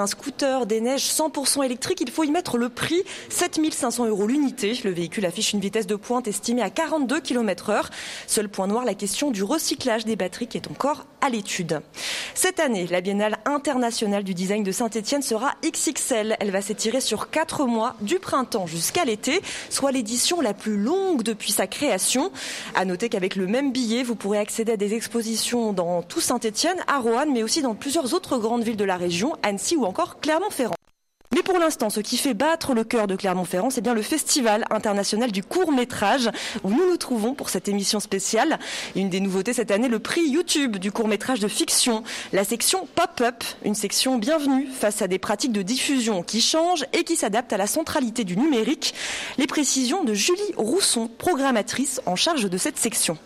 un 0.00 0.06
scooter 0.06 0.64
des 0.64 0.80
neiges 0.80 1.04
100% 1.04 1.62
électrique, 1.62 2.00
il 2.00 2.10
faut 2.10 2.24
y 2.24 2.30
mettre 2.30 2.56
le 2.56 2.70
prix 2.70 3.02
7500 3.28 4.06
euros 4.06 4.26
l'unité. 4.26 4.80
Le 4.82 4.92
véhicule 4.92 5.26
affiche 5.26 5.52
une 5.52 5.60
vitesse 5.60 5.86
de 5.86 5.94
pointe 5.94 6.26
estimée 6.26 6.62
à 6.62 6.70
42 6.70 7.20
km 7.20 7.68
heure. 7.68 7.90
Seul 8.26 8.48
point 8.48 8.66
noir, 8.66 8.86
la 8.86 8.94
question 8.94 9.30
du 9.30 9.42
recyclage 9.42 10.06
des 10.06 10.16
batteries 10.16 10.46
qui 10.46 10.56
est 10.56 10.70
encore 10.70 11.04
à 11.24 11.30
l'étude. 11.30 11.80
Cette 12.34 12.60
année, 12.60 12.86
la 12.90 13.00
Biennale 13.00 13.38
internationale 13.46 14.24
du 14.24 14.34
design 14.34 14.62
de 14.62 14.72
Saint-Etienne 14.72 15.22
sera 15.22 15.54
XXL. 15.64 16.36
Elle 16.38 16.50
va 16.50 16.60
s'étirer 16.60 17.00
sur 17.00 17.30
quatre 17.30 17.64
mois, 17.64 17.96
du 18.02 18.18
printemps 18.18 18.66
jusqu'à 18.66 19.06
l'été, 19.06 19.40
soit 19.70 19.90
l'édition 19.90 20.42
la 20.42 20.52
plus 20.52 20.76
longue 20.76 21.22
depuis 21.22 21.52
sa 21.52 21.66
création. 21.66 22.30
À 22.74 22.84
noter 22.84 23.08
qu'avec 23.08 23.36
le 23.36 23.46
même 23.46 23.72
billet, 23.72 24.02
vous 24.02 24.16
pourrez 24.16 24.38
accéder 24.38 24.72
à 24.72 24.76
des 24.76 24.92
expositions 24.94 25.72
dans 25.72 26.02
tout 26.02 26.20
Saint-Etienne, 26.20 26.78
à 26.86 26.98
Roanne, 26.98 27.32
mais 27.32 27.42
aussi 27.42 27.62
dans 27.62 27.74
plusieurs 27.74 28.12
autres 28.12 28.36
grandes 28.36 28.62
villes 28.62 28.76
de 28.76 28.84
la 28.84 28.96
région, 28.96 29.34
Annecy 29.42 29.76
ou 29.76 29.86
encore 29.86 30.20
Clermont-Ferrand. 30.20 30.74
Mais 31.32 31.42
pour 31.42 31.58
l'instant, 31.58 31.90
ce 31.90 31.98
qui 32.00 32.16
fait 32.16 32.34
battre 32.34 32.74
le 32.74 32.84
cœur 32.84 33.08
de 33.08 33.16
Clermont-Ferrand, 33.16 33.70
c'est 33.70 33.80
bien 33.80 33.94
le 33.94 34.02
Festival 34.02 34.64
international 34.70 35.32
du 35.32 35.42
court 35.42 35.72
métrage 35.72 36.30
où 36.62 36.70
nous 36.70 36.88
nous 36.88 36.96
trouvons 36.96 37.34
pour 37.34 37.48
cette 37.48 37.66
émission 37.66 37.98
spéciale. 37.98 38.60
Une 38.94 39.08
des 39.08 39.18
nouveautés 39.18 39.52
cette 39.52 39.72
année, 39.72 39.88
le 39.88 39.98
prix 39.98 40.28
YouTube 40.28 40.76
du 40.76 40.92
court 40.92 41.08
métrage 41.08 41.40
de 41.40 41.48
fiction, 41.48 42.04
la 42.32 42.44
section 42.44 42.86
Pop-up, 42.94 43.42
une 43.64 43.74
section 43.74 44.18
bienvenue 44.18 44.68
face 44.68 45.02
à 45.02 45.08
des 45.08 45.18
pratiques 45.18 45.52
de 45.52 45.62
diffusion 45.62 46.22
qui 46.22 46.40
changent 46.40 46.86
et 46.92 47.02
qui 47.02 47.16
s'adaptent 47.16 47.52
à 47.52 47.58
la 47.58 47.66
centralité 47.66 48.22
du 48.22 48.36
numérique. 48.36 48.94
Les 49.36 49.48
précisions 49.48 50.04
de 50.04 50.14
Julie 50.14 50.40
Rousson, 50.56 51.10
programmatrice 51.18 52.00
en 52.06 52.14
charge 52.14 52.48
de 52.48 52.58
cette 52.58 52.78
section. 52.78 53.18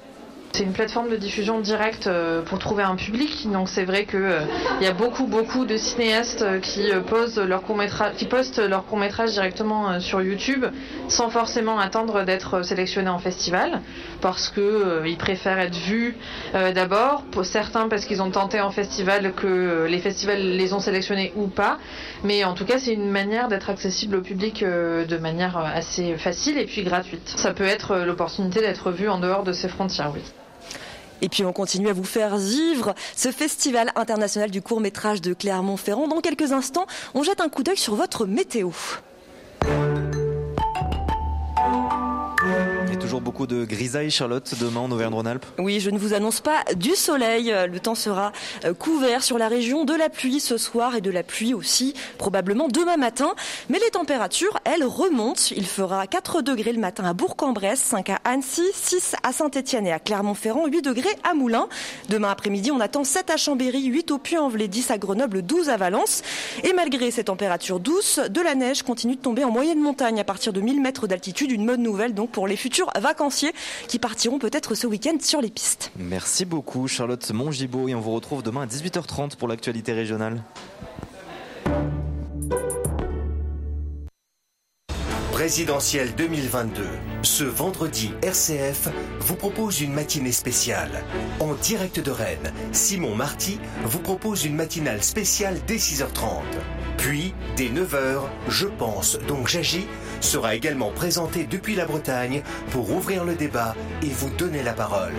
C'est 0.52 0.64
une 0.64 0.72
plateforme 0.72 1.10
de 1.10 1.16
diffusion 1.16 1.60
directe 1.60 2.08
euh, 2.08 2.42
pour 2.42 2.58
trouver 2.58 2.82
un 2.82 2.96
public. 2.96 3.48
Donc 3.52 3.68
c'est 3.68 3.84
vrai 3.84 4.06
que 4.06 4.16
euh, 4.16 4.40
y 4.80 4.86
a 4.86 4.92
beaucoup 4.92 5.26
beaucoup 5.26 5.64
de 5.64 5.76
cinéastes 5.76 6.42
euh, 6.42 6.58
qui 6.58 6.90
posent 7.08 7.38
leur 7.38 7.62
court-métrage, 7.62 8.14
qui 8.16 8.24
postent 8.24 8.58
leur 8.58 8.84
court-métrage 8.86 9.32
directement 9.32 10.00
sur 10.00 10.20
YouTube 10.20 10.64
sans 11.08 11.30
forcément 11.30 11.78
attendre 11.78 12.24
d'être 12.24 12.62
sélectionnés 12.62 13.08
en 13.08 13.18
festival 13.18 13.82
parce 14.20 14.48
que 14.48 15.02
ils 15.06 15.16
préfèrent 15.16 15.60
être 15.60 15.76
vus 15.76 16.16
d'abord. 16.52 17.22
Certains 17.44 17.88
parce 17.88 18.04
qu'ils 18.04 18.20
ont 18.20 18.30
tenté 18.30 18.60
en 18.60 18.70
festival 18.70 19.32
que 19.34 19.86
les 19.88 19.98
festivals 19.98 20.40
les 20.40 20.72
ont 20.72 20.80
sélectionnés 20.80 21.32
ou 21.36 21.46
pas. 21.46 21.78
Mais 22.24 22.44
en 22.44 22.54
tout 22.54 22.64
cas 22.64 22.78
c'est 22.78 22.92
une 22.92 23.10
manière 23.10 23.48
d'être 23.48 23.70
accessible 23.70 24.16
au 24.16 24.22
public 24.22 24.64
de 24.64 25.18
manière 25.18 25.56
assez 25.56 26.16
facile 26.16 26.58
et 26.58 26.66
puis 26.66 26.82
gratuite. 26.82 27.34
Ça 27.36 27.52
peut 27.52 27.64
être 27.64 27.96
l'opportunité 27.98 28.60
d'être 28.60 28.90
vu 28.90 29.08
en 29.08 29.18
dehors 29.18 29.44
de 29.44 29.52
ses 29.52 29.68
frontières, 29.68 30.10
oui. 30.12 30.22
Et 31.22 31.28
puis 31.28 31.44
on 31.44 31.52
continue 31.52 31.88
à 31.88 31.92
vous 31.92 32.04
faire 32.04 32.36
vivre 32.36 32.94
ce 33.16 33.30
festival 33.30 33.92
international 33.96 34.50
du 34.50 34.62
court 34.62 34.80
métrage 34.80 35.20
de 35.20 35.34
Clermont-Ferrand. 35.34 36.08
Dans 36.08 36.20
quelques 36.20 36.52
instants, 36.52 36.86
on 37.14 37.22
jette 37.22 37.40
un 37.40 37.48
coup 37.48 37.62
d'œil 37.62 37.76
sur 37.76 37.94
votre 37.94 38.26
météo. 38.26 38.70
Toujours 42.96 43.20
beaucoup 43.20 43.46
de 43.46 43.64
grisailles, 43.64 44.10
Charlotte, 44.10 44.54
demain 44.60 44.80
en 44.80 44.90
Auvergne-Rhône-Alpes 44.90 45.44
Oui, 45.58 45.80
je 45.80 45.90
ne 45.90 45.98
vous 45.98 46.14
annonce 46.14 46.40
pas 46.40 46.64
du 46.76 46.94
soleil. 46.94 47.54
Le 47.70 47.80
temps 47.80 47.94
sera 47.94 48.32
euh, 48.64 48.72
couvert 48.72 49.22
sur 49.22 49.36
la 49.36 49.48
région 49.48 49.84
de 49.84 49.94
la 49.94 50.08
pluie 50.08 50.40
ce 50.40 50.56
soir 50.56 50.94
et 50.96 51.00
de 51.00 51.10
la 51.10 51.22
pluie 51.22 51.54
aussi 51.54 51.94
probablement 52.16 52.68
demain 52.68 52.96
matin. 52.96 53.34
Mais 53.68 53.78
les 53.78 53.90
températures, 53.90 54.58
elles, 54.64 54.84
remontent. 54.84 55.42
Il 55.54 55.66
fera 55.66 56.06
4 56.06 56.40
degrés 56.42 56.72
le 56.72 56.80
matin 56.80 57.04
à 57.04 57.12
Bourg-en-Bresse, 57.12 57.80
5 57.80 58.10
à 58.10 58.20
Annecy, 58.24 58.66
6 58.72 59.16
à 59.22 59.32
Saint-Etienne 59.32 59.86
et 59.86 59.92
à 59.92 59.98
Clermont-Ferrand, 59.98 60.66
8 60.66 60.82
degrés 60.82 61.16
à 61.24 61.34
Moulins. 61.34 61.68
Demain 62.08 62.30
après-midi, 62.30 62.70
on 62.70 62.80
attend 62.80 63.04
7 63.04 63.30
à 63.30 63.36
Chambéry, 63.36 63.84
8 63.84 64.10
au 64.12 64.18
Puy-en-Velay, 64.18 64.68
10 64.68 64.90
à 64.92 64.98
Grenoble, 64.98 65.42
12 65.42 65.68
à 65.68 65.76
Valence. 65.76 66.22
Et 66.64 66.72
malgré 66.72 67.10
ces 67.10 67.24
températures 67.24 67.80
douces, 67.80 68.18
de 68.18 68.40
la 68.40 68.54
neige 68.54 68.82
continue 68.82 69.16
de 69.16 69.20
tomber 69.20 69.44
en 69.44 69.50
moyenne 69.50 69.80
montagne 69.80 70.20
à 70.20 70.24
partir 70.24 70.52
de 70.52 70.60
1000 70.60 70.80
mètres 70.80 71.06
d'altitude. 71.06 71.50
Une 71.50 71.66
bonne 71.66 71.82
nouvelle 71.82 72.14
donc 72.14 72.30
pour 72.30 72.46
les 72.46 72.56
futurs 72.56 72.77
vacanciers 72.98 73.52
qui 73.88 73.98
partiront 73.98 74.38
peut-être 74.38 74.74
ce 74.74 74.86
week-end 74.86 75.16
sur 75.20 75.40
les 75.40 75.50
pistes. 75.50 75.90
Merci 75.96 76.44
beaucoup 76.44 76.88
Charlotte 76.88 77.30
Mongibaud 77.30 77.88
et 77.88 77.94
on 77.94 78.00
vous 78.00 78.12
retrouve 78.12 78.42
demain 78.42 78.62
à 78.62 78.66
18h30 78.66 79.36
pour 79.36 79.48
l'actualité 79.48 79.92
régionale. 79.92 80.42
Présidentielle 85.38 86.16
2022. 86.16 86.84
Ce 87.22 87.44
vendredi, 87.44 88.10
RCF 88.22 88.88
vous 89.20 89.36
propose 89.36 89.80
une 89.80 89.92
matinée 89.92 90.32
spéciale. 90.32 90.90
En 91.38 91.54
direct 91.54 92.00
de 92.00 92.10
Rennes, 92.10 92.52
Simon 92.72 93.14
Marty 93.14 93.60
vous 93.84 94.00
propose 94.00 94.44
une 94.44 94.56
matinale 94.56 95.00
spéciale 95.02 95.56
dès 95.68 95.76
6h30. 95.76 96.42
Puis, 96.98 97.32
dès 97.56 97.68
9h, 97.68 98.22
Je 98.48 98.66
pense, 98.66 99.18
donc 99.28 99.48
j'agis, 99.48 99.86
sera 100.20 100.54
également 100.54 100.90
présenté 100.90 101.44
depuis 101.44 101.74
la 101.74 101.86
Bretagne 101.86 102.42
pour 102.70 102.90
ouvrir 102.90 103.24
le 103.24 103.34
débat 103.34 103.74
et 104.02 104.08
vous 104.08 104.30
donner 104.30 104.62
la 104.62 104.72
parole. 104.72 105.14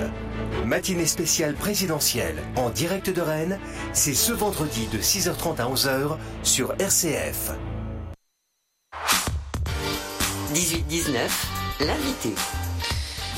Matinée 0.66 1.06
spéciale 1.06 1.54
présidentielle 1.54 2.36
en 2.56 2.70
direct 2.70 3.10
de 3.10 3.22
Rennes, 3.22 3.60
c'est 3.94 4.14
ce 4.14 4.34
vendredi 4.34 4.88
de 4.92 5.00
6h30 5.00 5.62
à 5.62 5.66
11h 5.66 6.18
sur 6.44 6.76
RCF. 6.80 7.52
18-19, 10.54 11.30
l'invité. 11.80 12.36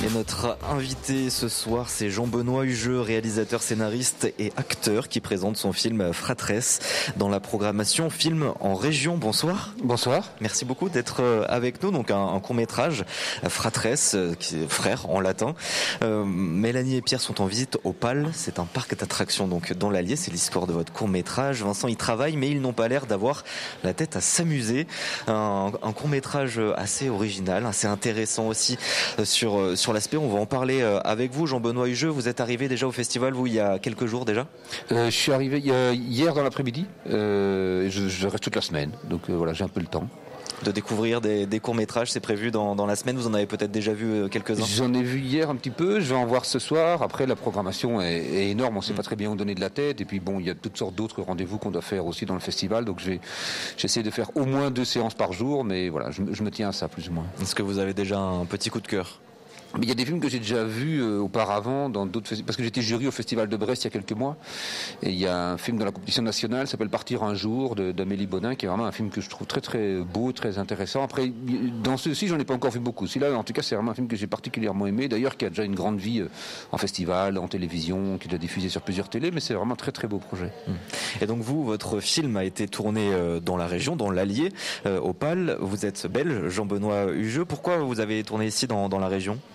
Et 0.03 0.09
notre 0.09 0.57
invité 0.67 1.29
ce 1.29 1.47
soir, 1.47 1.87
c'est 1.87 2.09
Jean-Benoît 2.09 2.65
Hugeux, 2.65 2.99
réalisateur, 3.01 3.61
scénariste 3.61 4.33
et 4.39 4.51
acteur 4.57 5.07
qui 5.09 5.19
présente 5.19 5.57
son 5.57 5.73
film 5.73 6.11
Fratresse 6.11 6.79
dans 7.17 7.29
la 7.29 7.39
programmation 7.39 8.09
Film 8.09 8.51
en 8.61 8.73
région. 8.73 9.15
Bonsoir. 9.15 9.75
Bonsoir. 9.83 10.31
Merci 10.39 10.65
beaucoup 10.65 10.89
d'être 10.89 11.21
euh, 11.21 11.45
avec 11.47 11.83
nous. 11.83 11.91
Donc 11.91 12.09
un, 12.09 12.39
court 12.39 12.55
métrage, 12.55 13.05
Fratresse, 13.47 14.15
euh, 14.15 14.33
qui 14.33 14.63
est 14.63 14.67
frère 14.67 15.07
en 15.07 15.19
latin. 15.19 15.53
Euh, 16.01 16.25
Mélanie 16.25 16.95
et 16.95 17.01
Pierre 17.03 17.21
sont 17.21 17.39
en 17.39 17.45
visite 17.45 17.77
au 17.83 17.93
PAL. 17.93 18.31
C'est 18.33 18.57
un 18.57 18.65
parc 18.65 18.97
d'attractions 18.97 19.47
donc 19.47 19.71
dans 19.73 19.91
l'Allier. 19.91 20.15
C'est 20.15 20.31
l'histoire 20.31 20.65
de 20.65 20.73
votre 20.73 20.91
court 20.91 21.09
métrage. 21.09 21.61
Vincent 21.61 21.87
y 21.87 21.95
travaille, 21.95 22.37
mais 22.37 22.49
ils 22.49 22.59
n'ont 22.59 22.73
pas 22.73 22.87
l'air 22.87 23.05
d'avoir 23.05 23.43
la 23.83 23.93
tête 23.93 24.15
à 24.15 24.21
s'amuser. 24.21 24.87
Un, 25.27 25.71
un 25.83 25.93
court 25.93 26.09
métrage 26.09 26.59
assez 26.75 27.09
original, 27.09 27.67
assez 27.67 27.85
intéressant 27.85 28.47
aussi 28.47 28.79
sur 29.23 29.77
sur 29.77 29.90
l'aspect. 29.93 30.17
On 30.17 30.27
va 30.27 30.39
en 30.39 30.45
parler 30.45 30.81
euh, 30.81 30.99
avec 31.01 31.31
vous, 31.31 31.47
Jean-Benoît 31.47 31.87
Hugeux. 31.87 32.09
Vous 32.09 32.27
êtes 32.27 32.39
arrivé 32.41 32.67
déjà 32.67 32.87
au 32.87 32.91
festival, 32.91 33.33
vous, 33.33 33.47
il 33.47 33.53
y 33.53 33.59
a 33.59 33.79
quelques 33.79 34.05
jours 34.05 34.25
déjà? 34.25 34.47
Euh, 34.91 35.05
Je 35.05 35.15
suis 35.15 35.31
arrivé 35.31 35.59
hier 35.59 36.33
dans 36.33 36.43
l'après-midi. 36.43 36.85
Euh, 37.09 37.89
je, 37.89 38.27
reste 38.27 38.43
toute 38.43 38.55
la 38.55 38.61
semaine, 38.61 38.91
donc 39.09 39.29
voilà, 39.29 39.53
j'ai 39.53 39.63
un 39.63 39.69
peu 39.69 39.79
le 39.79 39.87
temps 39.87 40.07
de 40.63 40.71
découvrir 40.71 41.21
des, 41.21 41.59
courts-métrages. 41.59 42.11
C'est 42.11 42.19
prévu 42.19 42.51
dans, 42.51 42.85
la 42.85 42.95
semaine. 42.95 43.15
Vous 43.17 43.25
en 43.25 43.33
avez 43.33 43.47
peut-être 43.47 43.71
déjà 43.71 43.93
vu 43.93 44.29
quelques-uns? 44.29 44.63
J'en 44.65 44.93
ai 44.93 45.01
vu 45.01 45.19
hier 45.19 45.49
un 45.49 45.55
petit 45.55 45.71
peu. 45.71 45.99
Je 45.99 46.13
vais 46.13 46.19
en 46.19 46.25
voir 46.25 46.45
ce 46.45 46.59
soir. 46.59 47.01
Après, 47.01 47.25
la 47.25 47.35
programmation 47.35 47.99
est, 47.99 48.49
énorme. 48.49 48.75
On 48.75 48.79
ne 48.79 48.83
sait 48.83 48.93
pas 48.93 49.01
très 49.01 49.15
bien 49.15 49.31
où 49.31 49.35
donner 49.35 49.55
de 49.55 49.59
la 49.59 49.71
tête. 49.71 50.01
Et 50.01 50.05
puis, 50.05 50.19
bon, 50.19 50.39
il 50.39 50.45
y 50.45 50.49
a 50.51 50.55
toutes 50.55 50.77
sortes 50.77 50.93
d'autres 50.93 51.23
rendez-vous 51.23 51.57
qu'on 51.57 51.71
doit 51.71 51.81
faire 51.81 52.05
aussi 52.05 52.27
dans 52.27 52.35
le 52.35 52.39
festival. 52.41 52.85
Donc, 52.85 53.01
j'essaie 53.77 54.03
de 54.03 54.11
faire 54.11 54.29
au 54.35 54.45
moins 54.45 54.69
deux 54.69 54.85
séances 54.85 55.15
par 55.15 55.33
jour. 55.33 55.63
Mais 55.63 55.89
voilà, 55.89 56.11
je, 56.11 56.21
je 56.31 56.43
me 56.43 56.51
tiens 56.51 56.69
à 56.69 56.73
ça, 56.73 56.87
plus 56.87 57.09
ou 57.09 57.13
moins. 57.13 57.25
Est-ce 57.41 57.55
que 57.55 57.63
vous 57.63 57.79
avez 57.79 57.95
déjà 57.95 58.19
un 58.19 58.45
petit 58.45 58.69
coup 58.69 58.81
de 58.81 58.87
cœur? 58.87 59.19
Mais 59.77 59.83
il 59.85 59.89
y 59.89 59.91
a 59.91 59.95
des 59.95 60.05
films 60.05 60.19
que 60.19 60.29
j'ai 60.29 60.39
déjà 60.39 60.63
vus 60.63 61.01
euh, 61.01 61.19
auparavant 61.19 61.89
dans 61.89 62.05
d'autres. 62.05 62.33
Parce 62.45 62.57
que 62.57 62.63
j'étais 62.63 62.81
jury 62.81 63.07
au 63.07 63.11
Festival 63.11 63.47
de 63.47 63.57
Brest 63.57 63.83
il 63.83 63.85
y 63.85 63.87
a 63.87 63.91
quelques 63.91 64.11
mois. 64.11 64.37
Et 65.01 65.09
il 65.09 65.17
y 65.17 65.27
a 65.27 65.51
un 65.51 65.57
film 65.57 65.77
dans 65.77 65.85
la 65.85 65.91
compétition 65.91 66.23
nationale 66.23 66.67
s'appelle 66.67 66.89
Partir 66.89 67.23
un 67.23 67.35
jour 67.35 67.75
d'Amélie 67.75 68.27
Bonin, 68.27 68.55
qui 68.55 68.65
est 68.65 68.69
vraiment 68.69 68.85
un 68.85 68.91
film 68.91 69.09
que 69.09 69.21
je 69.21 69.29
trouve 69.29 69.47
très 69.47 69.61
très 69.61 69.97
beau, 70.01 70.31
très 70.31 70.57
intéressant. 70.57 71.03
Après, 71.03 71.31
dans 71.83 71.97
ceux-ci, 71.97 72.27
j'en 72.27 72.37
ai 72.37 72.43
pas 72.43 72.53
encore 72.53 72.71
vu 72.71 72.79
beaucoup. 72.79 73.07
Celui-là, 73.07 73.33
en 73.37 73.43
tout 73.43 73.53
cas, 73.53 73.61
c'est 73.61 73.75
vraiment 73.75 73.91
un 73.91 73.95
film 73.95 74.07
que 74.07 74.15
j'ai 74.15 74.27
particulièrement 74.27 74.87
aimé. 74.87 75.07
D'ailleurs, 75.07 75.37
qui 75.37 75.45
a 75.45 75.49
déjà 75.49 75.63
une 75.63 75.75
grande 75.75 75.99
vie 75.99 76.19
euh, 76.19 76.27
en 76.71 76.77
festival, 76.77 77.37
en 77.37 77.47
télévision, 77.47 78.17
qui 78.17 78.33
est 78.33 78.37
diffusé 78.37 78.69
sur 78.69 78.81
plusieurs 78.81 79.09
télés. 79.09 79.31
Mais 79.31 79.39
c'est 79.39 79.53
vraiment 79.53 79.73
un 79.73 79.77
très 79.77 79.91
très 79.91 80.07
beau 80.07 80.17
projet. 80.17 80.51
Et 81.21 81.27
donc 81.27 81.41
vous, 81.41 81.63
votre 81.63 81.99
film 81.99 82.35
a 82.37 82.43
été 82.43 82.67
tourné 82.67 83.09
euh, 83.11 83.39
dans 83.39 83.57
la 83.57 83.67
région, 83.67 83.95
dans 83.95 84.11
l'Allier, 84.11 84.49
au 84.85 85.13
PAL. 85.13 85.57
Vous 85.59 85.85
êtes 85.85 86.07
belge, 86.07 86.49
Jean-Benoît 86.49 87.11
Hugeux. 87.13 87.45
Pourquoi 87.45 87.77
vous 87.77 87.99
avez 87.99 88.23
tourné 88.23 88.47
ici 88.47 88.67
dans, 88.67 88.89
dans 88.89 88.99
la 88.99 89.07
région? 89.07 89.37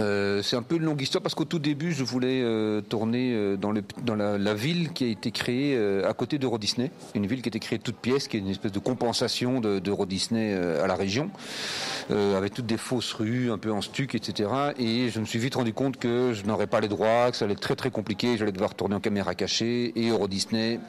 euh, 0.00 0.42
c'est 0.42 0.56
un 0.56 0.62
peu 0.62 0.76
une 0.76 0.84
longue 0.84 1.00
histoire 1.00 1.22
parce 1.22 1.34
qu'au 1.34 1.44
tout 1.44 1.58
début, 1.58 1.92
je 1.92 2.04
voulais 2.04 2.42
euh, 2.42 2.80
tourner 2.80 3.32
euh, 3.32 3.56
dans, 3.56 3.72
le, 3.72 3.82
dans 4.02 4.14
la, 4.14 4.54
ville 4.54 4.92
qui 4.92 5.04
a 5.04 5.08
été 5.08 5.30
créée 5.30 5.78
à 6.04 6.12
côté 6.12 6.38
d'Euro 6.38 6.58
Disney, 6.58 6.90
une 7.14 7.26
ville 7.26 7.40
qui 7.40 7.48
a 7.48 7.50
été 7.50 7.60
créée 7.60 7.78
toute 7.78 7.96
pièce, 7.96 8.28
qui 8.28 8.36
est 8.36 8.40
une 8.40 8.48
espèce 8.48 8.72
de 8.72 8.78
compensation 8.78 9.60
d'Euro 9.60 10.06
Disney 10.06 10.52
à 10.54 10.86
la 10.86 10.94
région, 10.94 11.30
avec 12.10 12.52
toutes 12.52 12.66
des 12.66 12.76
fausses 12.76 13.12
rues, 13.12 13.50
un 13.50 13.58
peu 13.58 13.72
en 13.72 13.80
stuc, 13.80 14.14
etc. 14.14 14.50
Et 14.78 15.08
je 15.08 15.20
me 15.20 15.24
suis 15.24 15.38
vite 15.38 15.54
rendu 15.54 15.72
compte 15.72 15.96
que 15.98 16.32
je 16.34 16.44
n'aurais 16.44 16.66
pas 16.66 16.80
les 16.80 16.88
droits, 16.88 17.30
que 17.30 17.36
ça 17.36 17.44
allait 17.44 17.54
être 17.54 17.60
très 17.60 17.76
très 17.76 17.90
compliqué, 17.90 18.36
j'allais 18.36 18.52
devoir 18.52 18.74
tourner 18.74 18.96
en 18.96 19.00
caméra 19.00 19.34
cachée, 19.34 19.92
et 19.96 20.08
Euro 20.08 20.28
Disney 20.28 20.80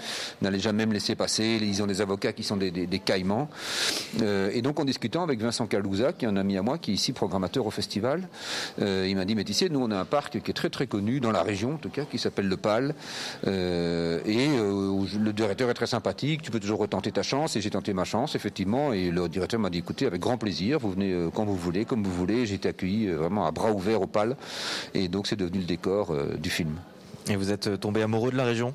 n'allait 0.42 0.60
jamais 0.60 0.86
me 0.86 0.94
laisser 0.94 1.16
passer, 1.16 1.60
ils 1.62 1.84
ont 1.84 1.88
des 1.88 2.02
avocats 2.02 2.34
qui 2.34 2.44
sont 2.44 2.58
des, 2.58 2.72
des, 2.72 3.00
caïmans. 3.00 3.48
et 4.22 4.62
donc 4.62 4.80
en 4.80 4.86
discutant 4.86 5.24
avec 5.24 5.40
Vincent 5.40 5.68
Calouza, 5.68 6.14
qui 6.14 6.26
est 6.26 6.28
un 6.28 6.38
ami 6.38 6.58
à 6.58 6.62
moi, 6.62 6.78
qui 6.78 6.92
est 6.92 6.96
ici 6.96 7.14
programmateur 7.14 7.66
au 7.66 7.72
festival, 7.72 8.28
euh, 9.02 9.08
il 9.08 9.16
m'a 9.16 9.26
dit, 9.26 9.36
mais 9.36 9.44
tu 9.44 9.54
sais, 9.54 9.70
nous 9.70 9.80
on 9.80 9.92
a 9.92 9.98
un 9.98 10.06
parc 10.06 10.40
qui 10.42 10.52
est 10.52 10.54
très 10.54 10.70
très 10.70 10.88
connu 10.88 11.20
dans 11.20 11.32
la 11.32 11.44
région 11.44 11.74
en 11.74 11.78
tout 11.78 11.90
cas, 11.90 12.06
qui 12.06 12.18
s'appelle 12.18 12.48
le 12.48 12.58
PAL, 12.58 12.94
euh, 13.48 14.20
et 14.26 14.48
euh, 14.50 15.06
le 15.20 15.34
directeur 15.34 15.70
est 15.70 15.74
très 15.74 15.88
sympathique, 15.88 16.42
tu 16.42 16.52
peux 16.52 16.60
toujours 16.60 16.80
retenter 16.80 17.12
ta 17.12 17.24
chance, 17.24 17.56
et 17.56 17.62
j'ai 17.62 17.70
tenté 17.70 17.94
ma 17.94 18.06
chance 18.06 18.36
effectivement, 18.36 18.94
et 18.94 19.12
le 19.12 19.28
directeur 19.28 19.60
m'a 19.60 19.70
dit, 19.70 19.80
écoutez, 19.80 20.06
avec 20.06 20.22
grand 20.22 20.38
plaisir, 20.38 20.80
vous 20.80 20.92
venez 20.92 21.30
quand 21.34 21.46
vous 21.46 21.56
voulez, 21.56 21.86
comme 21.86 22.04
vous 22.04 22.14
voulez, 22.14 22.46
j'ai 22.46 22.56
été 22.56 22.70
accueilli 22.70 23.08
vraiment 23.08 23.46
à 23.46 23.52
bras 23.52 23.72
ouverts 23.72 24.02
au 24.02 24.08
PAL, 24.08 24.36
et 24.94 25.08
donc 25.08 25.28
c'est 25.28 25.36
devenu 25.36 25.60
le 25.60 25.66
décor 25.66 26.16
du 26.38 26.50
film. 26.50 26.76
Et 27.30 27.36
vous 27.36 27.52
êtes 27.52 27.80
tombé 27.80 28.02
amoureux 28.02 28.32
de 28.32 28.38
la 28.38 28.46
région 28.46 28.74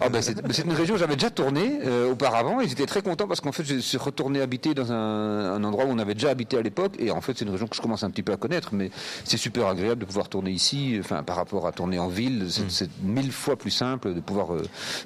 ah 0.00 0.08
ben 0.08 0.20
C'est 0.20 0.64
une 0.64 0.72
région 0.72 0.94
que 0.94 1.00
j'avais 1.00 1.16
déjà 1.16 1.30
tourné 1.30 1.80
euh, 1.84 2.10
auparavant 2.10 2.60
et 2.60 2.68
j'étais 2.68 2.86
très 2.86 3.02
content 3.02 3.26
parce 3.26 3.40
qu'en 3.40 3.52
fait 3.52 3.64
je 3.64 3.78
suis 3.78 3.98
retourné 3.98 4.40
habiter 4.40 4.74
dans 4.74 4.92
un, 4.92 5.62
endroit 5.64 5.84
où 5.84 5.88
on 5.88 5.98
avait 5.98 6.14
déjà 6.14 6.30
habité 6.30 6.58
à 6.58 6.62
l'époque 6.62 6.92
et 6.98 7.10
en 7.10 7.20
fait 7.20 7.38
c'est 7.38 7.44
une 7.44 7.50
région 7.50 7.66
que 7.66 7.76
je 7.76 7.80
commence 7.80 8.02
un 8.02 8.10
petit 8.10 8.22
peu 8.22 8.32
à 8.32 8.36
connaître 8.36 8.70
mais 8.72 8.90
c'est 9.24 9.36
super 9.36 9.66
agréable 9.66 10.02
de 10.02 10.06
pouvoir 10.06 10.28
tourner 10.28 10.50
ici, 10.50 10.96
enfin 11.00 11.22
par 11.22 11.36
rapport 11.36 11.66
à 11.66 11.72
tourner 11.72 11.98
en 11.98 12.08
ville, 12.08 12.46
c'est 12.48 12.86
mm. 12.86 12.90
mille 13.02 13.32
fois 13.32 13.56
plus 13.56 13.70
simple 13.70 14.14
de 14.14 14.20
pouvoir 14.20 14.54
euh, 14.54 14.62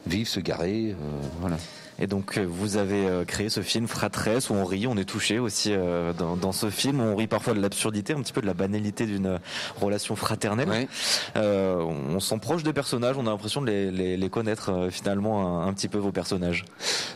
vivre, 0.07 0.29
se 0.29 0.41
garer, 0.41 0.91
euh, 0.93 1.21
voilà. 1.41 1.57
Et 2.03 2.09
donc 2.09 2.37
euh, 2.37 2.45
vous 2.45 2.77
avez 2.77 3.07
euh, 3.07 3.25
créé 3.25 3.49
ce 3.49 3.61
film 3.61 3.87
Fratresse 3.87 4.51
où 4.51 4.55
on 4.55 4.65
rit, 4.65 4.89
on 4.89 4.97
est 4.97 5.05
touché 5.05 5.39
aussi 5.39 5.71
euh, 5.73 6.13
dans, 6.13 6.51
ce 6.51 6.69
film. 6.69 7.01
On 7.01 7.15
rit 7.15 7.29
parfois 7.29 7.55
de 7.55 7.61
l'absurdité, 7.61 8.13
un 8.13 8.21
petit 8.21 8.33
peu 8.33 8.41
de 8.41 8.47
la 8.47 8.55
banalité 8.55 9.07
d'une 9.07 9.39
relation 9.81 10.17
fraternelle. 10.17 10.89
on 11.37 12.19
s'en 12.19 12.41
proche 12.41 12.65
des 12.65 12.73
personnages, 12.73 13.17
on 13.17 13.27
a 13.29 13.31
l'impression 13.31 13.63
de 13.63 13.71
les, 13.71 14.31
connaître 14.31 14.89
finalement 14.91 15.63
un, 15.63 15.73
petit 15.75 15.89
peu 15.89 15.99
vos 15.99 16.11
personnages. 16.11 16.65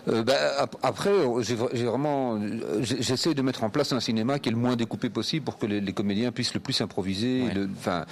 Bah, 0.06 0.68
après, 0.82 1.10
j'ai 1.40 1.54
vraiment, 1.56 2.38
j'essaie 2.80 3.34
de 3.34 3.42
mettre 3.42 3.64
en 3.64 3.70
place 3.70 3.92
un 3.92 4.00
cinéma 4.00 4.38
qui 4.38 4.50
est 4.50 4.52
le 4.52 4.58
moins 4.58 4.76
découpé 4.76 5.08
possible 5.08 5.44
pour 5.44 5.58
que 5.58 5.66
les, 5.66 5.92
comédiens 5.92 6.30
puissent 6.30 6.54
le 6.54 6.60
plus 6.60 6.80
improviser, 6.80 7.44
enfin, 7.78 8.04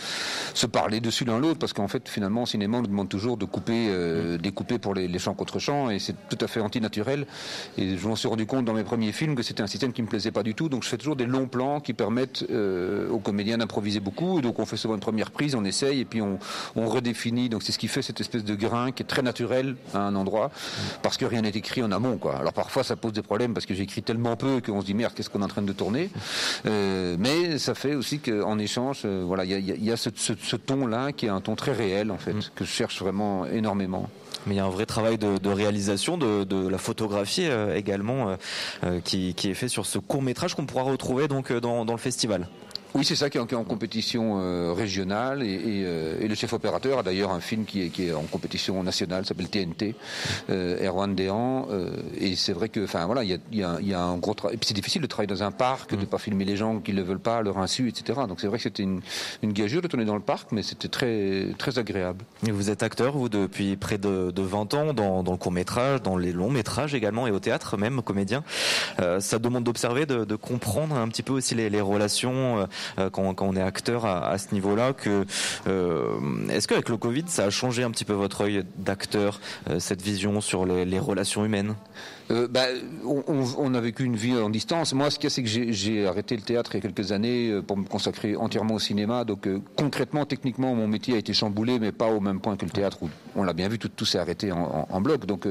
se 0.54 0.66
parler 0.66 1.00
dessus 1.00 1.24
l'un 1.24 1.38
l'autre, 1.38 1.58
parce 1.58 1.72
qu'en 1.72 1.88
fait, 1.88 2.08
finalement, 2.08 2.42
au 2.42 2.46
cinéma, 2.46 2.78
on 2.78 2.80
nous 2.80 2.88
demande 2.88 3.08
toujours 3.08 3.36
de 3.36 3.44
couper, 3.44 3.88
mm. 3.88 4.38
découper 4.38 4.78
pour 4.78 4.94
les, 4.94 5.06
les 5.06 5.18
chants 5.18 5.34
contre 5.34 5.58
chants, 5.58 5.90
et 5.90 5.98
c'est 5.98 6.16
tout 6.28 6.38
à 6.40 6.48
fait 6.48 6.63
antinaturel. 6.64 7.26
Et 7.78 7.96
je 7.96 8.08
m'en 8.08 8.16
suis 8.16 8.28
rendu 8.28 8.46
compte 8.46 8.64
dans 8.64 8.74
mes 8.74 8.84
premiers 8.84 9.12
films 9.12 9.34
que 9.34 9.42
c'était 9.42 9.62
un 9.62 9.66
système 9.66 9.92
qui 9.92 10.02
me 10.02 10.08
plaisait 10.08 10.30
pas 10.30 10.42
du 10.42 10.54
tout. 10.54 10.68
Donc 10.68 10.82
je 10.84 10.88
fais 10.88 10.98
toujours 10.98 11.16
des 11.16 11.26
longs 11.26 11.46
plans 11.46 11.80
qui 11.80 11.92
permettent 11.92 12.44
euh, 12.50 13.08
aux 13.10 13.18
comédiens 13.18 13.58
d'improviser 13.58 14.00
beaucoup. 14.00 14.38
Et 14.38 14.42
donc 14.42 14.58
on 14.58 14.66
fait 14.66 14.76
souvent 14.76 14.94
une 14.94 15.00
première 15.00 15.30
prise, 15.30 15.54
on 15.54 15.64
essaye 15.64 16.00
et 16.00 16.04
puis 16.04 16.20
on, 16.20 16.38
redéfinit. 16.76 17.48
Donc 17.48 17.62
c'est 17.62 17.72
ce 17.72 17.78
qui 17.78 17.88
fait 17.88 18.02
cette 18.02 18.20
espèce 18.20 18.44
de 18.44 18.54
grain 18.54 18.92
qui 18.92 19.02
est 19.02 19.06
très 19.06 19.22
naturel 19.22 19.76
à 19.94 20.00
un 20.00 20.14
endroit 20.14 20.50
parce 21.02 21.16
que 21.16 21.24
rien 21.24 21.42
n'est 21.42 21.48
écrit 21.50 21.82
en 21.82 21.92
amont. 21.92 22.18
Quoi. 22.18 22.36
Alors 22.36 22.52
parfois 22.52 22.84
ça 22.84 22.96
pose 22.96 23.12
des 23.12 23.22
problèmes 23.22 23.54
parce 23.54 23.66
que 23.66 23.74
j'écris 23.74 24.02
tellement 24.02 24.36
peu 24.36 24.60
qu'on 24.60 24.80
se 24.80 24.86
dit 24.86 24.94
merde 24.94 25.12
qu'est-ce 25.14 25.30
qu'on 25.30 25.40
est 25.40 25.44
en 25.44 25.48
train 25.48 25.62
de 25.62 25.72
tourner? 25.72 26.10
Euh, 26.66 27.16
mais 27.18 27.58
ça 27.58 27.74
fait 27.74 27.94
aussi 27.94 28.18
qu'en 28.18 28.58
échange, 28.58 29.02
euh, 29.04 29.24
voilà, 29.26 29.44
il 29.44 29.84
y 29.84 29.90
a, 29.90 29.96
ce, 29.96 30.56
ton 30.56 30.86
là 30.86 31.12
qui 31.12 31.26
est 31.26 31.30
un 31.30 31.40
ton 31.40 31.54
très 31.54 31.72
réel 31.72 32.10
en 32.10 32.18
fait 32.18 32.34
mm. 32.34 32.42
que 32.54 32.64
je 32.64 32.70
cherche 32.70 33.00
vraiment 33.00 33.46
énormément. 33.46 34.08
Mais 34.46 34.54
il 34.54 34.56
y 34.56 34.60
a 34.60 34.64
un 34.64 34.70
vrai 34.70 34.86
travail 34.86 35.18
de, 35.18 35.48
réalisation, 35.48 36.18
de, 36.18 36.68
la 36.68 36.78
photographie 36.78 37.46
euh, 37.46 37.74
également, 37.76 38.28
euh, 38.28 38.36
euh, 38.84 39.00
qui, 39.00 39.34
est 39.44 39.54
fait 39.54 39.68
sur 39.68 39.86
ce 39.86 39.98
court 39.98 40.22
métrage 40.22 40.54
qu'on 40.54 40.66
pourra 40.66 40.82
retrouver 40.82 41.28
donc 41.28 41.52
dans 41.52 41.84
le 41.84 41.96
festival. 41.96 42.48
Oui, 42.94 43.04
c'est 43.04 43.16
ça 43.16 43.28
qui 43.28 43.38
est 43.38 43.40
en, 43.40 43.64
compétition 43.64 44.38
euh, 44.38 44.72
régionale 44.72 45.42
et, 45.42 45.82
euh, 45.84 46.20
et, 46.20 46.28
le 46.28 46.34
chef 46.36 46.52
opérateur 46.52 47.00
a 47.00 47.02
d'ailleurs 47.02 47.32
un 47.32 47.40
film 47.40 47.64
qui 47.64 47.82
est, 47.82 47.88
qui 47.88 48.06
est 48.06 48.12
en 48.12 48.22
compétition 48.22 48.80
nationale, 48.84 49.26
s'appelle 49.26 49.48
TNT, 49.48 49.96
euh, 50.48 50.86
Erwan 50.86 51.12
Dehan. 51.12 51.66
Euh, 51.72 51.90
et 52.16 52.36
c'est 52.36 52.52
vrai 52.52 52.68
que, 52.68 52.84
enfin 52.84 53.04
voilà, 53.06 53.24
il 53.24 53.30
y 53.30 53.34
a, 53.34 53.38
y, 53.50 53.62
a, 53.64 53.80
y 53.80 53.94
a, 53.94 54.00
un 54.00 54.16
gros 54.18 54.34
travail. 54.34 54.54
Et 54.54 54.58
puis 54.58 54.68
c'est 54.68 54.74
difficile 54.74 55.02
de 55.02 55.08
travailler 55.08 55.26
dans 55.26 55.42
un 55.42 55.50
parc, 55.50 55.90
de 55.90 55.96
de 55.96 56.02
mm. 56.02 56.06
pas 56.06 56.18
filmer 56.18 56.44
les 56.44 56.56
gens 56.56 56.78
qui 56.78 56.92
ne 56.92 56.98
le 56.98 57.02
veulent 57.02 57.18
pas 57.18 57.42
leur 57.42 57.58
insu, 57.58 57.88
etc. 57.88 58.20
Donc 58.28 58.40
c'est 58.40 58.46
vrai 58.46 58.58
que 58.58 58.62
c'était 58.62 58.84
une, 58.84 59.00
une 59.42 59.52
gageure 59.52 59.82
de 59.82 59.88
tourner 59.88 60.04
dans 60.04 60.14
le 60.14 60.20
parc, 60.20 60.52
mais 60.52 60.62
c'était 60.62 60.86
très 60.86 61.48
très 61.58 61.80
agréable. 61.80 62.24
Et 62.46 62.52
vous 62.52 62.70
êtes 62.70 62.84
acteur, 62.84 63.16
vous, 63.16 63.28
depuis 63.28 63.74
près 63.74 63.98
de, 63.98 64.30
de 64.30 64.42
20 64.42 64.74
ans, 64.74 64.94
dans, 64.94 65.24
dans 65.24 65.32
le 65.32 65.38
court 65.38 65.50
métrage, 65.50 66.00
dans 66.02 66.16
les 66.16 66.30
longs 66.30 66.50
métrages 66.50 66.94
également, 66.94 67.26
et 67.26 67.32
au 67.32 67.40
théâtre 67.40 67.76
même, 67.76 68.02
comédien. 68.02 68.44
ça 69.18 69.38
demande 69.40 69.64
d'observer, 69.64 70.06
de, 70.06 70.24
de, 70.24 70.36
comprendre 70.36 70.94
un 70.94 71.08
petit 71.08 71.22
peu 71.22 71.32
aussi 71.32 71.56
les, 71.56 71.70
les 71.70 71.80
relations 71.80 72.68
euh, 72.98 73.10
quand, 73.10 73.34
on 73.40 73.56
est 73.56 73.62
acteur 73.62 74.06
à, 74.06 74.36
ce 74.38 74.54
niveau-là. 74.54 74.92
Que 74.92 75.24
euh, 75.66 76.18
est-ce 76.50 76.68
qu'avec 76.68 76.88
le 76.88 76.96
Covid, 76.96 77.24
ça 77.26 77.44
a 77.44 77.50
changé 77.50 77.82
un 77.82 77.90
petit 77.90 78.04
peu 78.04 78.12
votre 78.12 78.42
œil 78.42 78.64
d'acteur, 78.78 79.40
euh, 79.70 79.78
cette 79.78 80.02
vision 80.02 80.40
sur 80.40 80.66
les 80.66 80.98
relations 80.98 81.44
humaines? 81.44 81.74
Euh, 82.30 82.48
bah, 82.48 82.64
on, 83.04 83.22
on, 83.58 83.74
a 83.74 83.80
vécu 83.80 84.04
une 84.04 84.16
vie 84.16 84.34
en 84.34 84.48
distance. 84.48 84.94
Moi, 84.94 85.10
ce 85.10 85.18
qu'il 85.18 85.24
y 85.24 85.26
a, 85.26 85.30
c'est 85.30 85.42
que 85.42 85.72
j'ai 85.72 86.06
arrêté 86.06 86.36
le 86.36 86.42
théâtre 86.42 86.74
il 86.74 86.78
y 86.78 86.86
a 86.86 86.90
quelques 86.90 87.12
années 87.12 87.60
pour 87.66 87.76
me 87.76 87.84
consacrer 87.84 88.34
entièrement 88.34 88.74
au 88.74 88.78
cinéma. 88.78 89.24
Donc, 89.24 89.46
euh, 89.46 89.60
concrètement, 89.76 90.24
techniquement, 90.24 90.74
mon 90.74 90.88
métier 90.88 91.14
a 91.14 91.18
été 91.18 91.34
chamboulé, 91.34 91.78
mais 91.78 91.92
pas 91.92 92.06
au 92.06 92.20
même 92.20 92.40
point 92.40 92.56
que 92.56 92.64
le 92.64 92.70
théâtre 92.70 93.02
où 93.02 93.10
on 93.36 93.42
l'a 93.42 93.52
bien 93.52 93.68
vu, 93.68 93.78
tout, 93.78 93.88
tout 93.88 94.06
s'est 94.06 94.18
arrêté 94.18 94.52
en, 94.52 94.86
en, 94.88 95.00
bloc. 95.02 95.26
Donc, 95.26 95.46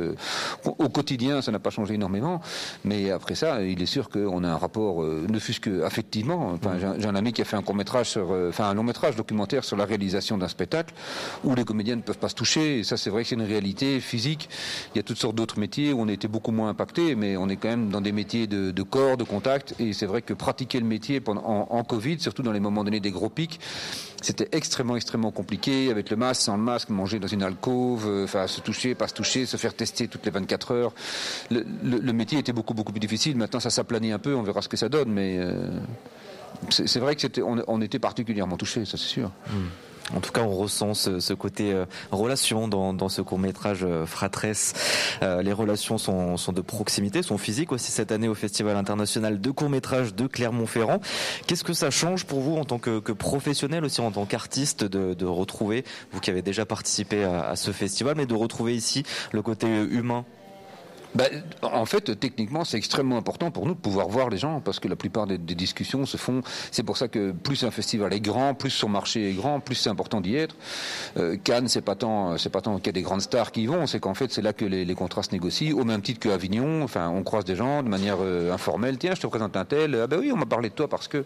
au 0.66 0.90
quotidien, 0.90 1.42
ça 1.42 1.52
n'a 1.52 1.60
pas 1.60 1.70
changé 1.70 1.94
énormément. 1.94 2.42
Mais 2.86 3.12
après 3.12 3.36
ça, 3.36 3.62
il 3.62 3.82
est 3.82 3.88
sûr 3.88 4.10
qu'on 4.10 4.44
a 4.44 4.50
un 4.50 4.58
rapport, 4.58 5.04
ne 5.04 5.40
fût-ce 5.40 5.60
que 5.60 5.84
affectivement. 5.84 6.54
Enfin, 6.54 6.78
j'ai 6.98 7.08
un 7.08 7.16
qui 7.32 7.41
a 7.41 7.45
fait 7.45 7.57
euh, 7.57 8.51
un 8.59 8.74
long 8.74 8.84
métrage 8.84 9.15
documentaire 9.15 9.63
sur 9.63 9.78
la 9.78 9.86
réalisation 9.86 10.38
d'un 10.38 10.47
spectacle 10.47 10.93
où 11.43 11.55
les 11.55 11.63
comédiens 11.63 11.95
ne 11.95 12.01
peuvent 12.01 12.17
pas 12.17 12.30
se 12.30 12.36
toucher. 12.36 12.80
Et 12.80 12.84
ça, 12.84 12.97
c'est 12.97 13.09
vrai 13.09 13.24
que 13.24 13.30
c'est 13.30 13.36
une 13.36 13.41
réalité 13.41 13.99
physique. 13.99 14.49
Il 14.93 14.97
y 14.97 14.99
a 14.99 15.03
toutes 15.03 15.17
sortes 15.17 15.36
d'autres 15.36 15.59
métiers 15.59 15.93
où 15.93 16.01
on 16.01 16.07
été 16.13 16.28
beaucoup 16.28 16.51
moins 16.51 16.69
impacté, 16.69 17.15
mais 17.15 17.36
on 17.38 17.49
est 17.49 17.57
quand 17.57 17.69
même 17.69 17.89
dans 17.89 18.01
des 18.01 18.11
métiers 18.11 18.47
de, 18.47 18.84
corps, 18.84 19.17
de 19.17 19.24
contact. 19.24 19.76
Et 19.80 19.93
c'est 19.93 20.05
vrai 20.05 20.21
que 20.21 20.34
pratiquer 20.34 20.80
le 20.80 20.86
métier 20.86 21.19
pendant, 21.19 21.43
en, 21.43 21.84
Covid, 21.84 22.19
surtout 22.19 22.43
dans 22.43 22.51
les 22.51 22.59
moments 22.59 22.84
donnés 22.84 22.99
des 22.99 23.11
gros 23.11 23.30
pics, 23.30 23.59
c'était 24.21 24.47
extrêmement, 24.53 24.95
extrêmement 24.95 25.32
compliqué 25.32 25.91
avec 25.91 26.09
le 26.09 26.15
masque, 26.15 26.43
sans 26.43 26.55
le 26.55 26.63
masque, 26.63 26.89
manger 26.89 27.19
dans 27.19 27.28
une 27.28 27.43
alcôve, 27.43 28.07
euh, 28.07 28.24
enfin 28.24 28.47
se 28.47 28.61
toucher, 28.61 28.95
pas 28.95 29.09
se 29.09 29.13
toucher, 29.13 29.45
se 29.45 29.57
faire 29.57 29.74
tester 29.74 30.07
toutes 30.07 30.26
les 30.26 30.32
24 30.32 30.71
heures. 30.71 30.93
Le 31.51 32.11
métier 32.13 32.39
était 32.39 32.53
beaucoup, 32.53 32.74
beaucoup 32.74 32.93
plus 32.93 33.01
difficile. 33.01 33.36
Maintenant, 33.36 33.59
ça 33.59 33.69
s'aplanit 33.69 34.11
un 34.11 34.19
peu. 34.19 34.34
On 34.34 34.43
verra 34.43 34.61
ce 34.61 34.69
que 34.69 34.78
ça 34.78 34.88
donne, 34.88 35.11
mais 35.11 35.38
euh, 35.39 35.67
c'est 36.70 36.99
vrai 36.99 37.16
que 37.16 37.22
c'était, 37.22 37.41
on, 37.43 37.82
était 37.82 37.99
particulièrement 37.99 38.58
touché, 38.58 38.86
ça 38.86 38.97
c'est 38.97 39.04
sûr. 39.04 39.32
En 40.14 40.20
tout 40.20 40.32
cas, 40.32 40.41
on 40.41 40.54
ressent 40.54 40.93
ce, 40.93 41.34
côté 41.34 41.72
euh, 41.72 41.86
relation 42.12 42.68
dans, 42.68 43.10
ce 43.10 43.22
court 43.22 43.39
métrage 43.39 43.80
euh, 43.84 44.06
Fratresse. 44.06 44.74
Euh, 45.22 45.41
les 45.41 45.54
relations 45.54 45.97
sont, 45.97 46.36
de 46.36 46.62
proximité, 46.62 47.22
sont 47.24 47.38
physiques 47.38 47.72
aussi 47.72 47.91
cette 47.91 48.12
année 48.12 48.28
au 48.28 48.36
Festival 48.36 48.76
international 48.76 49.39
de 49.39 49.51
court 49.51 49.70
métrage 49.70 50.14
de 50.14 50.28
Clermont-Ferrand. 50.28 50.99
Qu'est-ce 51.47 51.64
que 51.64 51.74
ça 51.74 51.89
change 51.89 52.26
pour 52.26 52.41
vous 52.41 52.58
en 52.58 52.66
tant 52.66 52.80
que, 52.80 52.99
professionnel 53.14 53.86
aussi, 53.86 54.01
en 54.01 54.12
tant 54.12 54.26
qu'artiste, 54.26 54.84
de, 54.84 55.26
retrouver, 55.26 55.86
vous 56.12 56.20
qui 56.20 56.30
avez 56.30 56.41
déjà 56.41 56.66
participé 56.66 57.24
à 57.24 57.56
ce 57.56 57.72
festival, 57.72 58.16
mais 58.18 58.26
de 58.26 58.36
retrouver 58.36 58.76
ici 58.76 59.04
le 59.32 59.41
côté 59.41 59.68
humain? 59.68 60.26
Ben, 61.16 61.28
en 61.61 61.86
fait, 61.86 62.20
techniquement, 62.20 62.64
c'est 62.66 62.78
extrêmement 62.78 63.18
important 63.18 63.51
pour 63.51 63.66
nous 63.66 63.74
de 63.74 63.80
pouvoir 63.80 64.07
voir 64.07 64.30
les 64.30 64.38
gens, 64.38 64.61
parce 64.61 64.80
que 64.80 64.88
la 64.88 64.95
plupart 64.95 65.28
des, 65.28 65.38
des 65.38 65.55
discussions 65.55 66.05
se 66.05 66.18
font. 66.18 66.41
C'est 66.72 66.84
pour 66.84 66.97
ça 66.97 67.07
que 67.07 67.32
plus 67.32 67.64
un 67.64 67.72
festival 67.72 68.14
est 68.14 68.20
grand, 68.20 68.53
plus 68.53 68.70
son 68.70 68.89
marché 68.89 69.30
est 69.30 69.34
grand, 69.34 69.59
plus 69.59 69.76
c'est 69.76 69.89
important 69.89 70.22
d'y 70.22 70.36
être. 70.36 70.55
Euh, 71.18 71.38
Cannes, 71.43 71.68
c'est 71.68 71.82
pas 71.82 71.95
tant, 71.95 72.38
c'est 72.38 72.49
pas 72.49 72.61
tant 72.61 72.78
qu'il 72.78 72.88
y 72.88 72.89
a 72.89 72.93
des 72.93 73.01
grandes 73.01 73.22
stars 73.22 73.51
qui 73.51 73.64
y 73.64 73.66
vont, 73.68 73.86
c'est 73.88 73.99
qu'en 73.99 74.14
fait, 74.14 74.32
c'est 74.32 74.41
là 74.41 74.53
que 74.53 74.66
les, 74.66 74.86
les, 74.86 74.95
contrats 74.95 75.24
se 75.24 75.32
négocient, 75.32 75.78
au 75.78 75.84
même 75.84 76.01
titre 76.01 76.20
que 76.20 76.30
Avignon. 76.30 76.84
Enfin, 76.84 77.09
on 77.09 77.24
croise 77.24 77.45
des 77.45 77.55
gens 77.55 77.84
de 77.84 77.89
manière 77.89 78.18
euh, 78.22 78.53
informelle. 78.53 78.97
Tiens, 78.97 79.14
je 79.16 79.22
te 79.22 79.28
présente 79.28 79.55
un 79.55 79.66
tel. 79.66 79.95
Ah 80.01 80.07
ben 80.07 80.20
oui, 80.20 80.32
on 80.32 80.38
m'a 80.38 80.45
parlé 80.45 80.70
de 80.70 80.74
toi 80.74 80.88
parce 80.88 81.07
que. 81.07 81.26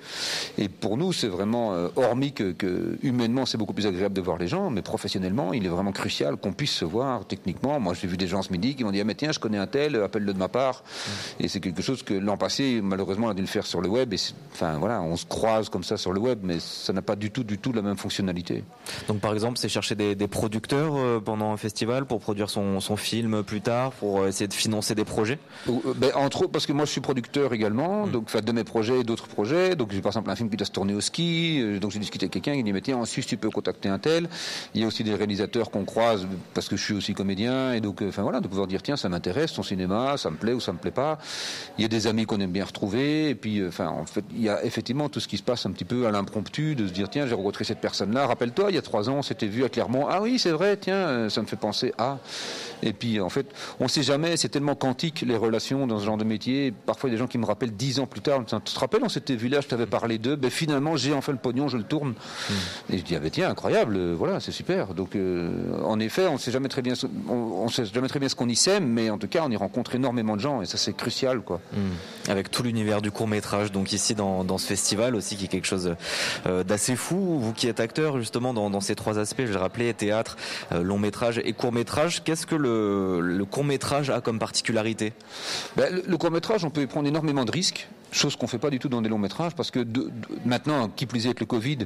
Et 0.57 0.69
pour 0.69 0.97
nous, 0.97 1.13
c'est 1.13 1.27
vraiment 1.27 1.73
euh, 1.73 1.87
hormis 1.95 2.33
que, 2.33 2.51
que 2.51 2.97
humainement, 3.03 3.45
c'est 3.45 3.57
beaucoup 3.57 3.73
plus 3.73 3.87
agréable 3.87 4.15
de 4.15 4.21
voir 4.21 4.37
les 4.37 4.47
gens, 4.47 4.69
mais 4.69 4.81
professionnellement, 4.81 5.53
il 5.53 5.65
est 5.65 5.69
vraiment 5.69 5.91
crucial 5.91 6.37
qu'on 6.37 6.53
puisse 6.53 6.73
se 6.73 6.85
voir 6.85 7.25
techniquement. 7.25 7.79
Moi, 7.79 7.93
j'ai 7.93 8.07
vu 8.07 8.17
des 8.17 8.27
gens 8.27 8.41
ce 8.41 8.51
midi 8.51 8.75
qui 8.75 8.83
m'ont 8.83 8.91
dit 8.91 9.01
ah 9.01 9.05
mais 9.05 9.15
tiens, 9.15 9.31
je 9.31 9.39
connais 9.39 9.57
un 9.57 9.67
tel 9.67 9.76
appelle-le 9.77 10.33
de 10.33 10.39
ma 10.39 10.47
part. 10.47 10.83
Et 11.39 11.47
c'est 11.47 11.59
quelque 11.59 11.81
chose 11.81 12.03
que 12.03 12.13
l'an 12.13 12.37
passé, 12.37 12.81
malheureusement, 12.83 13.27
on 13.27 13.29
a 13.29 13.33
dû 13.33 13.41
le 13.41 13.47
faire 13.47 13.65
sur 13.65 13.81
le 13.81 13.89
web. 13.89 14.13
Et 14.13 14.17
enfin, 14.53 14.77
voilà, 14.77 15.01
on 15.01 15.15
se 15.15 15.25
croise 15.25 15.69
comme 15.69 15.83
ça 15.83 15.97
sur 15.97 16.13
le 16.13 16.19
web, 16.19 16.39
mais 16.43 16.59
ça 16.59 16.93
n'a 16.93 17.01
pas 17.01 17.15
du 17.15 17.31
tout, 17.31 17.43
du 17.43 17.57
tout 17.57 17.71
la 17.71 17.81
même 17.81 17.97
fonctionnalité. 17.97 18.63
Donc, 19.07 19.19
par 19.19 19.33
exemple, 19.33 19.57
c'est 19.57 19.69
chercher 19.69 19.95
des, 19.95 20.15
des 20.15 20.27
producteurs 20.27 20.95
euh, 20.95 21.19
pendant 21.19 21.51
un 21.51 21.57
festival 21.57 22.05
pour 22.05 22.19
produire 22.19 22.49
son, 22.49 22.79
son, 22.79 22.97
film 22.97 23.43
plus 23.43 23.61
tard, 23.61 23.91
pour 23.91 24.25
essayer 24.25 24.47
de 24.47 24.53
financer 24.53 24.95
des 24.95 25.05
projets? 25.05 25.39
Euh, 25.69 25.93
ben, 25.95 26.11
Entre 26.15 26.43
autres, 26.43 26.51
parce 26.51 26.65
que 26.65 26.73
moi, 26.73 26.85
je 26.85 26.91
suis 26.91 27.01
producteur 27.01 27.53
également, 27.53 28.07
mmh. 28.07 28.11
donc 28.11 28.35
de 28.35 28.51
mes 28.51 28.63
projets 28.63 29.01
et 29.01 29.03
d'autres 29.03 29.27
projets. 29.27 29.75
Donc, 29.75 29.91
j'ai 29.91 30.01
par 30.01 30.11
exemple 30.11 30.29
un 30.29 30.35
film 30.35 30.49
qui 30.49 30.57
doit 30.57 30.65
se 30.65 30.71
tourner 30.71 30.93
au 30.93 31.01
ski. 31.01 31.59
Euh, 31.61 31.79
donc, 31.79 31.91
j'ai 31.91 31.99
discuté 31.99 32.25
avec 32.25 32.33
quelqu'un 32.33 32.55
qui 32.55 32.63
dit, 32.63 32.73
mais 32.73 32.81
tiens, 32.81 32.97
en 32.97 33.05
Suisse, 33.05 33.27
tu 33.27 33.37
peux 33.37 33.49
contacter 33.49 33.89
un 33.89 33.99
tel. 33.99 34.29
Il 34.73 34.81
y 34.81 34.83
a 34.83 34.87
aussi 34.87 35.03
des 35.03 35.13
réalisateurs 35.13 35.69
qu'on 35.69 35.85
croise 35.85 36.27
parce 36.53 36.67
que 36.67 36.75
je 36.75 36.83
suis 36.83 36.93
aussi 36.93 37.13
comédien. 37.13 37.73
Et 37.73 37.81
donc, 37.81 38.01
enfin, 38.01 38.23
voilà, 38.23 38.39
de 38.39 38.47
pouvoir 38.47 38.67
dire, 38.67 38.81
tiens, 38.81 38.97
ça 38.97 39.09
m'intéresse, 39.09 39.53
ton 39.53 39.63
cinéma 39.67 40.17
ça 40.17 40.29
me 40.29 40.37
plaît 40.37 40.53
ou 40.53 40.59
ça 40.59 40.73
me 40.73 40.77
plaît 40.77 40.91
pas. 40.91 41.17
Il 41.77 41.81
y 41.81 41.85
a 41.85 41.87
des 41.87 42.07
amis 42.07 42.25
qu'on 42.25 42.39
aime 42.39 42.51
bien 42.51 42.65
retrouver, 42.65 43.29
et 43.29 43.35
puis, 43.35 43.65
enfin, 43.65 43.87
en 43.87 44.05
fait, 44.05 44.23
il 44.31 44.41
y 44.41 44.49
a 44.49 44.63
effectivement 44.63 45.09
tout 45.09 45.19
ce 45.19 45.27
qui 45.27 45.37
se 45.37 45.43
passe 45.43 45.65
un 45.65 45.71
petit 45.71 45.85
peu 45.85 46.07
à 46.07 46.11
l'impromptu, 46.11 46.75
de 46.75 46.87
se 46.87 46.93
dire 46.93 47.09
tiens, 47.09 47.27
j'ai 47.27 47.35
rencontré 47.35 47.63
cette 47.63 47.79
personne-là. 47.79 48.27
Rappelle-toi, 48.27 48.67
il 48.69 48.75
y 48.75 48.77
a 48.77 48.81
trois 48.81 49.09
ans, 49.09 49.17
on 49.17 49.21
s'était 49.21 49.47
vu 49.47 49.63
à 49.63 49.69
Clermont. 49.69 50.07
Ah 50.09 50.21
oui, 50.21 50.39
c'est 50.39 50.51
vrai, 50.51 50.77
tiens, 50.77 51.29
ça 51.29 51.41
me 51.41 51.47
fait 51.47 51.55
penser 51.55 51.93
à. 51.97 52.17
Et 52.83 52.93
puis, 52.93 53.19
en 53.19 53.29
fait, 53.29 53.47
on 53.79 53.85
ne 53.85 53.89
sait 53.89 54.03
jamais. 54.03 54.37
C'est 54.37 54.49
tellement 54.49 54.75
quantique 54.75 55.23
les 55.25 55.37
relations 55.37 55.87
dans 55.87 55.99
ce 55.99 56.05
genre 56.05 56.17
de 56.17 56.23
métier. 56.23 56.73
Parfois, 56.85 57.09
il 57.09 57.13
y 57.13 57.15
a 57.15 57.17
des 57.17 57.19
gens 57.19 57.27
qui 57.27 57.37
me 57.37 57.45
rappellent 57.45 57.75
dix 57.75 57.99
ans 57.99 58.05
plus 58.05 58.21
tard. 58.21 58.43
Tu 58.45 58.73
te 58.73 58.79
rappelles, 58.79 59.03
on 59.03 59.09
s'était 59.09 59.35
vu 59.35 59.47
là, 59.47 59.61
je 59.61 59.67
t'avais 59.67 59.85
parlé 59.85 60.17
d'eux. 60.17 60.35
Ben 60.35 60.51
finalement, 60.51 60.95
j'ai 60.97 61.13
enfin 61.13 61.31
le 61.31 61.37
pognon, 61.37 61.67
je 61.67 61.77
le 61.77 61.83
tourne. 61.83 62.09
Mmh. 62.09 62.53
Et 62.93 62.97
je 62.97 63.03
dis 63.03 63.15
ah 63.15 63.19
ben 63.19 63.29
tiens, 63.29 63.49
incroyable, 63.49 64.13
voilà, 64.13 64.39
c'est 64.39 64.51
super. 64.51 64.93
Donc, 64.93 65.15
euh, 65.15 65.81
en 65.83 65.99
effet, 65.99 66.27
on 66.27 66.33
ne 66.33 66.37
sait 66.37 66.51
jamais 66.51 66.69
très 66.69 66.81
bien, 66.81 66.93
on, 67.27 67.33
on 67.33 67.67
sait 67.69 67.85
jamais 67.85 68.07
très 68.07 68.19
bien 68.19 68.29
ce 68.29 68.35
qu'on 68.35 68.49
y 68.49 68.55
sème, 68.55 68.87
mais 68.87 69.09
en 69.09 69.17
tout 69.17 69.27
cas, 69.27 69.43
on 69.45 69.51
y 69.51 69.55
rencontre 69.55 69.95
énormément 69.95 70.35
de 70.35 70.41
gens 70.41 70.61
et 70.61 70.65
ça 70.65 70.77
c'est 70.77 70.95
crucial 70.95 71.41
quoi. 71.41 71.59
Mmh. 71.73 72.29
Avec 72.29 72.51
tout 72.51 72.63
l'univers 72.63 73.01
du 73.01 73.11
court 73.11 73.27
métrage 73.27 73.71
donc 73.71 73.93
ici 73.93 74.15
dans, 74.15 74.43
dans, 74.43 74.57
ce 74.57 74.67
festival 74.67 75.15
aussi 75.15 75.35
qui 75.35 75.45
est 75.45 75.49
quelque 75.49 75.67
chose 75.67 75.95
euh, 76.45 76.63
d'assez 76.63 76.95
fou. 76.95 77.39
Vous 77.39 77.53
qui 77.53 77.67
êtes 77.67 77.79
acteur 77.79 78.19
justement 78.19 78.53
dans, 78.53 78.69
dans 78.69 78.81
ces 78.81 78.95
trois 78.95 79.19
aspects, 79.19 79.43
je 79.45 79.51
l'ai 79.51 79.57
rappelé, 79.57 79.93
théâtre, 79.93 80.37
euh, 80.71 80.83
long 80.83 80.99
métrage 80.99 81.41
et 81.43 81.53
court 81.53 81.71
métrage. 81.71 82.23
Qu'est-ce 82.23 82.45
que 82.45 82.55
le, 82.55 82.66
le 82.67 83.45
court 83.45 83.63
métrage 83.63 84.09
a 84.09 84.21
comme 84.21 84.39
particularité? 84.39 85.13
Ben, 85.75 85.93
Le, 85.93 86.03
le 86.07 86.17
court 86.17 86.31
métrage, 86.31 86.65
on 86.65 86.69
peut 86.69 86.85
prendre 86.87 87.07
énormément 87.07 87.45
de 87.45 87.51
risques 87.51 87.87
chose 88.11 88.35
qu'on 88.35 88.47
fait 88.47 88.57
pas 88.57 88.69
du 88.69 88.79
tout 88.79 88.89
dans 88.89 89.01
des 89.01 89.09
longs 89.09 89.17
métrages 89.17 89.55
parce 89.55 89.71
que 89.71 89.79
de, 89.79 90.03
de, 90.03 90.11
maintenant, 90.45 90.89
qui 90.89 91.05
plus 91.05 91.25
est 91.25 91.27
avec 91.27 91.39
le 91.39 91.45
Covid, 91.45 91.79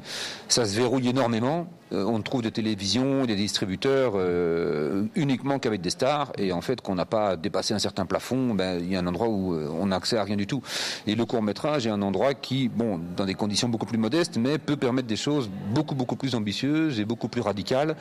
ça 0.48 0.66
se 0.66 0.76
verrouille 0.76 1.10
énormément. 1.10 1.68
Euh, 1.94 2.06
on 2.06 2.22
trouve 2.22 2.42
des 2.42 2.52
télévisions, 2.52 3.26
des 3.26 3.36
distributeurs 3.36 4.14
euh, 4.16 5.06
uniquement 5.16 5.60
qu'avec 5.60 5.82
des 5.82 5.90
stars 5.90 6.32
et 6.38 6.54
en 6.54 6.62
fait 6.62 6.80
qu'on 6.82 6.96
n'a 6.96 7.06
pas 7.06 7.36
dépassé 7.36 7.74
un 7.74 7.80
certain 7.80 8.06
plafond, 8.06 8.54
ben 8.54 8.80
il 8.80 8.92
y 8.92 8.96
a 8.96 9.00
un 9.00 9.08
endroit 9.08 9.28
où 9.28 9.54
euh, 9.54 9.70
on 9.78 9.88
n'a 9.88 9.98
accès 9.98 10.18
à 10.18 10.24
rien 10.24 10.38
du 10.38 10.48
tout. 10.48 10.62
Et 11.06 11.16
le 11.16 11.26
court 11.26 11.42
métrage 11.42 11.88
est 11.88 11.90
un 11.90 12.02
endroit 12.02 12.34
qui, 12.34 12.70
bon, 12.70 13.00
dans 13.18 13.26
des 13.26 13.34
conditions 13.34 13.68
beaucoup 13.68 13.86
plus 13.86 13.98
modestes, 13.98 14.38
mais 14.38 14.58
peut 14.58 14.78
permettre 14.78 15.08
des 15.08 15.18
choses 15.18 15.50
beaucoup 15.74 15.96
beaucoup 15.96 16.16
plus 16.16 16.36
ambitieuses 16.36 17.00
et 17.00 17.06
beaucoup 17.06 17.28
plus 17.28 17.42
radicales. 17.42 17.96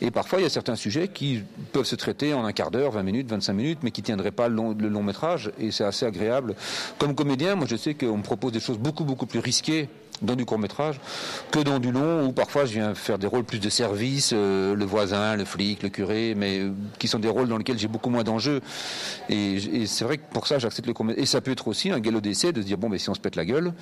Et 0.00 0.10
parfois 0.10 0.40
il 0.40 0.42
y 0.42 0.46
a 0.46 0.50
certains 0.50 0.76
sujets 0.76 1.08
qui 1.08 1.42
peuvent 1.72 1.84
se 1.84 1.96
traiter 1.96 2.34
en 2.34 2.44
un 2.44 2.52
quart 2.52 2.70
d'heure, 2.70 2.92
20 2.92 3.02
minutes, 3.04 3.30
25 3.30 3.52
minutes, 3.52 3.78
mais 3.82 3.92
qui 3.92 4.02
tiendraient 4.02 4.32
pas 4.32 4.48
le 4.48 4.54
long, 4.54 4.76
le 4.76 4.88
long 4.88 5.02
métrage 5.02 5.52
et 5.58 5.70
c'est 5.70 5.84
assez 5.84 6.04
agréable. 6.04 6.54
Comme 6.98 7.14
comédien, 7.14 7.54
moi 7.54 7.65
je 7.68 7.76
sais 7.76 7.94
qu'on 7.94 8.18
me 8.18 8.22
propose 8.22 8.52
des 8.52 8.60
choses 8.60 8.78
beaucoup 8.78 9.04
beaucoup 9.04 9.26
plus 9.26 9.40
risquées 9.40 9.88
dans 10.22 10.34
du 10.34 10.44
court 10.44 10.58
métrage 10.58 11.00
que 11.50 11.60
dans 11.60 11.78
du 11.78 11.92
long 11.92 12.26
où 12.26 12.32
parfois 12.32 12.64
je 12.64 12.72
viens 12.72 12.94
faire 12.94 13.18
des 13.18 13.26
rôles 13.26 13.44
plus 13.44 13.58
de 13.58 13.68
service, 13.68 14.30
euh, 14.32 14.74
le 14.74 14.84
voisin, 14.84 15.36
le 15.36 15.44
flic, 15.44 15.82
le 15.82 15.88
curé, 15.88 16.34
mais 16.36 16.60
euh, 16.60 16.72
qui 16.98 17.08
sont 17.08 17.18
des 17.18 17.28
rôles 17.28 17.48
dans 17.48 17.58
lesquels 17.58 17.78
j'ai 17.78 17.88
beaucoup 17.88 18.10
moins 18.10 18.24
d'enjeux. 18.24 18.60
Et, 19.28 19.86
c'est 19.86 20.04
vrai 20.04 20.18
que 20.18 20.22
pour 20.32 20.46
ça 20.46 20.58
j'accepte 20.58 20.86
le 20.86 20.94
court 20.94 21.04
métrage. 21.04 21.22
Et 21.22 21.26
ça 21.26 21.40
peut 21.40 21.50
être 21.50 21.68
aussi 21.68 21.90
un 21.90 22.00
galop 22.00 22.20
d'essai 22.20 22.52
de 22.52 22.60
se 22.60 22.66
dire 22.66 22.78
bon 22.78 22.88
mais 22.88 22.98
si 22.98 23.10
on 23.10 23.14
se 23.14 23.20
pète 23.20 23.36
la 23.36 23.44
gueule, 23.44 23.72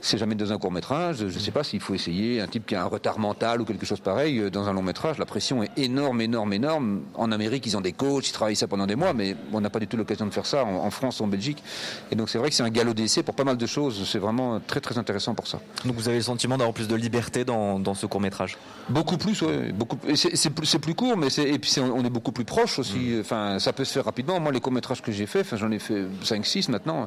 c'est 0.00 0.18
jamais 0.18 0.34
dans 0.34 0.52
un 0.52 0.58
court 0.58 0.72
métrage. 0.72 1.26
Je 1.28 1.38
sais 1.38 1.50
pas 1.50 1.64
s'il 1.64 1.80
faut 1.80 1.94
essayer 1.94 2.40
un 2.40 2.46
type 2.46 2.66
qui 2.66 2.74
a 2.74 2.82
un 2.82 2.86
retard 2.86 3.18
mental 3.18 3.60
ou 3.60 3.64
quelque 3.64 3.86
chose 3.86 4.00
pareil 4.00 4.38
euh, 4.38 4.50
dans 4.50 4.68
un 4.68 4.72
long 4.72 4.82
métrage. 4.82 5.18
La 5.18 5.26
pression 5.26 5.62
est 5.62 5.70
énorme, 5.76 6.20
énorme, 6.20 6.52
énorme. 6.52 7.02
En 7.14 7.32
Amérique 7.32 7.66
ils 7.66 7.76
ont 7.76 7.80
des 7.80 7.92
coachs, 7.92 8.28
ils 8.28 8.32
travaillent 8.32 8.56
ça 8.56 8.68
pendant 8.68 8.86
des 8.86 8.96
mois, 8.96 9.12
mais 9.12 9.36
on 9.52 9.60
n'a 9.60 9.70
pas 9.70 9.80
du 9.80 9.86
tout 9.86 9.96
l'occasion 9.96 10.26
de 10.26 10.30
faire 10.30 10.46
ça 10.46 10.64
en, 10.64 10.84
en 10.84 10.90
France 10.90 11.20
en 11.20 11.26
Belgique. 11.26 11.62
Et 12.10 12.14
donc 12.14 12.28
c'est 12.28 12.38
vrai 12.38 12.50
que 12.50 12.54
c'est 12.54 12.62
un 12.62 12.70
galop 12.70 12.94
d'essai 12.94 13.22
pour 13.22 13.34
pas 13.34 13.44
mal 13.44 13.56
de 13.56 13.66
choses. 13.66 14.08
C'est 14.08 14.18
vraiment 14.18 14.60
très 14.60 14.80
très 14.80 14.98
intéressant 14.98 15.34
pour 15.34 15.46
ça. 15.46 15.60
Donc 15.84 15.96
vous 15.96 16.08
avez 16.08 16.18
le 16.18 16.22
sentiment 16.22 16.56
d'avoir 16.56 16.74
plus 16.74 16.88
de 16.88 16.94
liberté 16.94 17.44
dans, 17.44 17.78
dans 17.78 17.94
ce 17.94 18.06
court 18.06 18.20
métrage 18.20 18.56
Beaucoup 18.88 19.16
plus, 19.16 19.42
oui. 19.42 19.72
Beaucoup. 19.72 19.98
C'est 20.14 20.50
plus, 20.50 20.76
plus 20.78 20.94
court, 20.94 21.16
mais 21.16 21.28
et 21.38 21.58
puis 21.58 21.72
est, 21.76 21.80
on 21.80 22.04
est 22.04 22.10
beaucoup 22.10 22.32
plus 22.32 22.44
proche 22.44 22.78
aussi. 22.78 22.98
Mmh. 22.98 23.20
Enfin, 23.20 23.58
ça 23.58 23.72
peut 23.72 23.84
se 23.84 23.92
faire 23.92 24.04
rapidement. 24.04 24.38
Moi, 24.40 24.52
les 24.52 24.60
courts 24.60 24.72
métrages 24.72 25.02
que 25.02 25.12
j'ai 25.12 25.26
fait, 25.26 25.44
j'en 25.56 25.70
ai 25.70 25.78
fait 25.78 26.04
5-6 26.24 26.70
maintenant. 26.70 27.06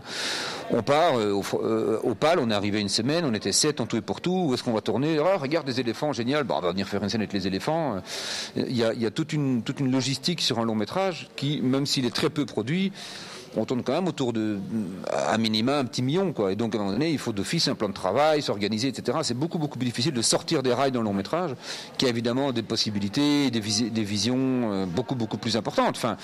On 0.71 0.81
part 0.81 1.17
euh, 1.17 1.31
au, 1.31 1.43
euh, 1.61 1.99
au, 2.03 2.15
PAL, 2.15 2.39
on 2.39 2.49
est 2.49 2.53
arrivé 2.53 2.79
une 2.79 2.89
semaine, 2.89 3.25
on 3.25 3.33
était 3.33 3.51
7 3.51 3.81
en 3.81 3.85
tout 3.85 3.97
et 3.97 4.01
pour 4.01 4.21
tout. 4.21 4.47
Où 4.47 4.53
est-ce 4.53 4.63
qu'on 4.63 4.73
va 4.73 4.81
tourner? 4.81 5.19
Oh, 5.19 5.37
Regarde 5.37 5.65
des 5.65 5.79
éléphants, 5.79 6.13
génial. 6.13 6.43
Bon, 6.43 6.55
on 6.57 6.61
va 6.61 6.71
venir 6.71 6.87
faire 6.87 7.03
une 7.03 7.09
scène 7.09 7.21
avec 7.21 7.33
les 7.33 7.47
éléphants. 7.47 8.01
Il 8.55 8.75
y 8.75 8.83
a, 8.83 8.93
il 8.93 9.01
y 9.01 9.05
a 9.05 9.11
toute, 9.11 9.33
une, 9.33 9.61
toute 9.63 9.79
une 9.79 9.91
logistique 9.91 10.41
sur 10.41 10.59
un 10.59 10.65
long 10.65 10.75
métrage 10.75 11.29
qui, 11.35 11.61
même 11.61 11.85
s'il 11.85 12.05
est 12.05 12.15
très 12.15 12.29
peu 12.29 12.45
produit, 12.45 12.91
on 13.57 13.65
tourne 13.65 13.83
quand 13.83 13.93
même 13.93 14.07
autour 14.07 14.33
de, 14.33 14.59
à 15.11 15.37
minima, 15.37 15.77
un 15.79 15.85
petit 15.85 16.01
million, 16.01 16.33
quoi. 16.33 16.51
Et 16.51 16.55
donc, 16.55 16.75
à 16.75 16.77
un 16.77 16.81
moment 16.81 16.93
donné, 16.93 17.11
il 17.11 17.17
faut 17.17 17.33
d'office 17.33 17.67
un 17.67 17.75
plan 17.75 17.89
de 17.89 17.93
travail, 17.93 18.41
s'organiser, 18.41 18.87
etc. 18.87 19.19
C'est 19.23 19.37
beaucoup, 19.37 19.57
beaucoup 19.57 19.77
plus 19.77 19.85
difficile 19.85 20.13
de 20.13 20.21
sortir 20.21 20.63
des 20.63 20.73
rails 20.73 20.91
dans 20.91 20.99
le 20.99 21.05
long 21.05 21.13
métrage, 21.13 21.51
qui 21.97 22.05
a 22.05 22.09
évidemment 22.09 22.51
des 22.51 22.63
possibilités, 22.63 23.51
des, 23.51 23.59
vis 23.59 23.89
des 23.91 24.03
visions 24.03 24.35
euh, 24.37 24.85
beaucoup, 24.85 25.15
beaucoup 25.15 25.37
plus 25.37 25.57
importantes. 25.57 25.95
Enfin, 25.97 26.17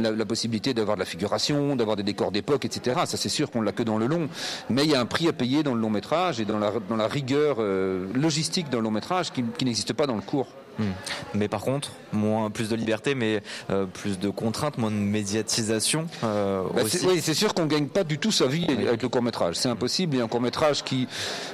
la, 0.00 0.24
possibilité 0.24 0.74
d'avoir 0.74 0.96
de 0.96 1.00
la 1.00 1.06
figuration, 1.06 1.74
d'avoir 1.74 1.96
des 1.96 2.02
décors 2.02 2.30
d'époque, 2.30 2.64
etc. 2.64 3.00
Ça, 3.06 3.16
c'est 3.16 3.28
sûr 3.28 3.50
qu'on 3.50 3.62
l'a 3.62 3.72
que 3.72 3.82
dans 3.82 3.98
le 3.98 4.06
long. 4.06 4.28
Mais 4.70 4.84
il 4.84 4.90
y 4.90 4.94
a 4.94 5.00
un 5.00 5.06
prix 5.06 5.28
à 5.28 5.32
payer 5.32 5.62
dans 5.62 5.74
le 5.74 5.80
long 5.80 5.90
métrage 5.90 6.40
et 6.40 6.44
dans 6.44 6.58
la, 6.58 6.72
dans 6.88 6.96
la 6.96 7.08
rigueur 7.08 7.56
euh, 7.60 8.06
logistique 8.14 8.70
dans 8.70 8.78
le 8.78 8.84
long 8.84 8.90
métrage 8.90 9.32
qui, 9.32 9.42
qui 9.56 9.64
n'existe 9.64 9.92
pas 9.92 10.06
dans 10.06 10.16
le 10.16 10.22
court. 10.22 10.48
Hmm. 10.78 10.92
Mais 11.34 11.48
par 11.48 11.62
contre, 11.62 11.92
moins, 12.12 12.50
plus 12.50 12.68
de 12.68 12.76
liberté, 12.76 13.14
mais 13.14 13.42
euh, 13.70 13.86
plus 13.86 14.18
de 14.18 14.30
contraintes, 14.30 14.78
moins 14.78 14.90
de 14.90 14.96
médiatisation. 14.96 16.06
Euh, 16.24 16.62
bah, 16.74 16.82
aussi. 16.84 17.06
Oui, 17.06 17.20
c'est 17.22 17.34
sûr 17.34 17.54
qu'on 17.54 17.66
gagne 17.66 17.86
pas 17.86 18.04
du 18.04 18.18
tout 18.18 18.32
sa 18.32 18.46
vie 18.46 18.66
avec 18.86 19.02
le 19.02 19.08
court 19.08 19.22
métrage. 19.22 19.56
C'est 19.56 19.68
impossible. 19.68 20.14
Il 20.14 20.18
y 20.18 20.20
a 20.20 20.24
un 20.24 20.28
court 20.28 20.40
métrage 20.40 20.84
qui, 20.84 21.08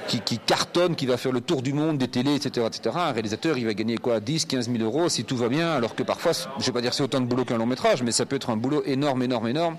qui, 0.07 0.21
qui, 0.21 0.39
cartonne, 0.39 0.95
qui 0.95 1.05
va 1.05 1.17
faire 1.17 1.31
le 1.31 1.41
tour 1.41 1.61
du 1.61 1.73
monde 1.73 1.97
des 1.97 2.07
télés, 2.07 2.35
etc., 2.35 2.67
etc. 2.67 2.95
Un 2.99 3.11
réalisateur, 3.11 3.57
il 3.57 3.65
va 3.65 3.73
gagner 3.73 3.97
quoi? 3.97 4.19
10, 4.19 4.45
15 4.45 4.69
000 4.69 4.83
euros 4.83 5.09
si 5.09 5.23
tout 5.23 5.37
va 5.37 5.49
bien, 5.49 5.71
alors 5.71 5.95
que 5.95 6.03
parfois, 6.03 6.33
je 6.59 6.65
vais 6.65 6.71
pas 6.71 6.81
dire 6.81 6.93
c'est 6.93 7.03
autant 7.03 7.21
de 7.21 7.25
boulot 7.25 7.45
qu'un 7.45 7.57
long 7.57 7.65
métrage, 7.65 8.03
mais 8.03 8.11
ça 8.11 8.25
peut 8.25 8.35
être 8.35 8.49
un 8.49 8.57
boulot 8.57 8.83
énorme, 8.85 9.23
énorme, 9.23 9.47
énorme 9.47 9.77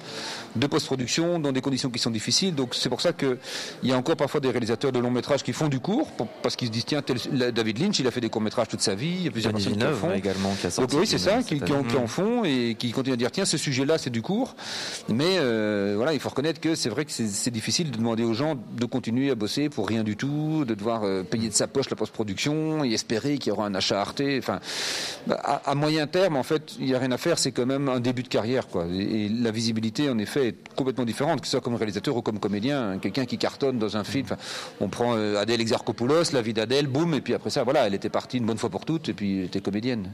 de 0.54 0.66
post-production 0.66 1.38
dans 1.38 1.52
des 1.52 1.60
conditions 1.60 1.90
qui 1.90 1.98
sont 1.98 2.10
difficiles. 2.10 2.54
Donc 2.54 2.74
c'est 2.74 2.88
pour 2.88 3.00
ça 3.00 3.12
qu'il 3.12 3.38
y 3.82 3.92
a 3.92 3.96
encore 3.96 4.16
parfois 4.16 4.40
des 4.40 4.50
réalisateurs 4.50 4.92
de 4.92 4.98
long 4.98 5.10
métrage 5.10 5.42
qui 5.42 5.52
font 5.52 5.68
du 5.68 5.80
court 5.80 6.08
parce 6.42 6.56
qu'ils 6.56 6.68
se 6.68 6.72
disent 6.72 6.86
tiens, 6.86 7.02
tel, 7.02 7.18
David 7.52 7.78
Lynch, 7.78 7.98
il 7.98 8.06
a 8.06 8.10
fait 8.10 8.20
des 8.20 8.30
courts 8.30 8.42
métrages 8.42 8.68
toute 8.68 8.80
sa 8.80 8.94
vie. 8.94 9.30
Qui 9.40 9.84
en 9.84 9.92
font. 9.92 10.12
également 10.12 10.54
qui 10.60 10.66
a 10.66 10.70
sorti 10.70 10.94
Donc 10.94 11.00
oui, 11.00 11.06
c'est 11.06 11.18
ça, 11.18 11.42
qui, 11.42 11.60
qui, 11.60 11.72
en, 11.72 11.82
qui, 11.82 11.96
en, 11.96 12.06
font 12.06 12.44
et 12.44 12.76
qui 12.78 12.92
continuent 12.92 13.14
à 13.14 13.16
dire 13.16 13.30
tiens, 13.30 13.44
ce 13.44 13.56
sujet-là, 13.56 13.98
c'est 13.98 14.10
du 14.10 14.22
court. 14.22 14.56
Mais 15.08 15.38
euh, 15.38 15.94
voilà, 15.96 16.14
il 16.14 16.20
faut 16.20 16.28
reconnaître 16.28 16.60
que 16.60 16.74
c'est 16.74 16.88
vrai 16.88 17.04
que 17.04 17.12
c'est 17.12 17.50
difficile 17.50 17.90
de 17.90 17.96
demander 17.96 18.24
aux 18.24 18.34
gens 18.34 18.54
de 18.76 18.84
continuer 18.84 19.30
à 19.30 19.34
bosser 19.34 19.68
pour 19.68 19.88
rien 19.88 20.04
du 20.04 20.16
tout, 20.16 20.64
de 20.66 20.74
devoir 20.74 21.04
euh, 21.04 21.22
payer 21.22 21.48
de 21.48 21.54
sa 21.54 21.66
poche 21.66 21.90
la 21.90 21.96
post-production 21.96 22.84
et 22.84 22.92
espérer 22.92 23.38
qu'il 23.38 23.50
y 23.50 23.52
aura 23.52 23.66
un 23.66 23.74
achat 23.74 24.00
Arte. 24.00 24.22
Enfin, 24.38 24.60
à, 25.30 25.70
à, 25.70 25.74
moyen 25.74 26.06
terme, 26.06 26.36
en 26.36 26.42
fait, 26.42 26.74
il 26.78 26.86
n'y 26.86 26.94
a 26.94 26.98
rien 26.98 27.12
à 27.12 27.18
faire. 27.18 27.38
C'est 27.38 27.52
quand 27.52 27.66
même 27.66 27.88
un 27.88 28.00
début 28.00 28.22
de 28.22 28.28
carrière, 28.28 28.68
quoi. 28.68 28.86
Et, 28.90 29.26
et, 29.26 29.28
la 29.28 29.50
visibilité, 29.50 30.08
en 30.08 30.18
effet, 30.18 30.48
est 30.48 30.74
complètement 30.74 31.04
différente, 31.04 31.40
que 31.40 31.46
ce 31.46 31.52
soit 31.52 31.60
comme 31.60 31.74
réalisateur 31.74 32.16
ou 32.16 32.22
comme 32.22 32.38
comédien. 32.38 32.98
Quelqu'un 32.98 33.24
qui 33.24 33.38
cartonne 33.38 33.78
dans 33.78 33.96
un 33.96 34.04
film. 34.04 34.26
On 34.80 34.88
prend 34.88 35.14
euh, 35.16 35.40
Adèle 35.40 35.60
Exarchopoulos, 35.60 36.32
la 36.32 36.42
vie 36.42 36.52
d'Adèle, 36.52 36.86
boum, 36.86 37.14
et 37.14 37.20
puis 37.20 37.34
après 37.34 37.50
ça, 37.50 37.64
voilà, 37.64 37.86
elle 37.86 37.94
était 37.94 38.08
partie 38.08 38.38
une 38.38 38.46
bonne 38.46 38.58
fois 38.58 38.70
pour 38.70 38.84
toutes, 38.84 39.08
et 39.08 39.14
puis 39.16 39.38
elle 39.40 39.44
était 39.46 39.60
comédienne. 39.60 40.12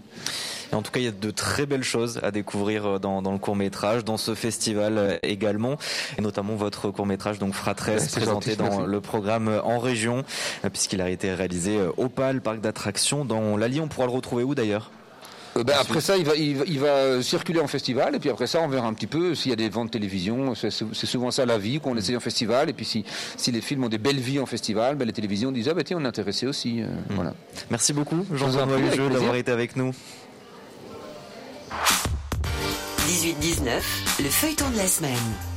Et 0.73 0.75
en 0.75 0.81
tout 0.81 0.91
cas, 0.91 1.01
il 1.01 1.05
y 1.05 1.09
a 1.09 1.13
de 1.13 1.31
très 1.31 1.67
belles 1.67 1.85
choses 1.85 2.19
à 2.23 2.31
découvrir 2.31 2.99
dans, 2.99 3.21
dans 3.21 3.33
le 3.33 3.39
court 3.39 3.57
métrage, 3.57 4.05
dans 4.05 4.17
ce 4.17 4.35
festival 4.35 5.19
également, 5.23 5.77
et 6.17 6.23
notamment 6.23 6.55
votre 6.55 6.91
court 6.91 7.05
métrage, 7.05 7.39
donc 7.39 7.53
Fratresse, 7.53 8.05
ouais, 8.05 8.23
présenté 8.23 8.53
gentil, 8.53 8.57
dans 8.57 8.79
merci. 8.79 8.91
le 8.91 9.01
programme 9.03 9.61
en 9.65 9.79
région, 9.79 10.25
puisqu'il 10.73 11.03
a 11.03 11.11
été 11.11 11.35
réalisé 11.35 11.79
au 11.99 12.09
PAL, 12.09 12.41
parc 12.41 12.61
d'attractions 12.61 13.27
dans 13.27 13.59
l'Allier. 13.59 13.81
On 13.81 13.89
pourra 13.89 14.07
le 14.07 14.13
retrouver 14.13 14.45
où 14.45 14.55
d'ailleurs? 14.55 14.91
Euh, 15.57 15.65
ben 15.65 15.75
après 15.79 16.01
ça, 16.01 16.17
il 16.17 16.25
va, 16.25 16.35
il, 16.35 16.57
va, 16.57 16.65
il 16.67 16.81
va, 16.81 17.23
circuler 17.23 17.61
en 17.61 17.67
festival, 17.67 18.15
et 18.15 18.19
puis 18.19 18.31
après 18.31 18.47
ça, 18.47 18.61
on 18.61 18.69
verra 18.69 18.87
un 18.87 18.95
petit 18.95 19.07
peu 19.07 19.35
s'il 19.35 19.51
y 19.51 19.53
a 19.53 19.57
des 19.57 19.69
ventes 19.69 19.89
de 19.89 19.93
télévision. 19.93 20.55
C'est 20.55 21.07
souvent 21.07 21.31
ça 21.31 21.45
la 21.45 21.59
vie 21.59 21.81
qu'on 21.81 21.97
essaye 21.97 22.17
en 22.17 22.21
festival, 22.21 22.71
et 22.71 22.73
puis 22.73 22.85
si, 22.85 23.05
si 23.37 23.53
les 23.53 23.61
films 23.61 23.85
ont 23.85 23.89
des 23.89 23.99
belles 23.99 24.21
vies 24.21 24.41
en 24.41 24.47
festival, 24.47 24.97
ben 24.97 25.05
les 25.05 25.13
télévisions 25.13 25.53
disent 25.53 25.69
ah 25.69 25.75
ben 25.75 25.85
tiens, 25.85 25.99
on 26.01 26.05
est 26.05 26.09
intéressé 26.09 26.47
aussi. 26.47 26.81
Euh, 26.81 26.87
mmh. 26.87 27.15
Voilà. 27.15 27.35
Merci 27.71 27.93
beaucoup, 27.93 28.25
Jean-Benoît 28.33 28.79
Lejeu, 28.79 29.09
d'avoir 29.11 29.35
été 29.35 29.53
avec 29.53 29.77
nous. 29.77 29.95
18-19, 33.07 34.23
le 34.23 34.31
feuilleton 34.31 34.71
de 34.71 34.77
la 34.77 34.87
semaine. 34.87 35.52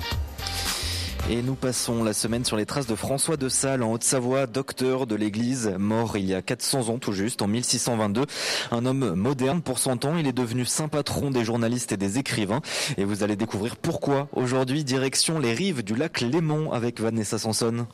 Et 1.28 1.42
nous 1.42 1.56
passons 1.56 2.04
la 2.04 2.14
semaine 2.14 2.46
sur 2.46 2.56
les 2.56 2.68
traces 2.68 2.86
de 2.86 2.94
François 2.94 3.36
de 3.36 3.50
Sales 3.50 3.82
en 3.82 3.92
Haute-Savoie, 3.92 4.46
docteur 4.46 5.08
de 5.08 5.16
l'église, 5.16 5.74
mort 5.80 6.18
il 6.18 6.26
y 6.26 6.36
a 6.36 6.44
400 6.44 6.90
ans 6.90 7.00
tout 7.00 7.14
juste, 7.14 7.42
en 7.42 7.48
1622. 7.48 8.28
Un 8.70 8.86
homme 8.86 9.16
moderne 9.16 9.64
pour 9.64 9.80
son 9.80 9.98
temps, 9.98 10.18
il 10.18 10.28
est 10.28 10.34
devenu 10.34 10.66
saint 10.66 10.88
patron 10.88 11.32
des 11.32 11.44
journalistes 11.44 11.92
et 11.92 11.98
des 11.98 12.20
écrivains. 12.20 12.62
Et 12.98 13.06
vous 13.06 13.24
allez 13.24 13.36
découvrir 13.36 13.76
pourquoi. 13.76 14.28
Aujourd'hui, 14.34 14.84
direction 14.84 15.40
les 15.40 15.56
rives 15.56 15.84
du 15.84 15.96
lac 15.96 16.22
Léman 16.22 16.72
avec 16.72 17.02
Vanessa 17.02 17.40
Sanson. 17.40 17.88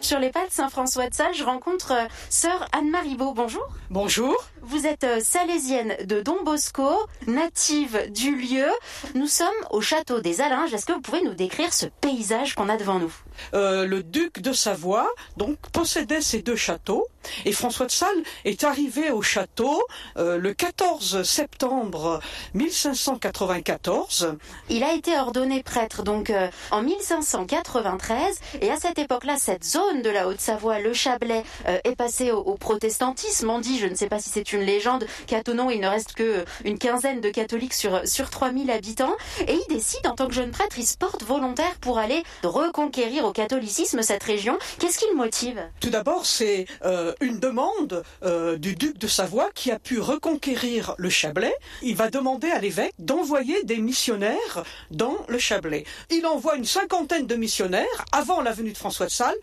Sur 0.00 0.20
les 0.20 0.30
pas 0.30 0.46
de 0.46 0.52
Saint-François 0.52 1.08
de 1.08 1.14
Sales, 1.14 1.34
je 1.34 1.42
rencontre 1.44 1.92
euh, 1.92 2.06
sœur 2.30 2.66
Anne-Marie 2.72 3.16
Beau. 3.16 3.32
Bonjour. 3.34 3.66
Bonjour. 3.90 4.34
Vous 4.62 4.86
êtes 4.86 5.02
euh, 5.04 5.20
salésienne 5.20 5.96
de 6.04 6.20
Don 6.20 6.42
Bosco, 6.44 6.88
native 7.26 8.10
du 8.10 8.36
lieu. 8.36 8.68
Nous 9.14 9.26
sommes 9.26 9.48
au 9.70 9.80
château 9.80 10.20
des 10.20 10.40
Alinges. 10.40 10.72
Est-ce 10.72 10.86
que 10.86 10.92
vous 10.92 11.00
pouvez 11.00 11.22
nous 11.22 11.34
décrire 11.34 11.72
ce 11.72 11.86
paysage 11.86 12.54
qu'on 12.54 12.68
a 12.68 12.76
devant 12.76 13.00
nous? 13.00 13.12
Euh, 13.54 13.86
Le 13.86 14.02
duc 14.02 14.40
de 14.40 14.52
Savoie 14.52 15.08
donc 15.36 15.58
possédait 15.72 16.20
ces 16.20 16.42
deux 16.42 16.56
châteaux 16.56 17.06
et 17.44 17.52
François 17.52 17.86
de 17.86 17.90
Sales 17.90 18.22
est 18.44 18.64
arrivé 18.64 19.10
au 19.10 19.20
château 19.22 19.82
le 20.16 20.52
14 20.52 21.22
septembre 21.22 22.20
1594. 22.54 24.36
Il 24.70 24.82
a 24.82 24.92
été 24.94 25.16
ordonné 25.18 25.62
prêtre 25.62 26.02
donc 26.02 26.32
en 26.70 26.82
1593 26.82 28.40
et 28.62 28.70
à 28.70 28.76
cette 28.76 28.98
époque-là, 28.98 29.36
cette 29.38 29.64
zone 29.64 29.87
de 29.94 30.10
la 30.10 30.28
Haute-Savoie, 30.28 30.80
le 30.80 30.92
Chablais, 30.92 31.42
euh, 31.66 31.78
est 31.84 31.96
passée 31.96 32.30
au, 32.30 32.54
protestantisme. 32.54 33.48
On 33.48 33.58
dit, 33.58 33.78
je 33.78 33.86
ne 33.86 33.94
sais 33.94 34.08
pas 34.08 34.18
si 34.18 34.28
c'est 34.28 34.52
une 34.52 34.60
légende, 34.60 35.06
qu'à 35.26 35.42
Tonon, 35.42 35.70
il 35.70 35.80
ne 35.80 35.88
reste 35.88 36.12
que 36.12 36.44
une 36.64 36.78
quinzaine 36.78 37.20
de 37.20 37.30
catholiques 37.30 37.72
sur, 37.74 38.06
sur 38.06 38.28
3000 38.28 38.70
habitants 38.70 39.16
et 39.46 39.54
il 39.54 39.74
décide 39.74 40.06
en 40.06 40.14
tant 40.14 40.28
que 40.28 40.34
jeune 40.34 40.50
prêtre, 40.50 40.76
il 40.78 40.86
se 40.86 40.96
porte 40.96 41.22
volontaire 41.22 41.74
pour 41.80 41.98
aller 41.98 42.22
reconquérir 42.42 43.24
au 43.24 43.32
catholicisme 43.32 44.02
cette 44.02 44.22
région. 44.22 44.58
Qu'est-ce 44.78 44.98
qui 44.98 45.06
le 45.10 45.16
motive? 45.16 45.60
Tout 45.80 45.90
d'abord, 45.90 46.26
c'est 46.26 46.66
euh, 46.84 47.14
une 47.20 47.38
demande 47.38 48.02
euh, 48.22 48.56
du 48.56 48.74
duc 48.74 48.98
de 48.98 49.06
Savoie 49.06 49.50
qui 49.54 49.70
a 49.70 49.78
pu 49.78 50.00
reconquérir 50.00 50.94
le 50.98 51.08
Chablais. 51.08 51.54
Il 51.82 51.96
va 51.96 52.10
demander 52.10 52.50
à 52.50 52.58
l'évêque 52.58 52.94
d'envoyer 52.98 53.62
des 53.64 53.78
missionnaires 53.78 54.64
dans 54.90 55.16
le 55.28 55.38
Chablais. 55.38 55.84
Il 56.10 56.26
envoie 56.26 56.56
une 56.56 56.64
cinquantaine 56.64 57.26
de 57.26 57.36
missionnaires 57.36 58.04
avant 58.12 58.42
la 58.42 58.52
venue 58.52 58.72
de 58.72 58.78
François 58.78 59.06
de 59.06 59.10
Sales. 59.10 59.36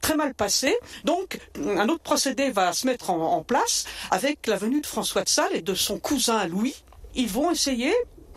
Très 0.00 0.16
mal 0.16 0.34
passé. 0.34 0.76
Donc, 1.04 1.38
un 1.56 1.88
autre 1.88 2.02
procédé 2.02 2.50
va 2.50 2.72
se 2.72 2.86
mettre 2.86 3.10
en, 3.10 3.34
en 3.34 3.42
place 3.42 3.84
avec 4.10 4.46
la 4.46 4.56
venue 4.56 4.80
de 4.80 4.86
François 4.86 5.22
de 5.22 5.28
Sales 5.28 5.54
et 5.54 5.62
de 5.62 5.74
son 5.74 5.98
cousin 5.98 6.46
Louis. 6.46 6.74
Ils 7.14 7.28
vont 7.28 7.50
essayer 7.50 7.94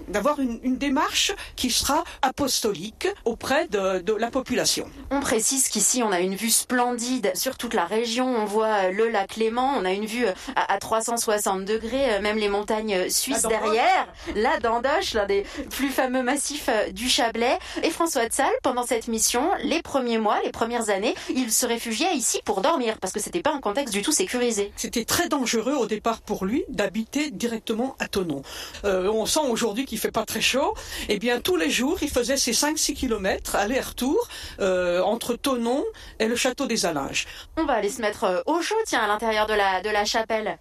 d'avoir 0.10 0.40
une, 0.40 0.60
une, 0.64 0.78
démarche 0.78 1.34
qui 1.56 1.70
sera 1.70 2.04
apostolique 2.22 3.08
auprès 3.26 3.68
de, 3.68 4.00
de, 4.00 4.14
la 4.14 4.32
population. 4.32 4.90
On 5.12 5.20
précise 5.20 5.68
qu'ici 5.68 6.04
on 6.04 6.12
a 6.12 6.20
une 6.20 6.36
vue 6.36 6.50
splendide 6.50 7.32
sur 7.36 7.58
toute 7.58 7.74
la 7.74 7.86
région. 7.86 8.28
On 8.28 8.46
voit 8.46 8.92
le 8.92 9.10
lac 9.10 9.36
Léman, 9.36 9.74
on 9.78 9.86
a 9.86 9.92
une 9.92 10.06
vue 10.06 10.26
à, 10.56 10.74
à 10.74 10.78
360 10.78 11.66
degrés, 11.66 12.20
même 12.22 12.38
les 12.38 12.50
montagnes 12.50 13.10
suisses 13.10 13.44
derrière. 13.44 14.08
La 14.36 14.60
Dandoche, 14.60 15.14
l'un 15.14 15.26
des 15.26 15.46
plus 15.70 15.90
fameux 15.90 16.24
massifs 16.24 16.70
du 16.94 17.10
Chablais. 17.10 17.58
Et 17.84 17.90
François 17.90 18.28
de 18.28 18.34
Sales, 18.34 18.48
pendant 18.64 18.84
cette 18.84 19.08
mission, 19.08 19.50
les 19.64 19.82
premiers 19.82 20.18
mois, 20.18 20.40
les 20.44 20.52
premières 20.52 20.90
années, 20.90 21.16
il 21.36 21.52
se 21.52 21.66
réfugiait 21.66 22.14
ici 22.16 22.42
pour 22.46 22.62
dormir 22.62 22.98
parce 23.00 23.14
que 23.14 23.20
c'était 23.20 23.42
pas 23.42 23.54
un 23.54 23.60
contexte 23.60 23.94
du 23.94 24.02
tout 24.02 24.12
sécurisé. 24.12 24.72
C'était 24.76 25.06
très 25.06 25.28
dangereux 25.30 25.74
au 25.74 25.86
départ 25.86 26.22
pour 26.22 26.46
lui 26.46 26.64
d'habiter 26.70 27.32
directement 27.32 27.96
à 28.00 28.08
Tonon. 28.08 28.42
Euh, 28.86 29.10
on 29.12 29.26
sent 29.26 29.42
aujourd'hui 29.50 29.86
qu'il 29.86 29.99
fait 30.00 30.12
pas 30.12 30.26
très 30.26 30.42
chaud, 30.42 30.74
eh 31.08 31.20
bien 31.20 31.40
tous 31.40 31.56
les 31.56 31.70
jours, 31.70 31.98
il 32.02 32.10
faisait 32.10 32.38
ses 32.38 32.52
5-6 32.52 32.94
kilomètres 32.94 33.56
aller-retour 33.56 34.28
euh, 34.60 35.02
entre 35.02 35.36
Tonon 35.36 35.84
et 36.20 36.28
le 36.28 36.36
château 36.36 36.66
des 36.66 36.86
Alinges. 36.86 37.28
On 37.58 37.66
va 37.66 37.74
aller 37.74 37.90
se 37.90 38.02
mettre 38.02 38.44
au 38.46 38.62
chaud, 38.62 38.76
tiens, 38.86 39.02
à 39.02 39.08
l'intérieur 39.08 39.48
de 39.48 39.54
la, 39.54 39.82
de 39.82 39.90
la 39.90 40.06
chapelle. 40.06 40.58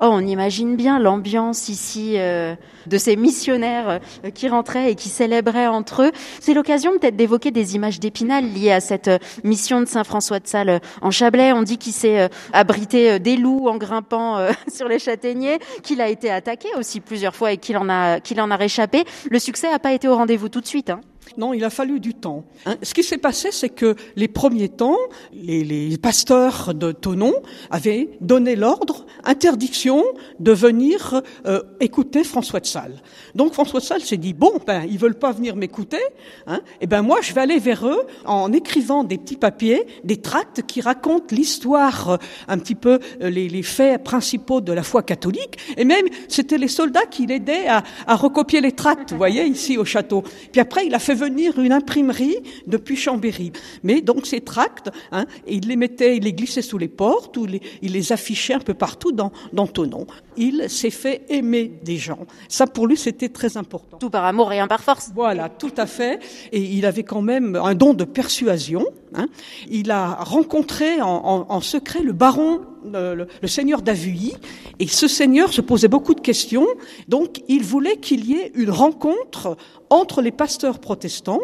Oh, 0.00 0.08
on 0.10 0.20
imagine 0.20 0.76
bien 0.76 0.98
l'ambiance 0.98 1.68
ici 1.68 2.14
euh, 2.16 2.54
de 2.86 2.98
ces 2.98 3.16
missionnaires 3.16 4.00
euh, 4.24 4.30
qui 4.30 4.48
rentraient 4.48 4.92
et 4.92 4.94
qui 4.94 5.08
célébraient 5.08 5.66
entre 5.66 6.02
eux. 6.02 6.12
C'est 6.40 6.54
l'occasion 6.54 6.92
peut-être 6.98 7.16
d'évoquer 7.16 7.50
des 7.50 7.74
images 7.74 8.00
d'Épinal 8.00 8.44
liées 8.52 8.72
à 8.72 8.80
cette 8.80 9.08
euh, 9.08 9.18
mission 9.42 9.80
de 9.80 9.86
Saint-François 9.86 10.40
de 10.40 10.46
Sales 10.46 10.80
en 11.00 11.10
Chablais. 11.10 11.52
On 11.52 11.62
dit 11.62 11.78
qu'il 11.78 11.92
s'est 11.92 12.20
euh, 12.20 12.28
abrité 12.52 13.18
des 13.18 13.36
loups 13.36 13.68
en 13.68 13.76
grimpant 13.76 14.36
euh, 14.36 14.50
sur 14.72 14.88
les 14.88 14.98
châtaigniers, 14.98 15.58
qu'il 15.82 16.00
a 16.00 16.08
été 16.08 16.30
attaqué 16.30 16.68
aussi 16.78 17.00
plusieurs 17.00 17.34
fois 17.34 17.52
et 17.52 17.56
qu'il 17.56 17.76
en 17.76 17.88
a 17.88 18.20
qu'il 18.20 18.40
en 18.40 18.50
a 18.50 18.56
réchappé. 18.56 19.04
Le 19.30 19.38
succès 19.38 19.70
n'a 19.70 19.78
pas 19.78 19.92
été 19.92 20.08
au 20.08 20.16
rendez-vous 20.16 20.48
tout 20.48 20.60
de 20.60 20.66
suite. 20.66 20.90
Hein. 20.90 21.00
Non, 21.36 21.52
il 21.52 21.64
a 21.64 21.70
fallu 21.70 22.00
du 22.00 22.14
temps. 22.14 22.44
Hein. 22.66 22.76
Ce 22.82 22.94
qui 22.94 23.02
s'est 23.02 23.18
passé, 23.18 23.48
c'est 23.50 23.68
que 23.68 23.96
les 24.16 24.28
premiers 24.28 24.68
temps, 24.68 24.96
les, 25.32 25.96
pasteurs 25.98 26.74
de 26.74 26.92
Tonon 26.92 27.34
avaient 27.70 28.10
donné 28.20 28.56
l'ordre, 28.56 29.06
interdiction 29.24 30.04
de 30.38 30.52
venir 30.52 31.22
euh, 31.46 31.62
écouter 31.80 32.24
François 32.24 32.60
de 32.60 32.66
Sales. 32.66 33.02
Donc 33.34 33.52
François 33.52 33.80
de 33.80 33.84
Sales 33.84 34.02
s'est 34.02 34.16
dit 34.16 34.32
bon, 34.32 34.52
ben 34.66 34.84
ils 34.88 34.98
veulent 34.98 35.18
pas 35.18 35.32
venir 35.32 35.56
m'écouter, 35.56 36.00
hein, 36.46 36.60
et 36.80 36.86
ben 36.86 37.02
moi 37.02 37.20
je 37.22 37.32
vais 37.32 37.40
aller 37.40 37.58
vers 37.58 37.86
eux 37.86 38.02
en 38.24 38.52
écrivant 38.52 39.02
des 39.02 39.18
petits 39.18 39.36
papiers, 39.36 39.86
des 40.04 40.18
tracts 40.18 40.62
qui 40.66 40.80
racontent 40.80 41.34
l'histoire, 41.34 42.10
euh, 42.10 42.16
un 42.48 42.58
petit 42.58 42.74
peu 42.74 42.98
euh, 43.22 43.30
les, 43.30 43.48
les, 43.48 43.62
faits 43.62 44.04
principaux 44.04 44.60
de 44.60 44.72
la 44.72 44.82
foi 44.82 45.02
catholique, 45.02 45.58
et 45.76 45.84
même 45.84 46.06
c'était 46.28 46.58
les 46.58 46.68
soldats 46.68 47.06
qui 47.06 47.26
l'aidaient 47.26 47.66
à, 47.66 47.82
à 48.06 48.14
recopier 48.14 48.60
les 48.60 48.72
tracts, 48.72 49.12
vous 49.12 49.18
voyez 49.18 49.44
ici 49.44 49.78
au 49.78 49.84
château. 49.84 50.22
Puis 50.52 50.60
après 50.60 50.86
il 50.86 50.94
a 50.94 50.98
fait 50.98 51.13
venir 51.14 51.58
une 51.58 51.72
imprimerie 51.72 52.36
depuis 52.66 52.96
Chambéry. 52.96 53.52
Mais 53.82 54.00
donc 54.00 54.26
ces 54.26 54.40
tracts, 54.40 54.90
hein, 55.12 55.26
il 55.46 55.68
les 55.68 55.76
mettait, 55.76 56.16
il 56.16 56.24
les 56.24 56.32
glissait 56.32 56.62
sous 56.62 56.78
les 56.78 56.88
portes 56.88 57.36
ou 57.36 57.46
les, 57.46 57.60
il 57.82 57.92
les 57.92 58.12
affichait 58.12 58.54
un 58.54 58.60
peu 58.60 58.74
partout 58.74 59.12
dans, 59.12 59.32
dans 59.52 59.66
Tonon. 59.66 60.06
Il 60.36 60.68
s'est 60.68 60.90
fait 60.90 61.22
aimer 61.28 61.72
des 61.82 61.96
gens. 61.96 62.26
Ça 62.48 62.66
pour 62.66 62.86
lui 62.86 62.96
c'était 62.96 63.28
très 63.28 63.56
important. 63.56 63.98
Tout 63.98 64.10
par 64.10 64.24
amour 64.24 64.52
et 64.52 64.60
un 64.60 64.68
par 64.68 64.82
force. 64.82 65.10
Voilà, 65.14 65.48
tout 65.48 65.74
à 65.76 65.86
fait. 65.86 66.20
Et 66.52 66.60
il 66.60 66.86
avait 66.86 67.04
quand 67.04 67.22
même 67.22 67.56
un 67.56 67.74
don 67.74 67.94
de 67.94 68.04
persuasion. 68.04 68.84
Hein. 69.14 69.26
Il 69.70 69.90
a 69.90 70.14
rencontré 70.14 71.00
en, 71.00 71.08
en, 71.08 71.46
en 71.48 71.60
secret 71.60 72.02
le 72.02 72.12
baron 72.12 72.60
le, 72.84 73.48
seigneur 73.48 73.82
d'Avuilly, 73.82 74.34
et 74.78 74.86
ce 74.86 75.08
seigneur 75.08 75.52
se 75.52 75.60
posait 75.60 75.88
beaucoup 75.88 76.14
de 76.14 76.20
questions, 76.20 76.66
donc 77.08 77.42
il 77.48 77.62
voulait 77.62 77.96
qu'il 77.96 78.26
y 78.26 78.34
ait 78.34 78.52
une 78.54 78.70
rencontre 78.70 79.56
entre 79.90 80.22
les 80.22 80.32
pasteurs 80.32 80.78
protestants 80.78 81.40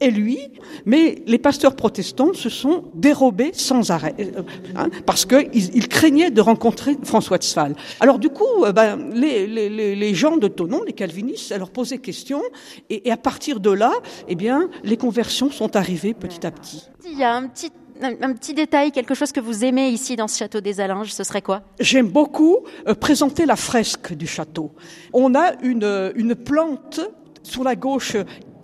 et 0.00 0.10
lui, 0.10 0.38
mais 0.86 1.22
les 1.26 1.38
pasteurs 1.38 1.74
protestants 1.74 2.32
se 2.32 2.48
sont 2.48 2.84
dérobés 2.94 3.50
sans 3.52 3.90
arrêt, 3.90 4.14
euh, 4.20 4.42
hein, 4.76 4.88
parce 5.06 5.24
qu'ils 5.24 5.74
ils 5.74 5.88
craignaient 5.88 6.30
de 6.30 6.40
rencontrer 6.40 6.96
François 7.02 7.38
de 7.38 7.42
Sales. 7.42 7.74
Alors 8.00 8.18
du 8.18 8.28
coup, 8.28 8.64
euh, 8.64 8.72
ben, 8.72 9.10
les, 9.12 9.46
les, 9.46 9.96
les, 9.96 10.14
gens 10.14 10.36
de 10.36 10.48
Tonon, 10.48 10.82
les 10.84 10.92
calvinistes, 10.92 11.56
leur 11.56 11.70
posait 11.70 11.98
question, 11.98 12.42
et, 12.90 13.08
et, 13.08 13.12
à 13.12 13.16
partir 13.16 13.60
de 13.60 13.70
là, 13.70 13.92
eh 14.28 14.34
bien, 14.34 14.68
les 14.84 14.96
conversions 14.96 15.50
sont 15.50 15.74
arrivées 15.74 16.14
petit 16.14 16.46
à 16.46 16.50
petit. 16.50 16.84
Il 17.04 17.18
y 17.18 17.24
a 17.24 17.34
un 17.34 17.48
petit 17.48 17.70
un, 18.02 18.32
petit 18.34 18.54
détail, 18.54 18.92
quelque 18.92 19.14
chose 19.14 19.32
que 19.32 19.40
vous 19.40 19.64
aimez 19.64 19.90
ici 19.90 20.16
dans 20.16 20.28
ce 20.28 20.38
château 20.38 20.60
des 20.60 20.80
Alinges, 20.80 21.12
ce 21.12 21.24
serait 21.24 21.42
quoi? 21.42 21.62
J'aime 21.80 22.08
beaucoup 22.08 22.58
euh, 22.86 22.94
présenter 22.94 23.46
la 23.46 23.56
fresque 23.56 24.14
du 24.14 24.26
château. 24.26 24.72
On 25.12 25.34
a 25.34 25.54
une, 25.62 26.12
une 26.16 26.34
plante 26.34 27.00
sur 27.42 27.64
la 27.64 27.76
gauche 27.76 28.16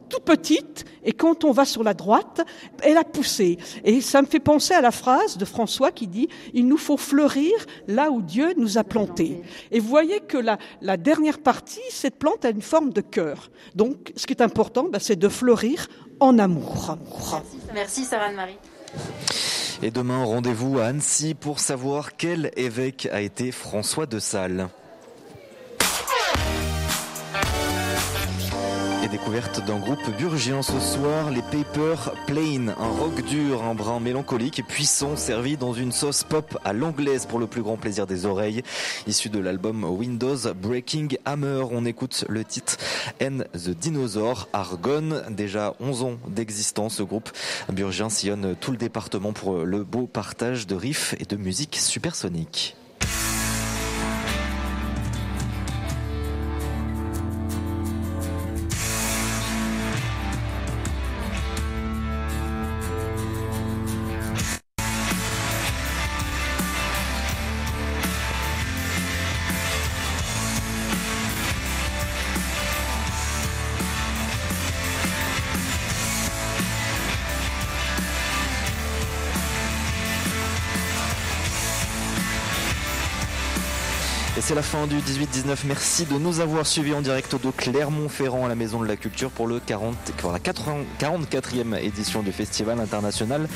toute 0.09 0.25
petite 0.25 0.85
et 1.03 1.13
quand 1.13 1.45
on 1.45 1.53
va 1.53 1.65
sur 1.65 1.83
la 1.83 1.95
droite, 1.95 2.43
elle 2.83 2.97
a 2.97 3.05
poussé. 3.05 3.59
Et 3.85 4.01
ça 4.01 4.23
me 4.23 4.27
fait 4.27 4.41
penser 4.41 4.75
à 4.75 4.81
la 4.81 4.91
phrase 4.91 5.37
de 5.37 5.45
François 5.45 5.91
qui 5.91 6.07
dit 6.07 6.29
il 6.53 6.67
nous 6.67 6.77
faut 6.77 6.97
fleurir 6.97 7.53
là 7.89 8.11
où 8.11 8.23
Dieu 8.23 8.53
nous 8.57 8.79
a 8.79 8.85
plantés. 8.85 9.41
Et 9.71 9.81
vous 9.81 9.89
voyez 9.89 10.21
que 10.21 10.39
la, 10.39 10.59
la 10.81 10.97
dernière 10.97 11.39
partie, 11.39 11.81
cette 11.91 12.19
plante 12.19 12.45
a 12.45 12.51
une 12.51 12.63
forme 12.63 12.93
de 12.93 13.01
cœur. 13.01 13.51
Donc, 13.75 14.13
ce 14.17 14.27
qui 14.27 14.33
est 14.33 14.43
important, 14.43 14.89
ben, 14.91 14.99
c'est 14.99 15.17
de 15.17 15.29
fleurir 15.29 15.89
en 16.21 16.39
amour. 16.39 16.97
Merci, 17.75 18.05
Sarah 18.05 18.31
Marie. 18.33 18.59
Et 19.83 19.91
demain, 19.91 20.25
rendez-vous 20.25 20.79
à 20.79 20.87
Annecy 20.87 21.35
pour 21.35 21.61
savoir 21.61 22.17
quel 22.17 22.51
évêque 22.57 23.09
a 23.13 23.21
été 23.21 23.53
François 23.53 24.07
de 24.07 24.19
Sales. 24.19 24.69
Et 29.05 29.09
découverte 29.09 29.63
d'un 29.67 29.79
groupe 29.79 30.17
burgien 30.17 30.63
ce 30.63 30.81
soir, 30.81 31.31
les 31.31 31.43
Paper 31.43 31.95
Plane, 32.27 32.75
un 32.79 32.89
rock 32.89 33.23
dur, 33.27 33.63
un 33.63 33.75
brin 33.75 34.01
mélancolique 34.01 34.61
et 34.61 34.63
puissant, 34.63 35.15
servi 35.15 35.59
dans 35.59 35.75
une 35.75 35.93
sauce 35.93 36.25
pop 36.25 36.57
à 36.65 36.73
l'anglaise 36.73 37.27
pour 37.27 37.39
le 37.39 37.47
plus 37.47 37.61
grand 37.61 37.77
plaisir 37.77 38.07
des 38.07 38.25
oreilles. 38.25 38.63
Issu 39.07 39.29
de 39.29 39.39
l'album 39.41 39.85
Windows 39.85 40.55
Breaking 40.55 41.09
Hammer, 41.27 41.65
on 41.71 41.85
écoute 41.85 42.25
le 42.31 42.45
titre 42.45 42.79
N 43.21 43.45
the 43.53 43.71
Dinosaur, 43.71 44.49
Argonne. 44.55 45.23
Déjà 45.29 45.75
11 45.81 46.03
ans 46.03 46.17
d'existence, 46.27 46.95
ce 46.95 47.03
groupe 47.03 47.31
burgien 47.71 48.09
sillonne 48.09 48.57
tout 48.59 48.71
le 48.71 48.79
département 48.79 49.35
pour 49.35 49.67
le 49.67 49.85
beau 49.85 50.07
partage 50.07 50.67
de 50.67 50.77
riffs 50.77 51.15
et 51.21 51.27
de 51.27 51.37
musique 51.37 51.77
supersonique. 51.77 52.75
Du 84.87 84.97
18-19. 84.97 85.57
Merci 85.67 86.05
de 86.05 86.19
nous 86.19 86.41
avoir 86.41 86.67
suivis 86.67 86.95
en 86.95 87.01
direct 87.01 87.35
de 87.35 87.51
Clermont-Ferrand 87.51 88.45
à 88.45 88.49
la 88.49 88.55
Maison 88.55 88.81
de 88.81 88.87
la 88.87 88.97
Culture 88.97 89.31
pour 89.31 89.47
le 89.47 89.61
40, 89.61 89.97
la 90.25 90.39
44e 90.39 91.79
édition 91.81 92.23
du 92.23 92.33
Festival 92.33 92.81
international 92.81 93.49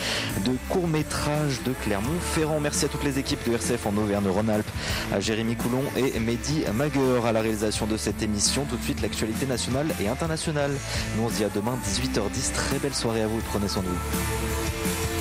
de 0.45 0.53
court-métrage 0.69 1.63
de 1.65 1.73
Clermont-Ferrand. 1.83 2.61
Merci 2.61 2.87
à 2.87 2.89
toutes 2.89 3.05
les 3.05 3.19
équipes 3.19 3.47
de 3.49 3.55
RCF 3.55 3.87
en 3.87 3.97
Auvergne-Rhône-Alpes, 3.97 4.71
à 5.13 5.21
Jérémy 5.21 5.57
Coulon 5.57 5.83
et 5.97 6.19
Mehdi 6.19 6.65
Magueur 6.75 7.27
à 7.27 7.33
la 7.33 7.41
réalisation 7.41 7.87
de 7.87 7.97
cette 7.97 8.23
émission. 8.23 8.65
Tout 8.65 8.77
de 8.77 8.83
suite, 8.83 9.03
l'actualité 9.03 9.47
nationale 9.47 9.89
et 10.01 10.09
internationale. 10.09 10.73
Nous 11.17 11.25
on 11.25 11.29
se 11.29 11.35
dit 11.35 11.45
à 11.45 11.49
demain 11.49 11.79
18h10. 11.85 12.53
Très 12.53 12.79
belle 12.79 12.95
soirée 12.95 13.23
à 13.23 13.27
vous. 13.27 13.41
Prenez 13.51 13.69
soin 13.69 13.83
de 13.83 13.89
vous. 13.89 15.18